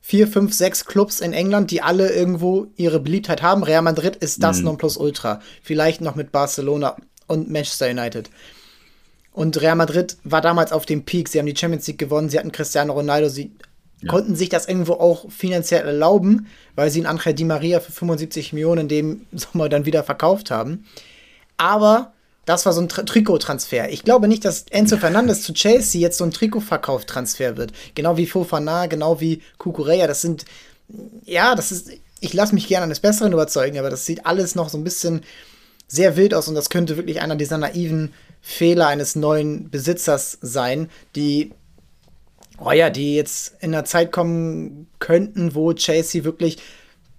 vier, 0.00 0.26
fünf, 0.26 0.54
sechs 0.54 0.84
Clubs 0.84 1.20
in 1.20 1.32
England, 1.32 1.70
die 1.70 1.82
alle 1.82 2.10
irgendwo 2.10 2.68
ihre 2.76 3.00
Beliebtheit 3.00 3.42
haben. 3.42 3.62
Real 3.62 3.82
Madrid 3.82 4.16
ist 4.16 4.42
das 4.42 4.58
mhm. 4.58 4.64
Nonplusultra. 4.64 5.40
Vielleicht 5.62 6.00
noch 6.00 6.14
mit 6.14 6.32
Barcelona 6.32 6.96
und 7.26 7.50
Manchester 7.50 7.90
United. 7.90 8.30
Und 9.32 9.60
Real 9.60 9.76
Madrid 9.76 10.16
war 10.24 10.40
damals 10.40 10.72
auf 10.72 10.86
dem 10.86 11.04
Peak. 11.04 11.28
Sie 11.28 11.38
haben 11.38 11.46
die 11.46 11.56
Champions 11.56 11.86
League 11.86 11.98
gewonnen, 11.98 12.28
sie 12.28 12.38
hatten 12.38 12.52
Cristiano 12.52 12.92
Ronaldo, 12.92 13.28
sie 13.28 13.52
ja. 14.00 14.10
konnten 14.10 14.36
sich 14.36 14.48
das 14.48 14.66
irgendwo 14.68 14.94
auch 14.94 15.30
finanziell 15.30 15.86
erlauben, 15.86 16.46
weil 16.74 16.90
sie 16.90 17.00
einen 17.00 17.18
Angel 17.18 17.34
Di 17.34 17.44
Maria 17.44 17.80
für 17.80 17.92
75 17.92 18.52
Millionen 18.52 18.82
in 18.82 18.88
dem 18.88 19.26
Sommer 19.32 19.68
dann 19.68 19.86
wieder 19.86 20.04
verkauft 20.04 20.50
haben. 20.50 20.84
Aber 21.56 22.12
das 22.44 22.64
war 22.64 22.72
so 22.72 22.80
ein 22.80 22.88
Tri 22.88 23.04
Trikottransfer. 23.04 23.90
Ich 23.90 24.04
glaube 24.04 24.28
nicht, 24.28 24.44
dass 24.44 24.64
Enzo 24.70 24.96
Fernandes 24.98 25.42
zu 25.42 25.52
Chelsea 25.52 26.00
jetzt 26.00 26.18
so 26.18 26.24
ein 26.24 26.30
Trikotverkauftransfer 26.30 27.56
wird. 27.56 27.72
Genau 27.94 28.16
wie 28.16 28.26
Fofana, 28.26 28.86
genau 28.86 29.20
wie 29.20 29.42
Kukureya. 29.58 30.06
Das 30.06 30.22
sind, 30.22 30.44
ja, 31.24 31.54
das 31.54 31.72
ist, 31.72 31.90
ich 32.20 32.32
lasse 32.32 32.54
mich 32.54 32.68
gerne 32.68 32.84
eines 32.84 33.00
Besseren 33.00 33.32
überzeugen, 33.32 33.78
aber 33.78 33.90
das 33.90 34.06
sieht 34.06 34.24
alles 34.24 34.54
noch 34.54 34.68
so 34.68 34.78
ein 34.78 34.84
bisschen 34.84 35.22
sehr 35.88 36.16
wild 36.16 36.34
aus 36.34 36.48
und 36.48 36.54
das 36.54 36.70
könnte 36.70 36.96
wirklich 36.96 37.20
einer 37.20 37.36
dieser 37.36 37.58
naiven 37.58 38.12
Fehler 38.40 38.86
eines 38.86 39.16
neuen 39.16 39.70
Besitzers 39.70 40.38
sein, 40.40 40.90
die 41.16 41.52
oh 42.60 42.72
ja, 42.72 42.90
die 42.90 43.14
jetzt 43.14 43.54
in 43.60 43.74
einer 43.74 43.84
Zeit 43.84 44.12
kommen 44.12 44.88
könnten, 44.98 45.54
wo 45.54 45.72
Chelsea 45.72 46.24
wirklich 46.24 46.58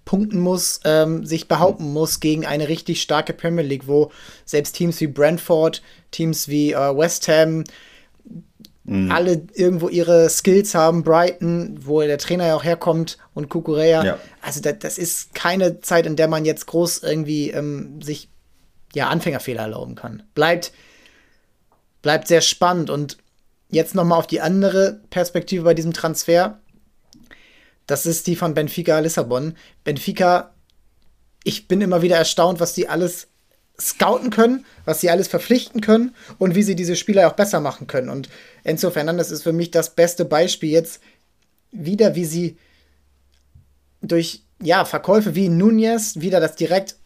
punkten 0.04 0.40
muss, 0.40 0.80
ähm, 0.84 1.24
sich 1.24 1.48
behaupten 1.48 1.92
muss 1.92 2.20
gegen 2.20 2.44
eine 2.46 2.68
richtig 2.68 3.00
starke 3.02 3.32
Premier 3.32 3.64
League, 3.64 3.86
wo 3.86 4.10
selbst 4.44 4.74
Teams 4.74 5.00
wie 5.00 5.06
Brentford, 5.06 5.82
Teams 6.10 6.48
wie 6.48 6.72
äh, 6.72 6.96
West 6.96 7.28
Ham 7.28 7.64
mhm. 8.84 9.10
alle 9.10 9.42
irgendwo 9.54 9.88
ihre 9.88 10.28
Skills 10.28 10.74
haben, 10.74 11.04
Brighton, 11.04 11.78
wo 11.82 12.00
der 12.00 12.18
Trainer 12.18 12.48
ja 12.48 12.56
auch 12.56 12.64
herkommt 12.64 13.18
und 13.34 13.48
Kukurea. 13.48 14.04
Ja. 14.04 14.18
Also 14.42 14.60
das, 14.60 14.78
das, 14.80 14.98
ist 14.98 15.34
keine 15.34 15.80
Zeit, 15.80 16.06
in 16.06 16.16
der 16.16 16.28
man 16.28 16.44
jetzt 16.44 16.66
groß 16.66 17.02
irgendwie 17.02 17.50
ähm, 17.50 18.02
sich 18.02 18.28
ja 18.94 19.08
Anfängerfehler 19.08 19.62
erlauben 19.62 19.94
kann. 19.94 20.24
Bleibt 20.34 20.72
bleibt 22.02 22.28
sehr 22.28 22.40
spannend 22.40 22.90
und 22.90 23.18
jetzt 23.70 23.94
nochmal 23.94 24.18
auf 24.18 24.26
die 24.26 24.40
andere 24.40 25.00
Perspektive 25.10 25.64
bei 25.64 25.74
diesem 25.74 25.92
Transfer. 25.92 26.60
Das 27.86 28.06
ist 28.06 28.26
die 28.26 28.36
von 28.36 28.54
Benfica 28.54 28.98
Lissabon. 28.98 29.54
Benfica, 29.84 30.54
ich 31.44 31.68
bin 31.68 31.80
immer 31.80 32.02
wieder 32.02 32.16
erstaunt, 32.16 32.60
was 32.60 32.74
die 32.74 32.88
alles 32.88 33.28
scouten 33.80 34.30
können, 34.30 34.66
was 34.84 35.00
sie 35.00 35.10
alles 35.10 35.28
verpflichten 35.28 35.80
können 35.80 36.14
und 36.38 36.54
wie 36.54 36.62
sie 36.62 36.76
diese 36.76 36.96
Spieler 36.96 37.26
auch 37.26 37.32
besser 37.32 37.60
machen 37.60 37.86
können. 37.86 38.10
Und 38.10 38.28
Enzo 38.62 38.90
Fernandes 38.90 39.30
ist 39.30 39.42
für 39.42 39.52
mich 39.52 39.70
das 39.70 39.94
beste 39.94 40.24
Beispiel 40.24 40.70
jetzt 40.70 41.00
wieder, 41.72 42.14
wie 42.14 42.24
sie 42.24 42.58
durch 44.02 44.42
ja, 44.62 44.84
Verkäufe 44.84 45.34
wie 45.34 45.48
Nunez 45.48 46.20
wieder 46.20 46.40
das 46.40 46.56
direkt 46.56 46.96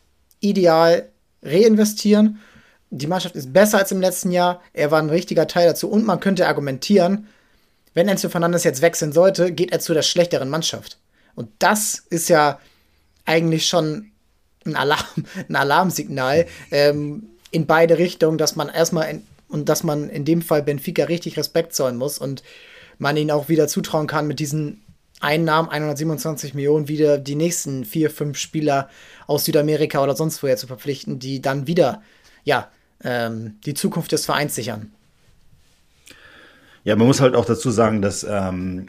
ideal 0.40 1.09
reinvestieren. 1.42 2.40
Die 2.96 3.09
Mannschaft 3.09 3.35
ist 3.35 3.52
besser 3.52 3.78
als 3.78 3.90
im 3.90 4.00
letzten 4.00 4.30
Jahr. 4.30 4.62
Er 4.72 4.92
war 4.92 5.00
ein 5.00 5.11
richtiger 5.11 5.48
Teil 5.48 5.66
dazu. 5.66 5.88
Und 5.88 6.07
man 6.07 6.20
könnte 6.20 6.46
argumentieren, 6.46 7.26
wenn 7.92 8.07
Enzo 8.07 8.28
Fernandes 8.28 8.62
jetzt 8.62 8.83
wechseln 8.83 9.12
sollte, 9.12 9.52
geht 9.52 9.72
er 9.72 9.80
zu 9.80 9.94
der 9.94 10.02
schlechteren 10.02 10.48
Mannschaft. 10.48 10.98
Und 11.35 11.48
das 11.59 12.04
ist 12.11 12.28
ja 12.28 12.61
eigentlich 13.24 13.66
schon 13.66 14.12
ein, 14.64 14.76
Alarm, 14.76 15.04
ein 15.48 15.57
Alarmsignal 15.57 16.46
ähm, 16.70 17.30
in 17.50 17.66
beide 17.66 17.98
Richtungen, 17.98 18.38
dass 18.38 18.54
man 18.54 18.68
erstmal 18.68 19.11
in, 19.11 19.26
und 19.48 19.68
dass 19.68 19.83
man 19.83 20.09
in 20.09 20.24
dem 20.24 20.40
Fall 20.40 20.62
Benfica 20.62 21.04
richtig 21.04 21.37
Respekt 21.37 21.74
zollen 21.74 21.96
muss 21.96 22.18
und 22.18 22.44
man 22.98 23.16
ihnen 23.16 23.33
auch 23.33 23.48
wieder 23.48 23.66
zutrauen 23.66 24.07
kann, 24.07 24.28
mit 24.28 24.38
diesen 24.38 24.85
Einnahmen, 25.18 25.68
127 25.68 26.54
Millionen, 26.54 26.87
wieder 26.87 27.18
die 27.18 27.35
nächsten 27.35 27.85
vier, 27.85 28.11
fünf 28.11 28.38
Spieler 28.38 28.88
aus 29.26 29.46
Südamerika 29.46 30.00
oder 30.00 30.14
sonst 30.14 30.42
woher 30.44 30.57
zu 30.57 30.68
verpflichten, 30.68 31.18
die 31.18 31.42
dann 31.42 31.66
wieder, 31.66 32.02
ja, 32.44 32.70
ähm, 33.05 33.57
die 33.64 33.75
Zukunft 33.75 34.12
des 34.12 34.25
Vereins 34.25 34.55
sichern. 34.55 34.93
Ja, 36.85 36.97
man 36.97 37.07
muss 37.07 37.21
halt 37.21 37.35
auch 37.35 37.47
dazu 37.47 37.71
sagen, 37.71 38.03
dass 38.03 38.25
ähm, 38.29 38.88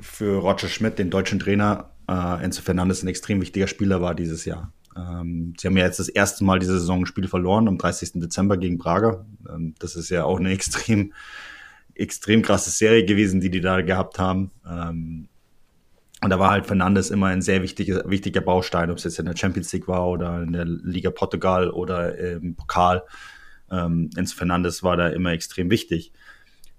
für 0.00 0.38
Roger 0.38 0.68
Schmidt, 0.68 0.98
den 0.98 1.10
deutschen 1.10 1.38
Trainer, 1.38 1.90
äh, 2.08 2.44
Enzo 2.44 2.62
Fernandes 2.62 3.02
ein 3.02 3.08
extrem 3.08 3.40
wichtiger 3.40 3.66
Spieler 3.66 4.00
war 4.00 4.14
dieses 4.14 4.44
Jahr. 4.44 4.72
Ähm, 4.96 5.54
sie 5.58 5.66
haben 5.66 5.76
ja 5.76 5.84
jetzt 5.84 5.98
das 5.98 6.08
erste 6.08 6.44
Mal 6.44 6.58
diese 6.58 6.78
Saison 6.78 7.00
ein 7.00 7.06
Spiel 7.06 7.28
verloren, 7.28 7.68
am 7.68 7.78
30. 7.78 8.20
Dezember 8.20 8.56
gegen 8.56 8.78
Braga. 8.78 9.24
Ähm, 9.48 9.74
das 9.78 9.96
ist 9.96 10.10
ja 10.10 10.24
auch 10.24 10.38
eine 10.38 10.50
extrem, 10.52 11.12
extrem 11.94 12.42
krasse 12.42 12.70
Serie 12.70 13.04
gewesen, 13.04 13.40
die 13.40 13.50
die 13.50 13.60
da 13.60 13.80
gehabt 13.80 14.18
haben. 14.18 14.50
Ähm, 14.68 15.28
und 16.22 16.30
da 16.30 16.38
war 16.38 16.50
halt 16.50 16.66
Fernandes 16.66 17.10
immer 17.10 17.26
ein 17.26 17.42
sehr 17.42 17.62
wichtiger, 17.62 18.08
wichtiger 18.08 18.40
Baustein, 18.40 18.90
ob 18.90 18.98
es 18.98 19.04
jetzt 19.04 19.18
in 19.18 19.26
der 19.26 19.36
Champions 19.36 19.72
League 19.72 19.88
war 19.88 20.06
oder 20.06 20.42
in 20.42 20.52
der 20.52 20.64
Liga 20.64 21.10
Portugal 21.10 21.70
oder 21.70 22.16
im 22.16 22.54
Pokal. 22.54 23.02
Ähm, 23.72 24.10
Enzo 24.16 24.36
Fernandes 24.36 24.82
war 24.82 24.96
da 24.96 25.08
immer 25.08 25.32
extrem 25.32 25.70
wichtig. 25.70 26.12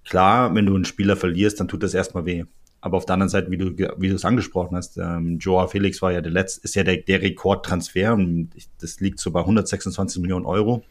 Klar, 0.06 0.54
wenn 0.54 0.66
du 0.66 0.76
einen 0.76 0.86
Spieler 0.86 1.16
verlierst, 1.16 1.60
dann 1.60 1.68
tut 1.68 1.84
das 1.84 1.94
erstmal 1.94 2.26
weh. 2.26 2.46
Aber 2.82 2.98
auf 2.98 3.06
der 3.06 3.14
anderen 3.14 3.30
Seite, 3.30 3.50
wie 3.50 3.58
du, 3.58 3.78
wie 3.98 4.10
du 4.10 4.16
es 4.16 4.26
angesprochen 4.26 4.76
hast, 4.76 4.98
ähm, 4.98 5.40
Joao 5.40 5.68
Felix 5.68 6.02
war 6.02 6.12
ja 6.12 6.22
der 6.22 6.34
letzte, 6.34 6.62
ist 6.66 6.76
ja 6.76 6.84
der, 6.84 6.98
der 6.98 7.22
Rekordtransfer 7.22 8.18
das 8.80 9.00
liegt 9.00 9.20
so 9.20 9.32
bei 9.32 9.40
126 9.40 10.22
Millionen 10.22 10.46
Euro. 10.46 10.84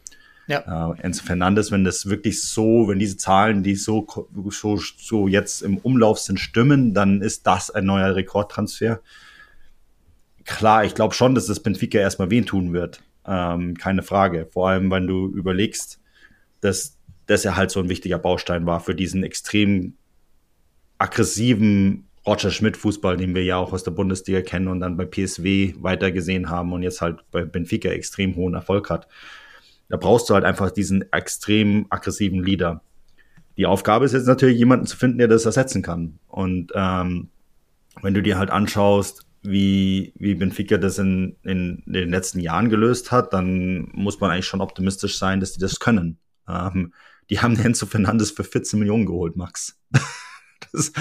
Ja. 0.47 0.91
Äh, 0.91 1.01
Enzo 1.01 1.23
Fernandes, 1.23 1.71
wenn 1.71 1.83
das 1.83 2.07
wirklich 2.07 2.41
so, 2.41 2.87
wenn 2.87 2.99
diese 2.99 3.17
Zahlen, 3.17 3.63
die 3.63 3.75
so, 3.75 4.07
so, 4.49 4.77
so 4.77 5.27
jetzt 5.27 5.61
im 5.61 5.77
Umlauf 5.77 6.19
sind, 6.19 6.39
stimmen, 6.39 6.93
dann 6.93 7.21
ist 7.21 7.47
das 7.47 7.69
ein 7.69 7.85
neuer 7.85 8.15
Rekordtransfer. 8.15 8.99
Klar, 10.45 10.83
ich 10.83 10.95
glaube 10.95 11.13
schon, 11.13 11.35
dass 11.35 11.45
das 11.45 11.61
Benfica 11.61 11.99
erstmal 11.99 12.29
wehen 12.29 12.45
tun 12.45 12.73
wird. 12.73 13.01
Ähm, 13.25 13.75
keine 13.75 14.03
Frage. 14.03 14.47
Vor 14.51 14.69
allem, 14.69 14.91
wenn 14.91 15.07
du 15.07 15.27
überlegst, 15.29 15.99
dass, 16.61 16.97
dass 17.25 17.45
er 17.45 17.55
halt 17.55 17.71
so 17.71 17.79
ein 17.79 17.89
wichtiger 17.89 18.19
Baustein 18.19 18.65
war 18.65 18.79
für 18.79 18.95
diesen 18.95 19.23
extrem 19.23 19.93
aggressiven 20.97 22.07
Roger 22.25 22.51
Schmidt-Fußball, 22.51 23.17
den 23.17 23.35
wir 23.35 23.43
ja 23.43 23.57
auch 23.57 23.73
aus 23.73 23.83
der 23.83 23.91
Bundesliga 23.91 24.41
kennen 24.41 24.69
und 24.69 24.79
dann 24.79 24.95
bei 24.95 25.05
PSW 25.05 25.73
weitergesehen 25.79 26.49
haben 26.49 26.71
und 26.71 26.83
jetzt 26.83 27.01
halt 27.01 27.19
bei 27.31 27.43
Benfica 27.43 27.89
extrem 27.89 28.35
hohen 28.35 28.53
Erfolg 28.53 28.89
hat. 28.89 29.07
Da 29.89 29.97
brauchst 29.97 30.29
du 30.29 30.33
halt 30.33 30.45
einfach 30.45 30.71
diesen 30.71 31.11
extrem 31.11 31.85
aggressiven 31.89 32.41
Leader. 32.41 32.81
Die 33.57 33.65
Aufgabe 33.65 34.05
ist 34.05 34.13
jetzt 34.13 34.27
natürlich, 34.27 34.57
jemanden 34.57 34.85
zu 34.85 34.97
finden, 34.97 35.17
der 35.17 35.27
das 35.27 35.45
ersetzen 35.45 35.81
kann. 35.81 36.17
Und 36.27 36.71
ähm, 36.73 37.29
wenn 38.01 38.13
du 38.13 38.23
dir 38.23 38.37
halt 38.37 38.49
anschaust, 38.49 39.25
wie, 39.43 40.13
wie 40.17 40.35
Benfica 40.35 40.77
das 40.77 40.97
in, 40.97 41.35
in 41.43 41.83
den 41.85 42.09
letzten 42.09 42.39
Jahren 42.39 42.69
gelöst 42.69 43.11
hat, 43.11 43.33
dann 43.33 43.89
muss 43.93 44.19
man 44.19 44.31
eigentlich 44.31 44.47
schon 44.47 44.61
optimistisch 44.61 45.17
sein, 45.17 45.39
dass 45.39 45.53
die 45.53 45.59
das 45.59 45.79
können. 45.79 46.17
Ähm, 46.47 46.93
die 47.29 47.39
haben 47.39 47.59
Enzo 47.59 47.85
Fernandes 47.85 48.31
für 48.31 48.43
14 48.43 48.79
Millionen 48.79 49.05
geholt, 49.05 49.35
Max. 49.35 49.77
das, 50.71 50.91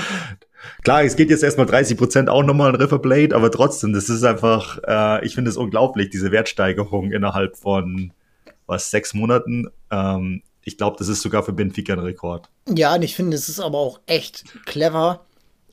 klar, 0.83 1.05
es 1.05 1.17
geht 1.17 1.31
jetzt 1.31 1.43
erstmal 1.43 1.67
30 1.67 1.97
Prozent 1.97 2.29
auch 2.29 2.43
nochmal 2.43 2.75
in 2.75 2.81
River 2.81 2.99
Blade, 2.99 3.35
aber 3.35 3.51
trotzdem, 3.51 3.93
das 3.93 4.09
ist 4.09 4.25
einfach, 4.25 4.79
äh, 4.87 5.25
ich 5.25 5.35
finde 5.35 5.51
es 5.51 5.57
unglaublich, 5.57 6.11
diese 6.11 6.33
Wertsteigerung 6.33 7.13
innerhalb 7.13 7.57
von 7.57 8.13
was 8.67 8.91
sechs 8.91 9.15
Monaten. 9.15 9.69
Ähm, 9.91 10.43
ich 10.65 10.77
glaube, 10.79 10.97
das 10.99 11.09
ist 11.09 11.23
sogar 11.23 11.43
für 11.43 11.53
Benfica 11.53 11.93
ein 11.93 11.99
Rekord. 11.99 12.49
Ja, 12.69 12.95
und 12.95 13.03
ich 13.03 13.17
finde, 13.17 13.37
es 13.37 13.49
ist 13.49 13.61
aber 13.61 13.79
auch 13.79 14.01
echt 14.07 14.45
clever. 14.65 15.27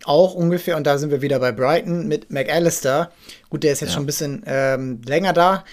Auch 0.05 0.33
ungefähr, 0.33 0.77
und 0.77 0.88
da 0.88 0.97
sind 0.97 1.12
wir 1.12 1.21
wieder 1.21 1.39
bei 1.39 1.51
Brighton 1.51 2.07
mit 2.07 2.31
McAllister. 2.31 3.12
Gut, 3.49 3.63
der 3.63 3.73
ist 3.73 3.81
jetzt 3.81 3.89
ja. 3.89 3.93
schon 3.95 4.03
ein 4.03 4.07
bisschen 4.07 4.43
ähm, 4.45 5.01
länger 5.05 5.33
da. 5.33 5.65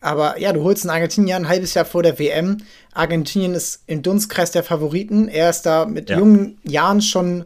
Aber 0.00 0.38
ja, 0.38 0.52
du 0.52 0.62
holst 0.62 0.84
einen 0.84 0.90
Argentinier 0.90 1.36
ein 1.36 1.48
halbes 1.48 1.74
Jahr 1.74 1.84
vor 1.84 2.02
der 2.02 2.18
WM. 2.18 2.58
Argentinien 2.94 3.54
ist 3.54 3.82
im 3.86 4.02
Dunstkreis 4.02 4.50
der 4.50 4.64
Favoriten. 4.64 5.28
Er 5.28 5.50
ist 5.50 5.62
da 5.62 5.84
mit 5.84 6.10
ja. 6.10 6.18
jungen 6.18 6.58
Jahren 6.64 7.02
schon, 7.02 7.44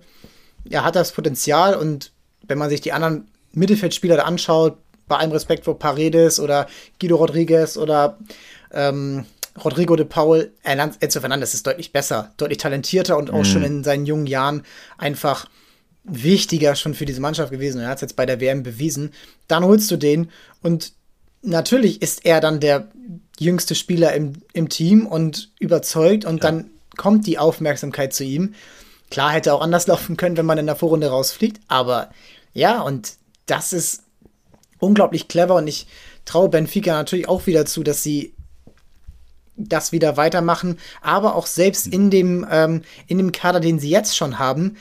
er 0.69 0.85
hat 0.85 0.97
das 0.97 1.13
Potenzial. 1.13 1.75
Und 1.75 2.13
wenn 2.43 2.59
man 2.59 2.71
sich 2.71 2.81
die 2.81 2.93
anderen 2.93 3.29
Mittelfeldspieler 3.53 4.17
da 4.17 4.23
anschaut, 4.23 4.79
bei 5.07 5.17
allem 5.17 5.33
Respekt 5.33 5.65
vor 5.65 5.79
Paredes 5.79 6.41
oder 6.41 6.67
Guido 7.01 7.17
Rodriguez 7.17 7.77
oder 7.77 8.19
ähm, 8.73 9.27
Rodrigo 9.63 9.95
de 9.97 10.07
Paul, 10.07 10.51
Enzo 10.63 11.21
Fernandes 11.21 11.55
ist 11.55 11.67
deutlich 11.67 11.93
besser, 11.93 12.33
deutlich 12.37 12.59
talentierter 12.59 13.17
und 13.17 13.31
auch 13.31 13.39
mhm. 13.39 13.45
schon 13.45 13.63
in 13.65 13.85
seinen 13.85 14.07
jungen 14.07 14.27
Jahren 14.27 14.65
einfach 14.97 15.47
wichtiger 16.05 16.77
schon 16.77 16.95
für 16.95 17.07
diese 17.07 17.21
Mannschaft 17.21 17.51
gewesen. 17.51 17.81
Er 17.81 17.89
hat 17.89 17.97
es 17.99 18.03
jetzt 18.03 18.17
bei 18.17 18.27
der 18.27 18.41
WM 18.41 18.63
bewiesen. 18.63 19.13
Dann 19.49 19.65
holst 19.65 19.91
du 19.91 19.97
den 19.97 20.31
und 20.63 20.93
natürlich 21.43 22.03
ist 22.03 22.25
er 22.25 22.41
dann 22.41 22.61
der 22.61 22.89
jüngste 23.39 23.75
Spieler 23.75 24.15
im, 24.15 24.35
im 24.53 24.69
Team 24.69 25.07
und 25.07 25.51
überzeugt 25.59 26.25
und 26.25 26.43
ja. 26.43 26.51
dann 26.51 26.71
kommt 26.97 27.27
die 27.27 27.39
Aufmerksamkeit 27.39 28.13
zu 28.13 28.25
ihm. 28.25 28.55
Klar 29.11 29.33
hätte 29.33 29.55
auch 29.55 29.61
anders 29.61 29.87
laufen 29.89 30.17
können, 30.17 30.37
wenn 30.37 30.47
man 30.47 30.59
in 30.59 30.67
der 30.67 30.77
Vorrunde 30.77 31.09
rausfliegt, 31.09 31.61
aber 31.69 32.11
ja, 32.53 32.81
und 32.81 33.15
das 33.47 33.73
ist 33.73 34.03
unglaublich 34.79 35.29
clever 35.29 35.57
und 35.57 35.67
ich 35.67 35.87
traue 36.25 36.49
Benfica 36.49 36.93
natürlich 36.93 37.29
auch 37.29 37.47
wieder 37.47 37.67
zu, 37.67 37.83
dass 37.83 38.03
sie 38.03 38.35
das 39.57 39.93
wieder 39.93 40.17
weitermachen, 40.17 40.79
aber 41.01 41.37
auch 41.37 41.47
selbst 41.47 41.87
in 41.87 42.11
dem, 42.11 42.47
ähm, 42.51 42.83
in 43.07 43.19
dem 43.19 43.33
Kader, 43.33 43.61
den 43.61 43.79
sie 43.79 43.91
jetzt 43.91 44.17
schon 44.17 44.39
haben, 44.39 44.77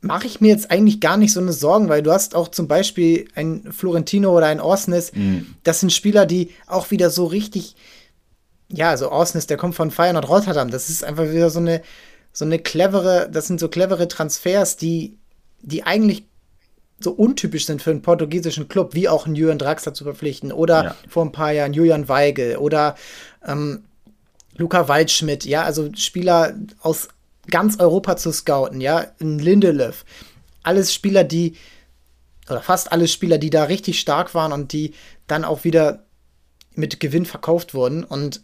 mache 0.00 0.26
ich 0.26 0.40
mir 0.40 0.48
jetzt 0.48 0.70
eigentlich 0.70 1.00
gar 1.00 1.16
nicht 1.16 1.32
so 1.32 1.40
eine 1.40 1.52
Sorgen, 1.52 1.88
weil 1.88 2.02
du 2.02 2.12
hast 2.12 2.34
auch 2.34 2.48
zum 2.48 2.68
Beispiel 2.68 3.28
ein 3.34 3.72
Florentino 3.72 4.36
oder 4.36 4.46
ein 4.46 4.60
Orsnes, 4.60 5.12
mhm. 5.12 5.54
das 5.64 5.80
sind 5.80 5.92
Spieler, 5.92 6.26
die 6.26 6.50
auch 6.66 6.90
wieder 6.90 7.10
so 7.10 7.26
richtig, 7.26 7.74
ja, 8.68 8.90
also 8.90 9.10
Orsnes, 9.10 9.46
der 9.46 9.56
kommt 9.56 9.74
von 9.74 9.90
Feyenoord 9.90 10.28
Rotterdam, 10.28 10.70
das 10.70 10.88
ist 10.88 11.02
einfach 11.02 11.24
wieder 11.24 11.50
so 11.50 11.58
eine, 11.58 11.82
so 12.32 12.44
eine 12.44 12.58
clevere, 12.58 13.28
das 13.30 13.48
sind 13.48 13.58
so 13.58 13.68
clevere 13.68 14.06
Transfers, 14.06 14.76
die, 14.76 15.18
die 15.62 15.82
eigentlich 15.82 16.24
so 17.00 17.12
untypisch 17.12 17.66
sind 17.66 17.82
für 17.82 17.90
einen 17.90 18.02
portugiesischen 18.02 18.68
Club, 18.68 18.94
wie 18.94 19.08
auch 19.08 19.26
einen 19.26 19.36
Julian 19.36 19.58
Draxler 19.58 19.94
zu 19.94 20.04
verpflichten 20.04 20.52
oder 20.52 20.84
ja. 20.84 20.96
vor 21.08 21.24
ein 21.24 21.32
paar 21.32 21.52
Jahren 21.52 21.72
Julian 21.72 22.08
Weigel 22.08 22.56
oder 22.56 22.96
ähm, 23.46 23.84
Luca 24.56 24.88
Waldschmidt, 24.88 25.44
ja, 25.44 25.62
also 25.62 25.88
Spieler 25.94 26.54
aus 26.80 27.08
ganz 27.50 27.78
Europa 27.78 28.16
zu 28.16 28.32
scouten, 28.32 28.80
ja, 28.80 29.06
in 29.18 29.38
Lindelöf. 29.38 30.04
Alles 30.62 30.92
Spieler, 30.92 31.24
die, 31.24 31.56
oder 32.48 32.62
fast 32.62 32.92
alle 32.92 33.08
Spieler, 33.08 33.38
die 33.38 33.50
da 33.50 33.64
richtig 33.64 34.00
stark 34.00 34.34
waren 34.34 34.52
und 34.52 34.72
die 34.72 34.94
dann 35.26 35.44
auch 35.44 35.64
wieder 35.64 36.04
mit 36.74 37.00
Gewinn 37.00 37.26
verkauft 37.26 37.74
wurden. 37.74 38.04
Und 38.04 38.42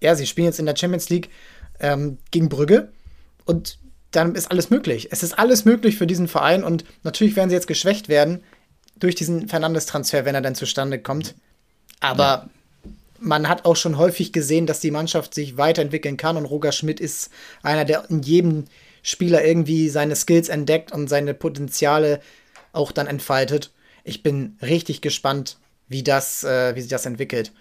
ja, 0.00 0.14
sie 0.14 0.26
spielen 0.26 0.46
jetzt 0.46 0.58
in 0.58 0.66
der 0.66 0.76
Champions 0.76 1.08
League 1.08 1.30
ähm, 1.80 2.18
gegen 2.30 2.48
Brügge 2.48 2.92
und 3.44 3.78
dann 4.10 4.34
ist 4.34 4.50
alles 4.50 4.70
möglich. 4.70 5.08
Es 5.10 5.22
ist 5.22 5.38
alles 5.38 5.64
möglich 5.64 5.96
für 5.96 6.06
diesen 6.06 6.28
Verein 6.28 6.64
und 6.64 6.84
natürlich 7.02 7.36
werden 7.36 7.50
sie 7.50 7.56
jetzt 7.56 7.66
geschwächt 7.66 8.08
werden 8.08 8.42
durch 8.98 9.14
diesen 9.14 9.48
Fernandes-Transfer, 9.48 10.24
wenn 10.24 10.34
er 10.34 10.40
dann 10.40 10.54
zustande 10.54 10.98
kommt. 10.98 11.34
Aber 12.00 12.24
ja. 12.24 12.50
Man 13.20 13.48
hat 13.48 13.64
auch 13.64 13.76
schon 13.76 13.98
häufig 13.98 14.32
gesehen, 14.32 14.66
dass 14.66 14.80
die 14.80 14.90
Mannschaft 14.90 15.34
sich 15.34 15.56
weiterentwickeln 15.56 16.16
kann 16.16 16.36
und 16.36 16.46
Roger 16.46 16.72
Schmidt 16.72 17.00
ist 17.00 17.30
einer, 17.62 17.84
der 17.84 18.08
in 18.10 18.22
jedem 18.22 18.64
Spieler 19.02 19.44
irgendwie 19.44 19.88
seine 19.88 20.16
Skills 20.16 20.48
entdeckt 20.48 20.92
und 20.92 21.08
seine 21.08 21.34
Potenziale 21.34 22.20
auch 22.72 22.92
dann 22.92 23.06
entfaltet. 23.06 23.72
Ich 24.04 24.22
bin 24.22 24.56
richtig 24.62 25.00
gespannt, 25.00 25.58
wie 25.88 26.02
das, 26.02 26.44
äh, 26.44 26.74
wie 26.74 26.80
sich 26.80 26.90
das 26.90 27.06
entwickelt. 27.06 27.52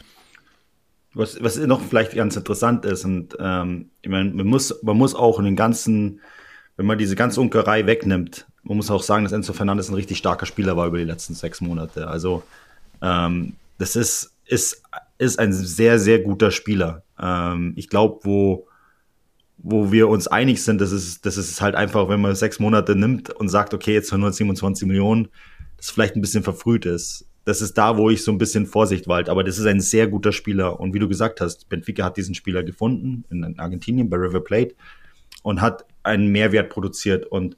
Was, 1.14 1.42
was 1.42 1.58
noch 1.58 1.82
vielleicht 1.82 2.14
ganz 2.14 2.36
interessant 2.36 2.84
ist, 2.86 3.06
und 3.06 3.38
ähm, 3.40 3.90
ich 4.02 4.10
meine, 4.10 4.32
man 4.32 4.48
muss, 4.48 4.76
man 4.84 4.98
muss 4.98 5.16
auch 5.16 5.40
in 5.40 5.46
den 5.46 5.56
ganzen 5.56 6.20
wenn 6.78 6.86
man 6.86 6.98
diese 6.98 7.16
ganze 7.16 7.42
Unkerei 7.42 7.86
wegnimmt, 7.86 8.46
man 8.64 8.78
muss 8.78 8.92
auch 8.92 9.04
sagen, 9.04 9.24
dass 9.24 9.34
Enzo 9.34 9.54
Fernandes 9.54 9.90
ein 9.90 9.96
richtig 9.96 10.18
starker 10.18 10.46
Spieler 10.46 10.76
war 10.76 10.88
über 10.88 10.98
die 10.98 11.04
letzten 11.04 11.36
sechs 11.36 11.62
Monate. 11.62 12.08
Also 12.08 12.44
ähm, 13.02 13.54
das 13.78 13.96
ist, 13.96 14.34
ist, 14.46 14.82
ist 15.18 15.40
ein 15.40 15.54
sehr, 15.54 16.00
sehr 16.00 16.20
guter 16.20 16.52
Spieler. 16.52 17.04
Ähm, 17.22 17.74
ich 17.76 17.90
glaube, 17.90 18.20
wo, 18.24 18.68
wo 19.58 19.92
wir 19.92 20.10
uns 20.10 20.28
einig 20.28 20.64
sind, 20.64 20.82
das 20.82 20.92
ist, 20.92 21.26
das 21.26 21.38
ist 21.38 21.62
halt 21.62 21.76
einfach, 21.76 22.10
wenn 22.10 22.22
man 22.22 22.36
sechs 22.36 22.60
Monate 22.60 22.96
nimmt 22.96 23.30
und 23.30 23.50
sagt, 23.50 23.74
okay, 23.74 23.94
jetzt 23.94 24.12
127 24.12 24.88
Millionen, 24.88 25.30
es 25.78 25.90
vielleicht 25.90 26.16
ein 26.16 26.22
bisschen 26.22 26.44
verfrüht 26.44 26.86
ist. 26.86 27.28
Das 27.46 27.62
ist 27.62 27.78
da, 27.78 27.98
wo 27.98 28.10
ich 28.10 28.24
so 28.24 28.32
ein 28.32 28.40
bisschen 28.40 28.66
Vorsicht 28.66 29.08
walte. 29.08 29.30
Aber 29.30 29.44
das 29.44 29.60
ist 29.60 29.66
ein 29.66 29.80
sehr 29.80 30.08
guter 30.08 30.32
Spieler. 30.32 30.80
Und 30.80 30.94
wie 30.94 31.00
du 31.00 31.08
gesagt 31.08 31.42
hast, 31.42 31.70
Benfica 31.70 32.06
hat 32.06 32.18
diesen 32.18 32.34
Spieler 32.34 32.64
gefunden 32.64 33.24
in 33.30 33.60
Argentinien 33.60 34.10
bei 34.10 34.18
River 34.18 34.44
Plate 34.44 34.76
und 35.44 35.62
hat 35.62 35.86
einen 36.02 36.30
Mehrwert 36.30 36.70
produziert. 36.70 37.28
Und 37.28 37.56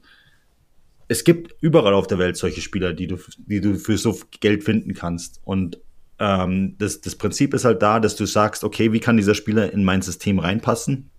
es 1.07 1.23
gibt 1.23 1.55
überall 1.61 1.93
auf 1.93 2.07
der 2.07 2.19
Welt 2.19 2.35
solche 2.35 2.59
Spieler, 2.59 2.93
die 2.93 3.07
du, 3.07 3.17
die 3.37 3.61
du 3.61 3.75
für 3.75 3.97
so 3.97 4.19
Geld 4.41 4.65
finden 4.65 4.93
kannst. 4.93 5.39
Und 5.45 5.79
ähm, 6.19 6.75
das, 6.77 7.01
das 7.01 7.15
Prinzip 7.15 7.53
ist 7.53 7.65
halt 7.65 7.81
da, 7.81 7.99
dass 7.99 8.15
du 8.15 8.25
sagst, 8.25 8.63
okay, 8.63 8.91
wie 8.91 8.99
kann 8.99 9.17
dieser 9.17 9.35
Spieler 9.35 9.71
in 9.71 9.83
mein 9.83 10.01
System 10.01 10.39
reinpassen? 10.39 11.09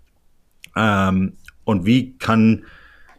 Ähm, 0.77 1.35
und 1.65 1.87
wie 1.87 2.17
kann 2.19 2.65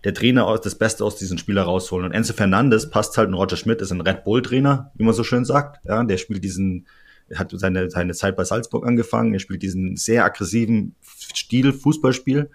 der 0.03 0.13
Trainer 0.13 0.47
aus, 0.47 0.61
das 0.61 0.75
Beste 0.75 1.03
aus 1.03 1.17
diesem 1.17 1.37
Spieler 1.37 1.63
rausholen. 1.63 2.05
Und 2.05 2.13
Enzo 2.13 2.33
Fernandes 2.33 2.89
passt 2.89 3.17
halt, 3.17 3.27
und 3.27 3.33
Roger 3.33 3.57
Schmidt 3.57 3.81
ist 3.81 3.91
ein 3.91 4.01
Red 4.01 4.23
Bull-Trainer, 4.23 4.91
wie 4.95 5.03
man 5.03 5.13
so 5.13 5.23
schön 5.23 5.45
sagt. 5.45 5.85
Ja, 5.85 6.03
der 6.03 6.17
spielt 6.17 6.43
diesen, 6.43 6.87
er 7.27 7.39
hat 7.39 7.51
seine, 7.53 7.89
seine 7.89 8.13
Zeit 8.13 8.35
bei 8.35 8.43
Salzburg 8.43 8.87
angefangen, 8.87 9.33
er 9.33 9.39
spielt 9.39 9.61
diesen 9.61 9.97
sehr 9.97 10.23
aggressiven 10.23 10.95
Stil, 11.35 11.73
Fußballspiel. 11.73 12.49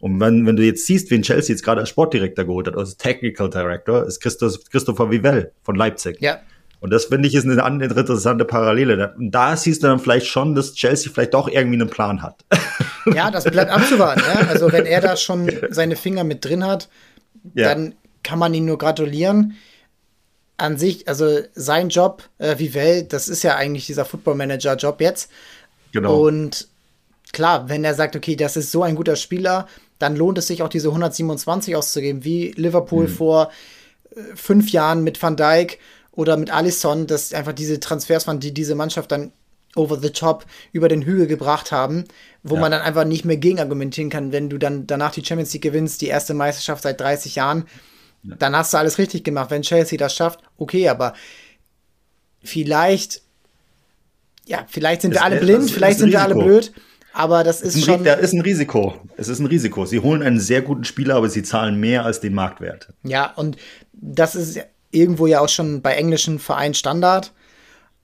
Und 0.00 0.20
wenn, 0.20 0.46
wenn 0.46 0.56
du 0.56 0.64
jetzt 0.64 0.86
siehst, 0.86 1.10
wen 1.10 1.22
Chelsea 1.22 1.54
jetzt 1.54 1.62
gerade 1.62 1.80
als 1.80 1.88
Sportdirektor 1.88 2.44
geholt 2.44 2.66
hat, 2.66 2.76
als 2.76 2.96
Technical 2.96 3.48
Director, 3.48 4.04
ist 4.04 4.20
Christoph, 4.20 4.58
Christopher 4.70 5.10
Vivell 5.10 5.52
von 5.62 5.76
Leipzig. 5.76 6.20
Ja. 6.20 6.40
Und 6.82 6.90
das 6.90 7.04
finde 7.04 7.28
ich 7.28 7.34
ist 7.36 7.44
eine, 7.44 7.62
eine 7.64 7.84
interessante 7.84 8.44
Parallele. 8.44 9.14
Und 9.16 9.30
da 9.30 9.56
siehst 9.56 9.84
du 9.84 9.86
dann 9.86 10.00
vielleicht 10.00 10.26
schon, 10.26 10.56
dass 10.56 10.74
Chelsea 10.74 11.12
vielleicht 11.12 11.32
doch 11.32 11.48
irgendwie 11.48 11.80
einen 11.80 11.88
Plan 11.88 12.22
hat. 12.22 12.44
Ja, 13.16 13.32
das 13.32 13.42
bleibt 13.42 13.72
abzuwarten. 13.72 14.22
Ja? 14.24 14.46
Also 14.46 14.70
wenn 14.70 14.86
er 14.86 15.00
da 15.00 15.16
schon 15.16 15.50
seine 15.70 15.96
Finger 15.96 16.22
mit 16.22 16.44
drin 16.44 16.64
hat, 16.64 16.88
ja. 17.52 17.70
dann 17.70 17.96
kann 18.22 18.38
man 18.38 18.54
ihm 18.54 18.64
nur 18.64 18.78
gratulieren. 18.78 19.56
An 20.56 20.76
sich, 20.76 21.08
also 21.08 21.40
sein 21.52 21.88
Job, 21.88 22.22
äh, 22.38 22.60
Vivell, 22.60 23.02
das 23.02 23.28
ist 23.28 23.42
ja 23.42 23.56
eigentlich 23.56 23.86
dieser 23.86 24.04
Football 24.04 24.36
Manager 24.36 24.76
Job 24.76 25.00
jetzt. 25.00 25.32
Genau. 25.90 26.28
Und 26.28 26.68
klar, 27.32 27.68
wenn 27.68 27.82
er 27.82 27.94
sagt, 27.94 28.14
okay, 28.14 28.36
das 28.36 28.56
ist 28.56 28.70
so 28.70 28.84
ein 28.84 28.94
guter 28.94 29.16
Spieler, 29.16 29.66
dann 29.98 30.14
lohnt 30.14 30.38
es 30.38 30.46
sich 30.46 30.62
auch 30.62 30.68
diese 30.68 30.90
127 30.90 31.74
auszugeben, 31.74 32.22
wie 32.22 32.52
Liverpool 32.52 33.08
mhm. 33.08 33.12
vor 33.12 33.50
äh, 34.14 34.20
fünf 34.36 34.70
Jahren 34.70 35.02
mit 35.02 35.20
Van 35.20 35.36
Dijk 35.36 35.80
oder 36.12 36.36
mit 36.36 36.52
Alisson, 36.52 37.06
dass 37.06 37.32
einfach 37.32 37.52
diese 37.52 37.80
Transfers 37.80 38.26
waren, 38.26 38.40
die 38.40 38.52
diese 38.52 38.74
Mannschaft 38.74 39.10
dann 39.10 39.32
over 39.74 39.98
the 39.98 40.10
top 40.10 40.44
über 40.72 40.88
den 40.88 41.02
Hügel 41.02 41.26
gebracht 41.26 41.72
haben, 41.72 42.04
wo 42.42 42.56
ja. 42.56 42.60
man 42.60 42.70
dann 42.70 42.82
einfach 42.82 43.04
nicht 43.04 43.24
mehr 43.24 43.38
gegen 43.38 43.58
argumentieren 43.58 44.10
kann, 44.10 44.32
wenn 44.32 44.50
du 44.50 44.58
dann 44.58 44.86
danach 44.86 45.12
die 45.12 45.24
Champions 45.24 45.52
League 45.54 45.62
gewinnst, 45.62 46.02
die 46.02 46.08
erste 46.08 46.34
Meisterschaft 46.34 46.82
seit 46.82 47.00
30 47.00 47.36
Jahren, 47.36 47.64
ja. 48.22 48.36
dann 48.36 48.54
hast 48.54 48.74
du 48.74 48.78
alles 48.78 48.98
richtig 48.98 49.24
gemacht. 49.24 49.50
Wenn 49.50 49.62
Chelsea 49.62 49.98
das 49.98 50.14
schafft, 50.14 50.40
okay, 50.58 50.88
aber 50.88 51.14
vielleicht, 52.42 53.22
ja, 54.44 54.66
vielleicht 54.68 55.02
sind 55.02 55.12
es 55.12 55.18
wir 55.18 55.24
alle 55.24 55.40
blind, 55.40 55.70
vielleicht 55.70 55.98
sind 55.98 56.10
wir 56.10 56.20
alle 56.20 56.34
blöd. 56.34 56.72
Aber 57.14 57.44
das 57.44 57.60
ist, 57.60 57.76
ist 57.76 57.84
schon. 57.84 58.04
Da 58.04 58.14
ist 58.14 58.32
ein 58.32 58.40
Risiko. 58.40 58.94
Es 59.18 59.28
ist 59.28 59.38
ein 59.38 59.44
Risiko. 59.44 59.84
Sie 59.84 60.00
holen 60.00 60.22
einen 60.22 60.40
sehr 60.40 60.62
guten 60.62 60.84
Spieler, 60.84 61.16
aber 61.16 61.28
sie 61.28 61.42
zahlen 61.42 61.78
mehr 61.78 62.06
als 62.06 62.20
den 62.20 62.32
Marktwert. 62.32 62.88
Ja, 63.02 63.30
und 63.34 63.58
das 63.92 64.34
ist 64.34 64.58
irgendwo 64.92 65.26
ja 65.26 65.40
auch 65.40 65.48
schon 65.48 65.82
bei 65.82 65.94
englischen 65.94 66.38
Vereinen 66.38 66.74
Standard. 66.74 67.32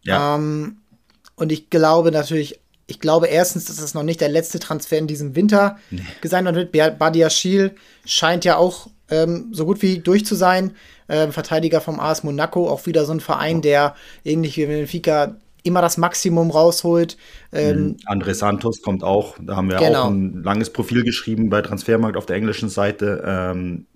Ja. 0.03 0.35
Ähm, 0.35 0.79
und 1.37 1.53
ich 1.53 1.70
glaube 1.70 2.11
natürlich, 2.11 2.59
ich 2.87 3.01
glaube 3.01 3.27
erstens, 3.27 3.66
dass 3.66 3.77
das 3.77 3.94
noch 3.94 4.03
nicht 4.03 4.20
der 4.20 4.29
letzte 4.29 4.59
Transfer 4.59 4.98
in 4.98 5.07
diesem 5.07 5.37
Winter 5.37 5.79
nee. 5.90 6.03
sein 6.24 6.44
wird. 6.55 6.72
Badia 6.98 7.31
Schiel 7.31 7.74
scheint 8.05 8.44
ja 8.44 8.57
auch 8.57 8.88
ähm, 9.11 9.48
so 9.53 9.66
gut 9.66 9.83
wie 9.83 10.01
durch 10.01 10.24
zu 10.24 10.35
sein. 10.35 10.72
Ähm, 11.09 11.33
Verteidiger 11.33 11.81
vom 11.81 12.01
AS 12.01 12.24
Monaco, 12.24 12.68
auch 12.68 12.87
wieder 12.87 13.05
so 13.05 13.12
ein 13.12 13.20
Verein, 13.20 13.62
der 13.62 13.94
ähnlich 14.24 14.57
wie 14.57 14.66
Benfica 14.66 15.37
immer 15.62 15.83
das 15.83 15.96
Maximum 15.96 16.51
rausholt. 16.51 17.16
Ähm, 17.53 17.79
mhm. 17.79 17.96
André 18.07 18.35
Santos 18.35 18.83
kommt 18.83 19.03
auch, 19.05 19.37
da 19.40 19.57
haben 19.57 19.70
wir 19.70 19.77
genau. 19.77 20.05
auch 20.05 20.11
ein 20.11 20.42
langes 20.42 20.70
Profil 20.70 21.05
geschrieben 21.05 21.51
bei 21.51 21.62
Transfermarkt 21.62 22.16
auf 22.16 22.27
der 22.27 22.37
englischen 22.37 22.68
Seite. 22.68 23.22
Ähm, 23.27 23.87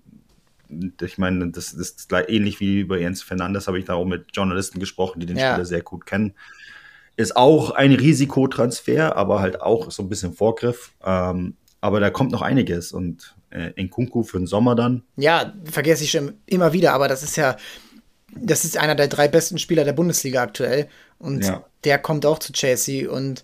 ich 1.01 1.17
meine, 1.17 1.49
das, 1.49 1.73
ist 1.73 2.11
ähnlich 2.27 2.59
wie 2.59 2.83
bei 2.83 2.99
Jens 2.99 3.21
Fernandes, 3.23 3.67
habe 3.67 3.79
ich 3.79 3.85
da 3.85 3.93
auch 3.93 4.05
mit 4.05 4.27
Journalisten 4.33 4.79
gesprochen, 4.79 5.19
die 5.19 5.25
den 5.25 5.37
ja. 5.37 5.51
Spieler 5.51 5.65
sehr 5.65 5.81
gut 5.81 6.05
kennen. 6.05 6.33
Ist 7.15 7.35
auch 7.35 7.71
ein 7.71 7.93
Risikotransfer, 7.93 9.15
aber 9.15 9.39
halt 9.39 9.61
auch 9.61 9.91
so 9.91 10.03
ein 10.03 10.09
bisschen 10.09 10.33
Vorgriff. 10.33 10.93
Ähm, 11.05 11.55
aber 11.79 11.99
da 11.99 12.09
kommt 12.09 12.31
noch 12.31 12.41
einiges 12.41 12.91
und 12.91 13.35
äh, 13.49 13.71
in 13.75 13.89
Kunku 13.89 14.23
für 14.23 14.37
den 14.37 14.47
Sommer 14.47 14.75
dann. 14.75 15.03
Ja, 15.17 15.53
vergesse 15.65 16.03
ich 16.03 16.11
schon 16.11 16.33
immer 16.45 16.73
wieder, 16.73 16.93
aber 16.93 17.07
das 17.07 17.23
ist 17.23 17.35
ja, 17.35 17.57
das 18.35 18.65
ist 18.65 18.77
einer 18.77 18.95
der 18.95 19.07
drei 19.07 19.27
besten 19.27 19.59
Spieler 19.59 19.83
der 19.83 19.93
Bundesliga 19.93 20.41
aktuell 20.41 20.87
und 21.19 21.43
ja. 21.45 21.63
der 21.83 21.99
kommt 21.99 22.25
auch 22.25 22.39
zu 22.39 22.53
Chelsea 22.53 23.09
und 23.09 23.43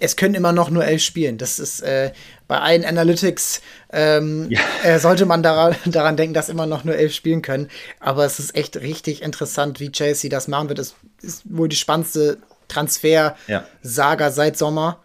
es 0.00 0.16
können 0.16 0.34
immer 0.34 0.52
noch 0.52 0.70
nur 0.70 0.84
elf 0.84 1.02
spielen. 1.02 1.38
Das 1.38 1.58
ist 1.58 1.80
äh, 1.80 2.12
bei 2.46 2.58
allen 2.58 2.84
Analytics 2.84 3.60
ähm, 3.92 4.48
ja. 4.50 4.60
äh, 4.82 4.98
sollte 4.98 5.26
man 5.26 5.42
daran, 5.42 5.76
daran 5.86 6.16
denken, 6.16 6.34
dass 6.34 6.48
immer 6.48 6.66
noch 6.66 6.84
nur 6.84 6.96
elf 6.96 7.14
spielen 7.14 7.42
können. 7.42 7.68
Aber 8.00 8.24
es 8.24 8.38
ist 8.38 8.54
echt 8.54 8.76
richtig 8.76 9.22
interessant, 9.22 9.80
wie 9.80 9.92
Chelsea 9.92 10.30
das 10.30 10.48
machen 10.48 10.68
wird. 10.68 10.78
Es 10.78 10.94
ist 11.22 11.42
wohl 11.44 11.68
die 11.68 11.76
spannendste 11.76 12.38
Transfer-Saga 12.68 14.24
ja. 14.24 14.30
seit 14.30 14.56
Sommer. 14.56 15.02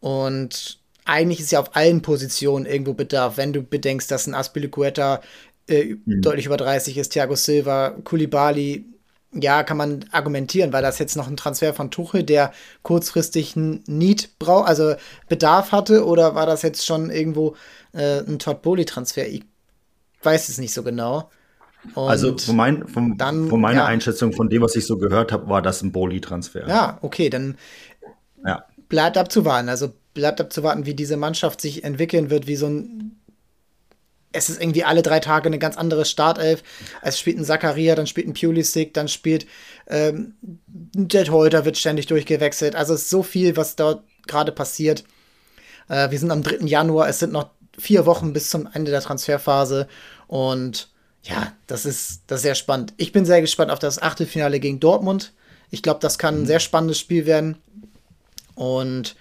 Und 0.00 0.78
eigentlich 1.04 1.40
ist 1.40 1.52
ja 1.52 1.60
auf 1.60 1.74
allen 1.76 2.02
Positionen 2.02 2.66
irgendwo 2.66 2.92
Bedarf, 2.94 3.36
wenn 3.36 3.52
du 3.52 3.62
bedenkst, 3.62 4.10
dass 4.10 4.26
ein 4.26 4.34
Aspilicueta 4.34 5.20
äh, 5.68 5.96
mhm. 6.04 6.22
deutlich 6.22 6.46
über 6.46 6.56
30 6.56 6.98
ist, 6.98 7.12
Thiago 7.12 7.36
Silva, 7.36 7.90
Kulibali, 8.04 8.84
ja, 9.40 9.62
kann 9.62 9.76
man 9.76 10.04
argumentieren, 10.12 10.72
weil 10.72 10.82
das 10.82 10.98
jetzt 10.98 11.16
noch 11.16 11.28
ein 11.28 11.36
Transfer 11.36 11.74
von 11.74 11.90
Tuchel, 11.90 12.22
der 12.22 12.52
kurzfristig 12.82 13.56
ein 13.56 13.82
Need 13.86 14.38
braucht, 14.38 14.68
also 14.68 14.94
Bedarf 15.28 15.72
hatte, 15.72 16.06
oder 16.06 16.34
war 16.34 16.46
das 16.46 16.62
jetzt 16.62 16.86
schon 16.86 17.10
irgendwo 17.10 17.56
äh, 17.92 18.20
ein 18.20 18.38
Todd 18.38 18.62
Bowley-Transfer? 18.62 19.26
Ich 19.26 19.44
weiß 20.22 20.48
es 20.48 20.58
nicht 20.58 20.74
so 20.74 20.82
genau. 20.82 21.30
Und 21.94 22.08
also 22.08 22.36
von, 22.36 22.56
mein, 22.56 22.88
von, 22.88 23.16
dann, 23.16 23.48
von 23.48 23.60
meiner 23.60 23.82
ja. 23.82 23.86
Einschätzung, 23.86 24.32
von 24.32 24.48
dem, 24.48 24.62
was 24.62 24.74
ich 24.76 24.86
so 24.86 24.98
gehört 24.98 25.32
habe, 25.32 25.48
war 25.48 25.62
das 25.62 25.82
ein 25.82 25.92
Bowley-Transfer. 25.92 26.66
Ja, 26.68 26.98
okay, 27.02 27.30
dann 27.30 27.56
ja. 28.44 28.64
bleibt 28.88 29.16
abzuwarten. 29.16 29.68
Also 29.68 29.92
bleibt 30.14 30.40
abzuwarten, 30.40 30.86
wie 30.86 30.94
diese 30.94 31.16
Mannschaft 31.16 31.60
sich 31.60 31.84
entwickeln 31.84 32.30
wird, 32.30 32.46
wie 32.46 32.56
so 32.56 32.66
ein 32.66 33.20
es 34.36 34.48
ist 34.48 34.60
irgendwie 34.60 34.84
alle 34.84 35.02
drei 35.02 35.20
Tage 35.20 35.46
eine 35.46 35.58
ganz 35.58 35.76
andere 35.76 36.04
Startelf. 36.04 36.62
Es 37.02 37.18
spielt 37.18 37.38
ein 37.38 37.44
Zakaria, 37.44 37.94
dann 37.94 38.06
spielt 38.06 38.28
ein 38.28 38.34
Pulisic, 38.34 38.94
dann 38.94 39.08
spielt 39.08 39.46
ähm, 39.88 40.34
Jet 40.94 41.30
Holter 41.30 41.64
wird 41.64 41.78
ständig 41.78 42.06
durchgewechselt. 42.06 42.76
Also 42.76 42.94
es 42.94 43.02
ist 43.02 43.10
so 43.10 43.22
viel, 43.22 43.56
was 43.56 43.76
dort 43.76 44.04
gerade 44.26 44.52
passiert. 44.52 45.04
Äh, 45.88 46.10
wir 46.10 46.18
sind 46.18 46.30
am 46.30 46.42
3. 46.42 46.66
Januar, 46.66 47.08
es 47.08 47.18
sind 47.18 47.32
noch 47.32 47.50
vier 47.78 48.06
Wochen 48.06 48.32
bis 48.32 48.50
zum 48.50 48.68
Ende 48.72 48.90
der 48.90 49.02
Transferphase 49.02 49.88
und 50.26 50.88
ja, 51.22 51.52
das 51.66 51.86
ist, 51.86 52.22
das 52.28 52.38
ist 52.38 52.42
sehr 52.42 52.54
spannend. 52.54 52.94
Ich 52.96 53.12
bin 53.12 53.24
sehr 53.24 53.40
gespannt 53.40 53.70
auf 53.70 53.78
das 53.78 54.00
Achtelfinale 54.00 54.60
gegen 54.60 54.80
Dortmund. 54.80 55.32
Ich 55.70 55.82
glaube, 55.82 56.00
das 56.00 56.18
kann 56.18 56.36
ein 56.36 56.40
mhm. 56.42 56.46
sehr 56.46 56.60
spannendes 56.60 57.00
Spiel 57.00 57.26
werden. 57.26 57.56
Und 58.54 59.16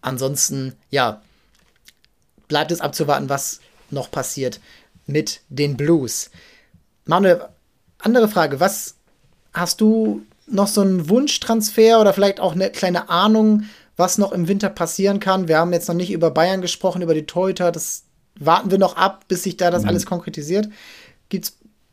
ansonsten, 0.00 0.74
ja, 0.90 1.22
bleibt 2.48 2.72
es 2.72 2.80
abzuwarten, 2.80 3.28
was 3.28 3.60
noch 3.94 4.10
passiert 4.10 4.60
mit 5.06 5.40
den 5.48 5.76
Blues. 5.76 6.30
Manuel, 7.06 7.48
andere 7.98 8.28
Frage, 8.28 8.60
was 8.60 8.96
hast 9.52 9.80
du 9.80 10.22
noch 10.46 10.68
so 10.68 10.82
einen 10.82 11.08
Wunschtransfer 11.08 12.00
oder 12.00 12.12
vielleicht 12.12 12.40
auch 12.40 12.52
eine 12.52 12.70
kleine 12.70 13.08
Ahnung, 13.08 13.64
was 13.96 14.18
noch 14.18 14.32
im 14.32 14.48
Winter 14.48 14.68
passieren 14.68 15.20
kann? 15.20 15.48
Wir 15.48 15.58
haben 15.58 15.72
jetzt 15.72 15.88
noch 15.88 15.94
nicht 15.94 16.12
über 16.12 16.30
Bayern 16.30 16.60
gesprochen, 16.60 17.02
über 17.02 17.14
die 17.14 17.26
Torhüter, 17.26 17.72
das 17.72 18.04
warten 18.38 18.70
wir 18.70 18.78
noch 18.78 18.96
ab, 18.96 19.24
bis 19.28 19.44
sich 19.44 19.56
da 19.56 19.70
das 19.70 19.82
mhm. 19.82 19.88
alles 19.90 20.06
konkretisiert. 20.06 20.68
Geht 21.28 21.52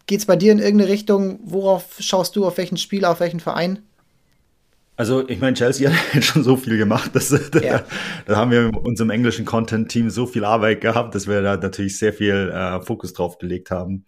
es 0.09 0.25
bei 0.25 0.35
dir 0.35 0.51
in 0.51 0.59
irgendeine 0.59 0.91
Richtung? 0.91 1.39
Worauf 1.43 1.95
schaust 1.99 2.35
du, 2.35 2.45
auf 2.45 2.57
welchen 2.57 2.77
Spieler, 2.77 3.11
auf 3.11 3.19
welchen 3.19 3.39
Verein? 3.39 3.79
Also 5.01 5.27
ich 5.27 5.39
meine, 5.39 5.55
Chelsea 5.55 5.89
hat 5.91 6.13
jetzt 6.13 6.27
schon 6.27 6.43
so 6.43 6.55
viel 6.55 6.77
gemacht, 6.77 7.15
dass, 7.15 7.31
ja. 7.31 7.39
da, 7.49 7.83
da, 8.27 8.35
haben 8.35 8.51
wir 8.51 8.67
in 8.67 8.75
unserem 8.75 9.09
englischen 9.09 9.45
Content-Team 9.45 10.11
so 10.11 10.27
viel 10.27 10.45
Arbeit 10.45 10.79
gehabt, 10.81 11.15
dass 11.15 11.25
wir 11.25 11.41
da 11.41 11.57
natürlich 11.57 11.97
sehr 11.97 12.13
viel 12.13 12.51
äh, 12.53 12.79
Fokus 12.83 13.11
drauf 13.11 13.39
gelegt 13.39 13.71
haben. 13.71 14.05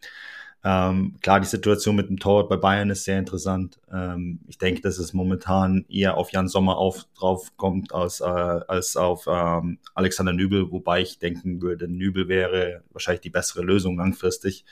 Ähm, 0.64 1.16
klar, 1.20 1.40
die 1.40 1.48
Situation 1.48 1.96
mit 1.96 2.10
dem 2.10 2.20
Torwart 2.20 2.48
bei 2.48 2.58
Bayern 2.58 2.92
ist 2.92 3.06
sehr 3.06 3.18
interessant. 3.18 3.80
Ähm, 3.92 4.42
ich 4.48 4.60
denke, 4.60 4.82
dass 4.82 5.00
es 5.00 5.14
momentan 5.14 5.84
eher 5.90 6.16
auf 6.16 6.32
Jan 6.32 6.48
Sommer 6.48 6.78
auf, 6.78 7.08
drauf 7.18 7.58
kommt 7.58 7.92
als, 7.92 8.22
äh, 8.22 8.26
als 8.26 8.96
auf 8.96 9.26
ähm, 9.28 9.80
Alexander 9.96 10.34
Nübel, 10.34 10.70
wobei 10.70 11.02
ich 11.02 11.18
denken 11.18 11.60
würde, 11.64 11.88
Nübel 11.88 12.28
wäre 12.28 12.84
wahrscheinlich 12.92 13.22
die 13.22 13.32
bessere 13.32 13.64
Lösung 13.64 13.98
langfristig. 13.98 14.64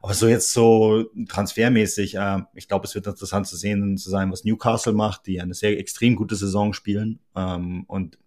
Aber 0.00 0.14
so 0.14 0.28
jetzt 0.28 0.52
so 0.52 1.06
transfermäßig, 1.28 2.16
äh, 2.16 2.42
ich 2.54 2.68
glaube, 2.68 2.86
es 2.86 2.94
wird 2.94 3.06
interessant 3.06 3.46
zu 3.46 3.56
sehen 3.56 3.96
zu 3.96 4.10
sein, 4.10 4.30
was 4.30 4.44
Newcastle 4.44 4.92
macht, 4.92 5.26
die 5.26 5.40
eine 5.40 5.54
sehr 5.54 5.78
extrem 5.78 6.16
gute 6.16 6.36
Saison 6.36 6.72
spielen 6.72 7.18
ähm, 7.34 7.84
und 7.88 8.18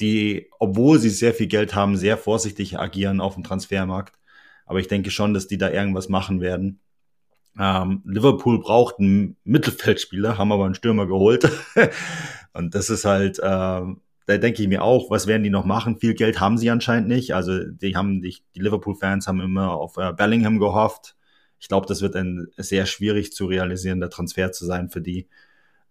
die, 0.00 0.50
obwohl 0.58 0.98
sie 0.98 1.08
sehr 1.08 1.34
viel 1.34 1.46
Geld 1.46 1.74
haben, 1.74 1.96
sehr 1.96 2.18
vorsichtig 2.18 2.78
agieren 2.78 3.20
auf 3.20 3.34
dem 3.34 3.44
Transfermarkt. 3.44 4.18
Aber 4.66 4.78
ich 4.78 4.88
denke 4.88 5.10
schon, 5.10 5.32
dass 5.34 5.46
die 5.46 5.58
da 5.58 5.70
irgendwas 5.70 6.08
machen 6.08 6.40
werden. 6.40 6.80
Ähm, 7.58 8.02
Liverpool 8.04 8.60
braucht 8.60 8.98
einen 8.98 9.36
Mittelfeldspieler, 9.44 10.36
haben 10.36 10.52
aber 10.52 10.66
einen 10.66 10.74
Stürmer 10.74 11.06
geholt. 11.06 11.50
und 12.52 12.74
das 12.74 12.90
ist 12.90 13.04
halt, 13.04 13.38
äh, 13.38 13.82
da 14.26 14.38
denke 14.38 14.62
ich 14.62 14.68
mir 14.68 14.82
auch, 14.82 15.10
was 15.10 15.26
werden 15.26 15.44
die 15.44 15.50
noch 15.50 15.64
machen? 15.64 15.98
Viel 15.98 16.14
Geld 16.14 16.40
haben 16.40 16.58
sie 16.58 16.70
anscheinend 16.70 17.08
nicht. 17.08 17.34
Also 17.34 17.64
die 17.64 17.96
haben 17.96 18.22
die, 18.22 18.36
die 18.54 18.60
Liverpool-Fans 18.60 19.28
haben 19.28 19.40
immer 19.40 19.72
auf 19.72 19.96
äh, 19.96 20.12
Bellingham 20.12 20.58
gehofft. 20.58 21.16
Ich 21.60 21.68
glaube, 21.68 21.86
das 21.86 22.02
wird 22.02 22.16
ein 22.16 22.48
sehr 22.56 22.86
schwierig 22.86 23.32
zu 23.32 23.46
realisierender 23.46 24.10
Transfer 24.10 24.52
zu 24.52 24.66
sein 24.66 24.90
für 24.90 25.00
die. 25.00 25.28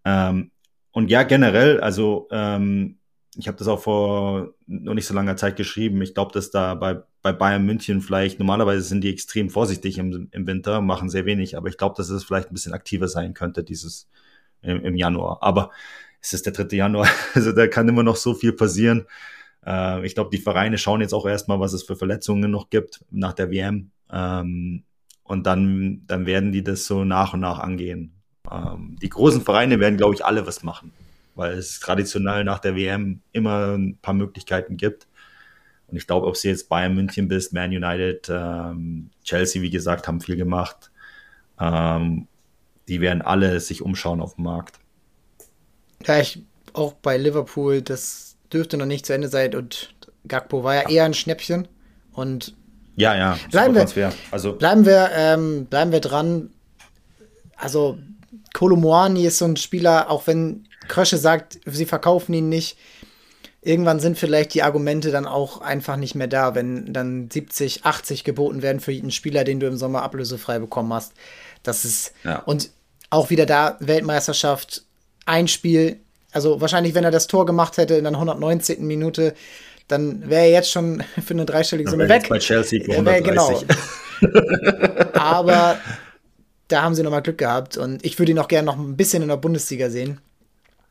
Ähm, 0.04 0.52
und 0.91 1.10
ja, 1.10 1.24
generell, 1.24 1.80
also 1.80 2.28
ähm, 2.30 3.00
ich 3.38 3.48
habe 3.48 3.58
das 3.58 3.67
auch 3.67 3.82
vor 3.82 4.54
noch 4.67 4.93
nicht 4.93 5.08
so 5.08 5.13
langer 5.13 5.38
Zeit 5.38 5.56
geschrieben. 5.56 6.02
Ich 6.02 6.13
glaube, 6.13 6.34
dass 6.34 6.52
da 6.52 6.76
bei, 6.76 7.02
bei 7.21 7.34
Bayern 7.34 7.65
München 7.65 8.02
vielleicht, 8.02 8.39
normalerweise 8.39 8.82
sind 8.82 9.02
die 9.02 9.12
extrem 9.12 9.50
vorsichtig 9.50 9.98
im, 9.98 10.30
im 10.32 10.48
Winter, 10.48 10.82
machen 10.82 11.10
sehr 11.10 11.26
wenig, 11.26 11.58
aber 11.58 11.69
ich 11.69 11.78
glaube, 11.78 11.95
dass 11.98 12.10
es 12.10 12.24
vielleicht 12.24 12.50
ein 12.50 12.54
bisschen 12.54 12.74
aktiver 12.74 13.08
sein 13.08 13.34
könnte, 13.34 13.63
dieses 13.63 14.10
im, 14.62 14.84
im 14.84 14.95
Januar. 14.95 15.39
Aber 15.41 15.71
es 16.26 16.34
ist 16.34 16.46
der 16.46 16.54
3. 16.54 16.76
Januar, 16.76 17.08
also 17.34 17.52
da 17.52 17.68
kann 17.68 17.88
immer 17.88 18.04
noch 18.04 18.16
so 18.16 18.34
viel 18.34 18.54
passieren. 18.54 19.06
Äh, 19.66 20.06
ich 20.06 20.16
glaube, 20.16 20.30
die 20.32 20.42
Vereine 20.42 20.78
schauen 20.78 21.02
jetzt 21.02 21.14
auch 21.14 21.26
erstmal, 21.26 21.60
was 21.60 21.74
es 21.74 21.84
für 21.84 21.96
Verletzungen 21.96 22.52
noch 22.52 22.70
gibt 22.70 23.04
nach 23.12 23.34
der 23.34 23.52
WM. 23.52 23.92
Ähm, 24.12 24.84
und 25.24 25.48
dann, 25.48 26.04
dann 26.08 26.26
werden 26.26 26.52
die 26.52 26.64
das 26.64 26.86
so 26.86 27.04
nach 27.04 27.34
und 27.34 27.40
nach 27.40 27.60
angehen. 27.60 28.14
Ähm, 28.52 28.98
die 29.02 29.10
großen 29.10 29.42
Vereine 29.42 29.80
werden, 29.80 29.98
glaube 29.98 30.14
ich, 30.16 30.24
alle 30.24 30.46
was 30.46 30.64
machen 30.64 30.92
weil 31.36 31.58
es 31.58 31.80
traditionell 31.80 32.44
nach 32.44 32.60
der 32.60 32.76
WM 32.76 33.22
immer 33.34 33.76
ein 33.76 33.98
paar 34.02 34.14
Möglichkeiten 34.14 34.78
gibt. 34.78 35.08
Und 35.88 35.98
ich 35.98 36.08
glaube, 36.08 36.26
ob 36.26 36.38
sie 36.38 36.48
jetzt 36.48 36.70
Bayern 36.70 36.96
München 36.96 37.28
bist, 37.28 37.54
Man 37.54 37.72
United, 37.72 38.28
ähm, 38.30 39.12
Chelsea, 39.24 39.62
wie 39.62 39.70
gesagt, 39.70 40.08
haben 40.08 40.22
viel 40.22 40.38
gemacht. 40.38 40.92
Ähm, 41.60 42.28
die 42.88 43.02
werden 43.02 43.22
alle 43.22 43.60
sich 43.60 43.82
umschauen 43.82 44.22
auf 44.22 44.36
dem 44.36 44.46
Markt. 44.46 44.80
Ja, 46.06 46.20
ich 46.20 46.41
auch 46.74 46.94
bei 46.94 47.18
Liverpool, 47.18 47.82
das 47.82 48.36
dürfte 48.52 48.78
noch 48.78 48.86
nicht 48.86 49.06
zu 49.06 49.13
Ende 49.13 49.28
sein 49.28 49.56
und 49.56 49.94
Gakpo 50.28 50.63
war 50.63 50.76
ja 50.76 50.89
eher 50.89 51.06
ein 51.06 51.13
Schnäppchen 51.13 51.68
und 52.13 52.54
ja, 52.98 53.15
ja, 53.15 53.38
bleiben 53.52 53.76
wir, 53.76 54.13
also 54.32 54.54
bleiben 54.54 54.86
wir, 54.86 55.10
ähm, 55.13 55.65
bleiben 55.65 55.91
wir 55.91 56.00
dran. 56.00 56.52
Also 57.58 57.98
Kolomoani 58.54 59.26
ist 59.26 59.38
so 59.38 59.46
ein 59.46 59.58
Spieler, 59.58 60.10
auch 60.10 60.28
wenn 60.28 60.68
Krösche 60.88 61.18
sagt, 61.18 61.60
sie 61.65 61.86
verkaufen 61.86 62.34
ihn 62.34 62.48
nicht. 62.48 62.78
Irgendwann 63.62 64.00
sind 64.00 64.18
vielleicht 64.18 64.54
die 64.54 64.63
Argumente 64.63 65.12
dann 65.12 65.26
auch 65.26 65.60
einfach 65.60 65.98
nicht 65.98 66.15
mehr 66.15 66.28
da, 66.28 66.56
wenn 66.56 66.94
dann 66.94 67.30
70, 67.30 67.84
80 67.84 68.24
geboten 68.24 68.62
werden 68.62 68.80
für 68.80 68.91
jeden 68.91 69.12
Spieler, 69.12 69.44
den 69.44 69.60
du 69.60 69.68
im 69.68 69.76
Sommer 69.76 70.04
ablösefrei 70.04 70.60
bekommen 70.60 70.94
hast. 70.94 71.13
Das 71.63 71.84
ist 71.84 72.13
ja. 72.24 72.39
und 72.39 72.70
auch 73.10 73.30
wieder 73.30 73.46
da 73.46 73.76
Weltmeisterschaft, 73.80 74.85
ein 75.26 75.48
Spiel. 75.48 76.00
Also 76.32 76.62
wahrscheinlich, 76.62 76.96
wenn 76.96 77.04
er 77.04 77.12
das 77.12 77.28
Tor 77.28 77.46
gemacht 77.46 77.78
hätte 77.78 77.96
in 77.96 78.04
der 78.04 78.14
119. 78.14 78.86
Minute, 78.86 79.34
dann 79.88 80.30
wäre 80.30 80.46
er 80.46 80.52
jetzt 80.52 80.72
schon 80.72 81.04
für 81.26 81.34
eine 81.34 81.46
dreistellige 81.46 81.90
Summe 81.90 82.10
weg. 82.10 82.28
Bei 82.30 82.40
Chelsea 82.40 82.84
für 82.84 82.92
130. 82.92 83.26
Genau. 83.26 83.64
Aber 85.14 85.78
da 86.68 86.82
haben 86.82 86.96
sie 86.96 87.04
nochmal 87.04 87.22
Glück 87.22 87.38
gehabt 87.38 87.78
und 87.78 88.04
ich 88.06 88.18
würde 88.18 88.32
ihn 88.32 88.40
auch 88.40 88.48
gerne 88.48 88.66
noch 88.66 88.78
ein 88.78 88.96
bisschen 88.96 89.22
in 89.22 89.30
der 89.30 89.38
Bundesliga 89.38 89.90
sehen. 89.90 90.20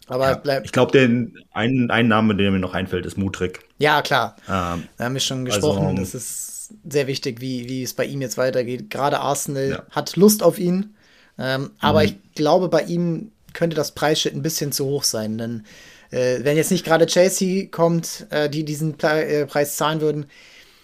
Aber 0.06 0.42
ja, 0.44 0.60
ich 0.62 0.72
glaube, 0.72 0.92
den 0.92 1.38
einen, 1.52 1.90
einen 1.90 2.08
Name, 2.08 2.36
der 2.36 2.50
mir 2.50 2.58
noch 2.58 2.74
einfällt, 2.74 3.06
ist 3.06 3.16
Mutrik. 3.16 3.60
Ja, 3.78 4.02
klar. 4.02 4.36
Ähm, 4.46 4.84
da 4.98 5.04
haben 5.04 5.14
wir 5.14 5.20
schon 5.20 5.46
gesprochen. 5.46 5.86
Also, 5.86 6.00
das 6.00 6.14
ist 6.14 6.74
sehr 6.88 7.06
wichtig, 7.06 7.40
wie, 7.40 7.68
wie 7.68 7.82
es 7.82 7.94
bei 7.94 8.04
ihm 8.04 8.20
jetzt 8.20 8.36
weitergeht. 8.36 8.90
Gerade 8.90 9.20
Arsenal 9.20 9.70
ja. 9.70 9.82
hat 9.90 10.16
Lust 10.16 10.42
auf 10.42 10.58
ihn. 10.58 10.94
Ähm, 11.38 11.70
aber 11.80 12.00
mhm. 12.00 12.04
ich 12.06 12.34
glaube, 12.34 12.68
bei 12.68 12.82
ihm 12.82 13.32
könnte 13.54 13.76
das 13.76 13.92
Preisschild 13.92 14.34
ein 14.34 14.42
bisschen 14.42 14.72
zu 14.72 14.84
hoch 14.84 15.04
sein. 15.04 15.38
Denn 15.38 15.64
äh, 16.10 16.40
wenn 16.42 16.56
jetzt 16.56 16.70
nicht 16.70 16.84
gerade 16.84 17.06
Chelsea 17.06 17.68
kommt, 17.70 18.26
äh, 18.30 18.50
die 18.50 18.64
diesen 18.64 18.98
Pre 18.98 19.24
äh, 19.24 19.46
Preis 19.46 19.76
zahlen 19.76 20.00
würden, 20.00 20.26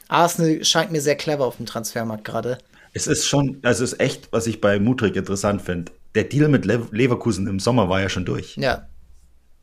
Arsenal 0.08 0.64
scheint 0.64 0.90
mir 0.90 1.00
sehr 1.00 1.16
clever 1.16 1.44
auf 1.44 1.58
dem 1.58 1.66
Transfermarkt 1.66 2.24
gerade. 2.24 2.58
Es 2.92 3.06
ist 3.06 3.26
schon, 3.26 3.58
also 3.62 3.84
es 3.84 3.92
ist 3.92 4.00
echt, 4.00 4.32
was 4.32 4.46
ich 4.46 4.60
bei 4.60 4.80
Mutrik 4.80 5.14
interessant 5.14 5.62
finde. 5.62 5.92
Der 6.14 6.24
Deal 6.24 6.48
mit 6.48 6.64
Le 6.64 6.88
Leverkusen 6.90 7.46
im 7.46 7.60
Sommer 7.60 7.88
war 7.88 8.00
ja 8.00 8.08
schon 8.08 8.24
durch. 8.24 8.56
Ja. 8.56 8.88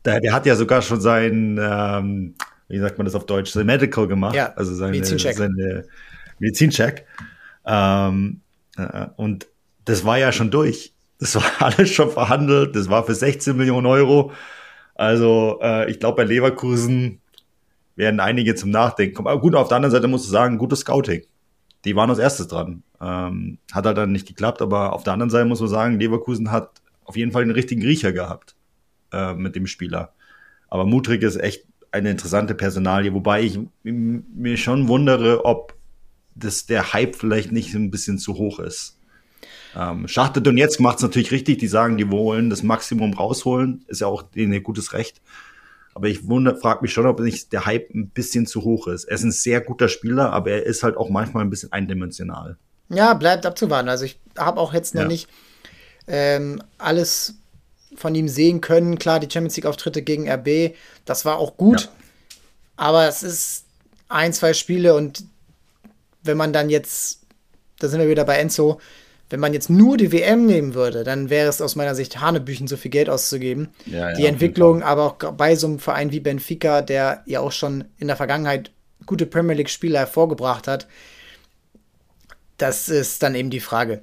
Der, 0.04 0.20
der 0.20 0.32
hat 0.32 0.46
ja 0.46 0.56
sogar 0.56 0.80
schon 0.80 1.00
sein, 1.00 1.58
ähm, 1.60 2.34
wie 2.68 2.78
sagt 2.78 2.96
man 2.96 3.04
das 3.04 3.14
auf 3.14 3.26
Deutsch, 3.26 3.50
sein 3.50 3.66
Medical 3.66 4.06
gemacht. 4.06 4.34
Ja, 4.34 4.54
also 4.54 4.74
seine, 4.74 4.92
Medizincheck. 4.92 5.36
Seine 5.36 5.84
Medizincheck. 6.38 7.04
Ähm, 7.66 8.40
äh, 8.78 9.06
und 9.16 9.46
das 9.84 10.04
war 10.06 10.18
ja 10.18 10.32
schon 10.32 10.50
durch. 10.50 10.94
Das 11.18 11.34
war 11.34 11.44
alles 11.58 11.90
schon 11.90 12.10
verhandelt. 12.10 12.76
Das 12.76 12.88
war 12.88 13.04
für 13.04 13.14
16 13.14 13.56
Millionen 13.56 13.86
Euro. 13.86 14.32
Also 14.94 15.58
äh, 15.62 15.90
ich 15.90 16.00
glaube, 16.00 16.16
bei 16.16 16.24
Leverkusen 16.24 17.20
werden 17.96 18.20
einige 18.20 18.54
zum 18.54 18.70
Nachdenken 18.70 19.14
kommen. 19.14 19.28
Aber 19.28 19.40
gut, 19.40 19.54
auf 19.54 19.68
der 19.68 19.76
anderen 19.76 19.92
Seite 19.92 20.08
musst 20.08 20.26
du 20.26 20.30
sagen, 20.30 20.58
gutes 20.58 20.80
Scouting. 20.80 21.22
Die 21.84 21.96
waren 21.96 22.10
als 22.10 22.18
erstes 22.18 22.48
dran. 22.48 22.82
Ähm, 23.00 23.58
hat 23.72 23.86
halt 23.86 23.96
dann 23.96 24.12
nicht 24.12 24.26
geklappt, 24.26 24.62
aber 24.62 24.92
auf 24.92 25.04
der 25.04 25.12
anderen 25.12 25.30
Seite 25.30 25.46
muss 25.46 25.60
man 25.60 25.68
sagen, 25.68 26.00
Leverkusen 26.00 26.50
hat 26.50 26.80
auf 27.04 27.16
jeden 27.16 27.32
Fall 27.32 27.44
den 27.44 27.52
richtigen 27.52 27.82
Riecher 27.82 28.12
gehabt 28.12 28.56
äh, 29.12 29.34
mit 29.34 29.56
dem 29.56 29.66
Spieler. 29.66 30.12
Aber 30.68 30.84
Mutrig 30.84 31.22
ist 31.22 31.36
echt 31.36 31.64
eine 31.90 32.10
interessante 32.10 32.54
Personalie, 32.54 33.14
wobei 33.14 33.42
ich 33.42 33.58
mir 33.82 34.56
schon 34.56 34.88
wundere, 34.88 35.44
ob 35.44 35.74
das 36.34 36.66
der 36.66 36.92
Hype 36.92 37.16
vielleicht 37.16 37.52
nicht 37.52 37.74
ein 37.74 37.90
bisschen 37.90 38.18
zu 38.18 38.34
hoch 38.34 38.58
ist. 38.58 38.97
Ähm, 39.78 40.08
Schachtel 40.08 40.42
Donetsk 40.42 40.80
macht 40.80 40.96
es 40.96 41.02
natürlich 41.02 41.30
richtig, 41.30 41.58
die 41.58 41.68
sagen, 41.68 41.96
die 41.96 42.10
wollen 42.10 42.50
das 42.50 42.64
Maximum 42.64 43.14
rausholen, 43.14 43.84
ist 43.86 44.00
ja 44.00 44.08
auch 44.08 44.22
denen 44.22 44.52
ein 44.52 44.62
gutes 44.64 44.92
Recht. 44.92 45.22
Aber 45.94 46.08
ich 46.08 46.20
frage 46.20 46.82
mich 46.82 46.92
schon, 46.92 47.06
ob 47.06 47.20
nicht 47.20 47.52
der 47.52 47.64
Hype 47.64 47.94
ein 47.94 48.08
bisschen 48.08 48.46
zu 48.46 48.64
hoch 48.64 48.88
ist. 48.88 49.04
Er 49.04 49.14
ist 49.14 49.22
ein 49.22 49.32
sehr 49.32 49.60
guter 49.60 49.88
Spieler, 49.88 50.32
aber 50.32 50.50
er 50.50 50.66
ist 50.66 50.82
halt 50.82 50.96
auch 50.96 51.10
manchmal 51.10 51.44
ein 51.44 51.50
bisschen 51.50 51.72
eindimensional. 51.72 52.56
Ja, 52.88 53.14
bleibt 53.14 53.46
abzuwarten. 53.46 53.88
Also 53.88 54.04
ich 54.04 54.18
habe 54.36 54.60
auch 54.60 54.72
jetzt 54.74 54.94
noch 54.94 55.02
ja. 55.02 55.08
nicht 55.08 55.28
ähm, 56.06 56.62
alles 56.78 57.34
von 57.94 58.14
ihm 58.14 58.28
sehen 58.28 58.60
können. 58.60 58.98
Klar, 58.98 59.20
die 59.20 59.30
Champions 59.30 59.56
League-Auftritte 59.56 60.02
gegen 60.02 60.28
RB, 60.28 60.74
das 61.04 61.24
war 61.24 61.36
auch 61.36 61.56
gut. 61.56 61.82
Ja. 61.82 61.88
Aber 62.76 63.08
es 63.08 63.22
ist 63.22 63.64
ein, 64.08 64.32
zwei 64.32 64.54
Spiele 64.54 64.94
und 64.94 65.24
wenn 66.22 66.36
man 66.36 66.52
dann 66.52 66.70
jetzt, 66.70 67.22
da 67.78 67.88
sind 67.88 68.00
wir 68.00 68.08
wieder 68.08 68.24
bei 68.24 68.38
Enzo, 68.38 68.80
wenn 69.30 69.40
man 69.40 69.52
jetzt 69.52 69.68
nur 69.68 69.96
die 69.96 70.12
WM 70.12 70.46
nehmen 70.46 70.74
würde, 70.74 71.04
dann 71.04 71.30
wäre 71.30 71.48
es 71.48 71.60
aus 71.60 71.76
meiner 71.76 71.94
Sicht 71.94 72.20
Hanebüchen, 72.20 72.66
so 72.66 72.76
viel 72.76 72.90
Geld 72.90 73.10
auszugeben. 73.10 73.68
Ja, 73.86 74.12
die 74.12 74.22
ja, 74.22 74.28
Entwicklung, 74.28 74.82
aber 74.82 75.04
auch 75.04 75.32
bei 75.32 75.54
so 75.54 75.66
einem 75.66 75.78
Verein 75.78 76.12
wie 76.12 76.20
Benfica, 76.20 76.82
der 76.82 77.22
ja 77.26 77.40
auch 77.40 77.52
schon 77.52 77.84
in 77.98 78.06
der 78.06 78.16
Vergangenheit 78.16 78.70
gute 79.06 79.26
Premier 79.26 79.54
League-Spieler 79.54 80.00
hervorgebracht 80.00 80.66
hat, 80.66 80.86
das 82.56 82.88
ist 82.88 83.22
dann 83.22 83.34
eben 83.34 83.50
die 83.50 83.60
Frage. 83.60 84.02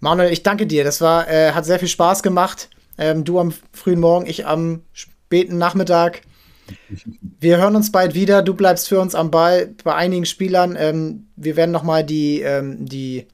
Manuel, 0.00 0.32
ich 0.32 0.42
danke 0.42 0.66
dir. 0.66 0.82
Das 0.84 1.00
war, 1.00 1.28
äh, 1.28 1.52
hat 1.52 1.64
sehr 1.64 1.78
viel 1.78 1.88
Spaß 1.88 2.22
gemacht. 2.22 2.70
Ähm, 2.98 3.24
du 3.24 3.38
am 3.38 3.52
frühen 3.72 4.00
Morgen, 4.00 4.26
ich 4.26 4.46
am 4.46 4.82
späten 4.92 5.58
Nachmittag. 5.58 6.22
Wir 7.38 7.58
hören 7.58 7.76
uns 7.76 7.92
bald 7.92 8.14
wieder. 8.14 8.42
Du 8.42 8.54
bleibst 8.54 8.88
für 8.88 9.00
uns 9.00 9.14
am 9.14 9.30
Ball 9.30 9.74
bei 9.84 9.94
einigen 9.94 10.24
Spielern. 10.24 10.76
Ähm, 10.78 11.26
wir 11.36 11.56
werden 11.56 11.70
noch 11.70 11.82
mal 11.82 12.04
die, 12.04 12.40
ähm, 12.40 12.86
die 12.86 13.26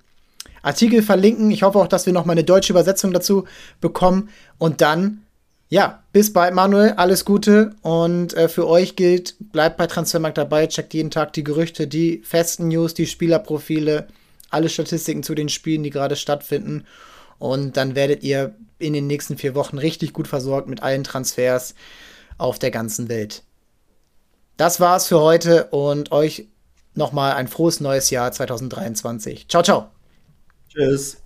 Artikel 0.62 1.02
verlinken. 1.02 1.50
Ich 1.50 1.62
hoffe 1.62 1.78
auch, 1.78 1.88
dass 1.88 2.06
wir 2.06 2.12
noch 2.12 2.24
mal 2.24 2.32
eine 2.32 2.44
deutsche 2.44 2.72
Übersetzung 2.72 3.12
dazu 3.12 3.44
bekommen. 3.80 4.28
Und 4.58 4.80
dann, 4.80 5.22
ja, 5.68 6.02
bis 6.12 6.32
bald, 6.32 6.54
Manuel. 6.54 6.92
Alles 6.92 7.24
Gute. 7.24 7.74
Und 7.82 8.34
äh, 8.34 8.48
für 8.48 8.66
euch 8.66 8.96
gilt, 8.96 9.36
bleibt 9.52 9.76
bei 9.76 9.86
Transfermarkt 9.86 10.38
dabei. 10.38 10.66
Checkt 10.66 10.94
jeden 10.94 11.10
Tag 11.10 11.32
die 11.32 11.44
Gerüchte, 11.44 11.86
die 11.86 12.22
festen 12.24 12.68
News, 12.68 12.94
die 12.94 13.06
Spielerprofile, 13.06 14.08
alle 14.50 14.68
Statistiken 14.68 15.22
zu 15.22 15.34
den 15.34 15.48
Spielen, 15.48 15.82
die 15.82 15.90
gerade 15.90 16.16
stattfinden. 16.16 16.84
Und 17.38 17.76
dann 17.76 17.94
werdet 17.94 18.22
ihr 18.22 18.54
in 18.78 18.92
den 18.92 19.06
nächsten 19.06 19.36
vier 19.36 19.54
Wochen 19.54 19.78
richtig 19.78 20.12
gut 20.12 20.28
versorgt 20.28 20.68
mit 20.68 20.82
allen 20.82 21.04
Transfers 21.04 21.74
auf 22.36 22.58
der 22.58 22.70
ganzen 22.70 23.08
Welt. 23.08 23.42
Das 24.56 24.80
war's 24.80 25.06
für 25.06 25.20
heute 25.20 25.66
und 25.66 26.10
euch 26.12 26.48
nochmal 26.94 27.34
ein 27.34 27.48
frohes 27.48 27.80
neues 27.80 28.10
Jahr 28.10 28.32
2023. 28.32 29.48
Ciao, 29.48 29.62
ciao. 29.62 29.97
Cheers. 30.68 31.16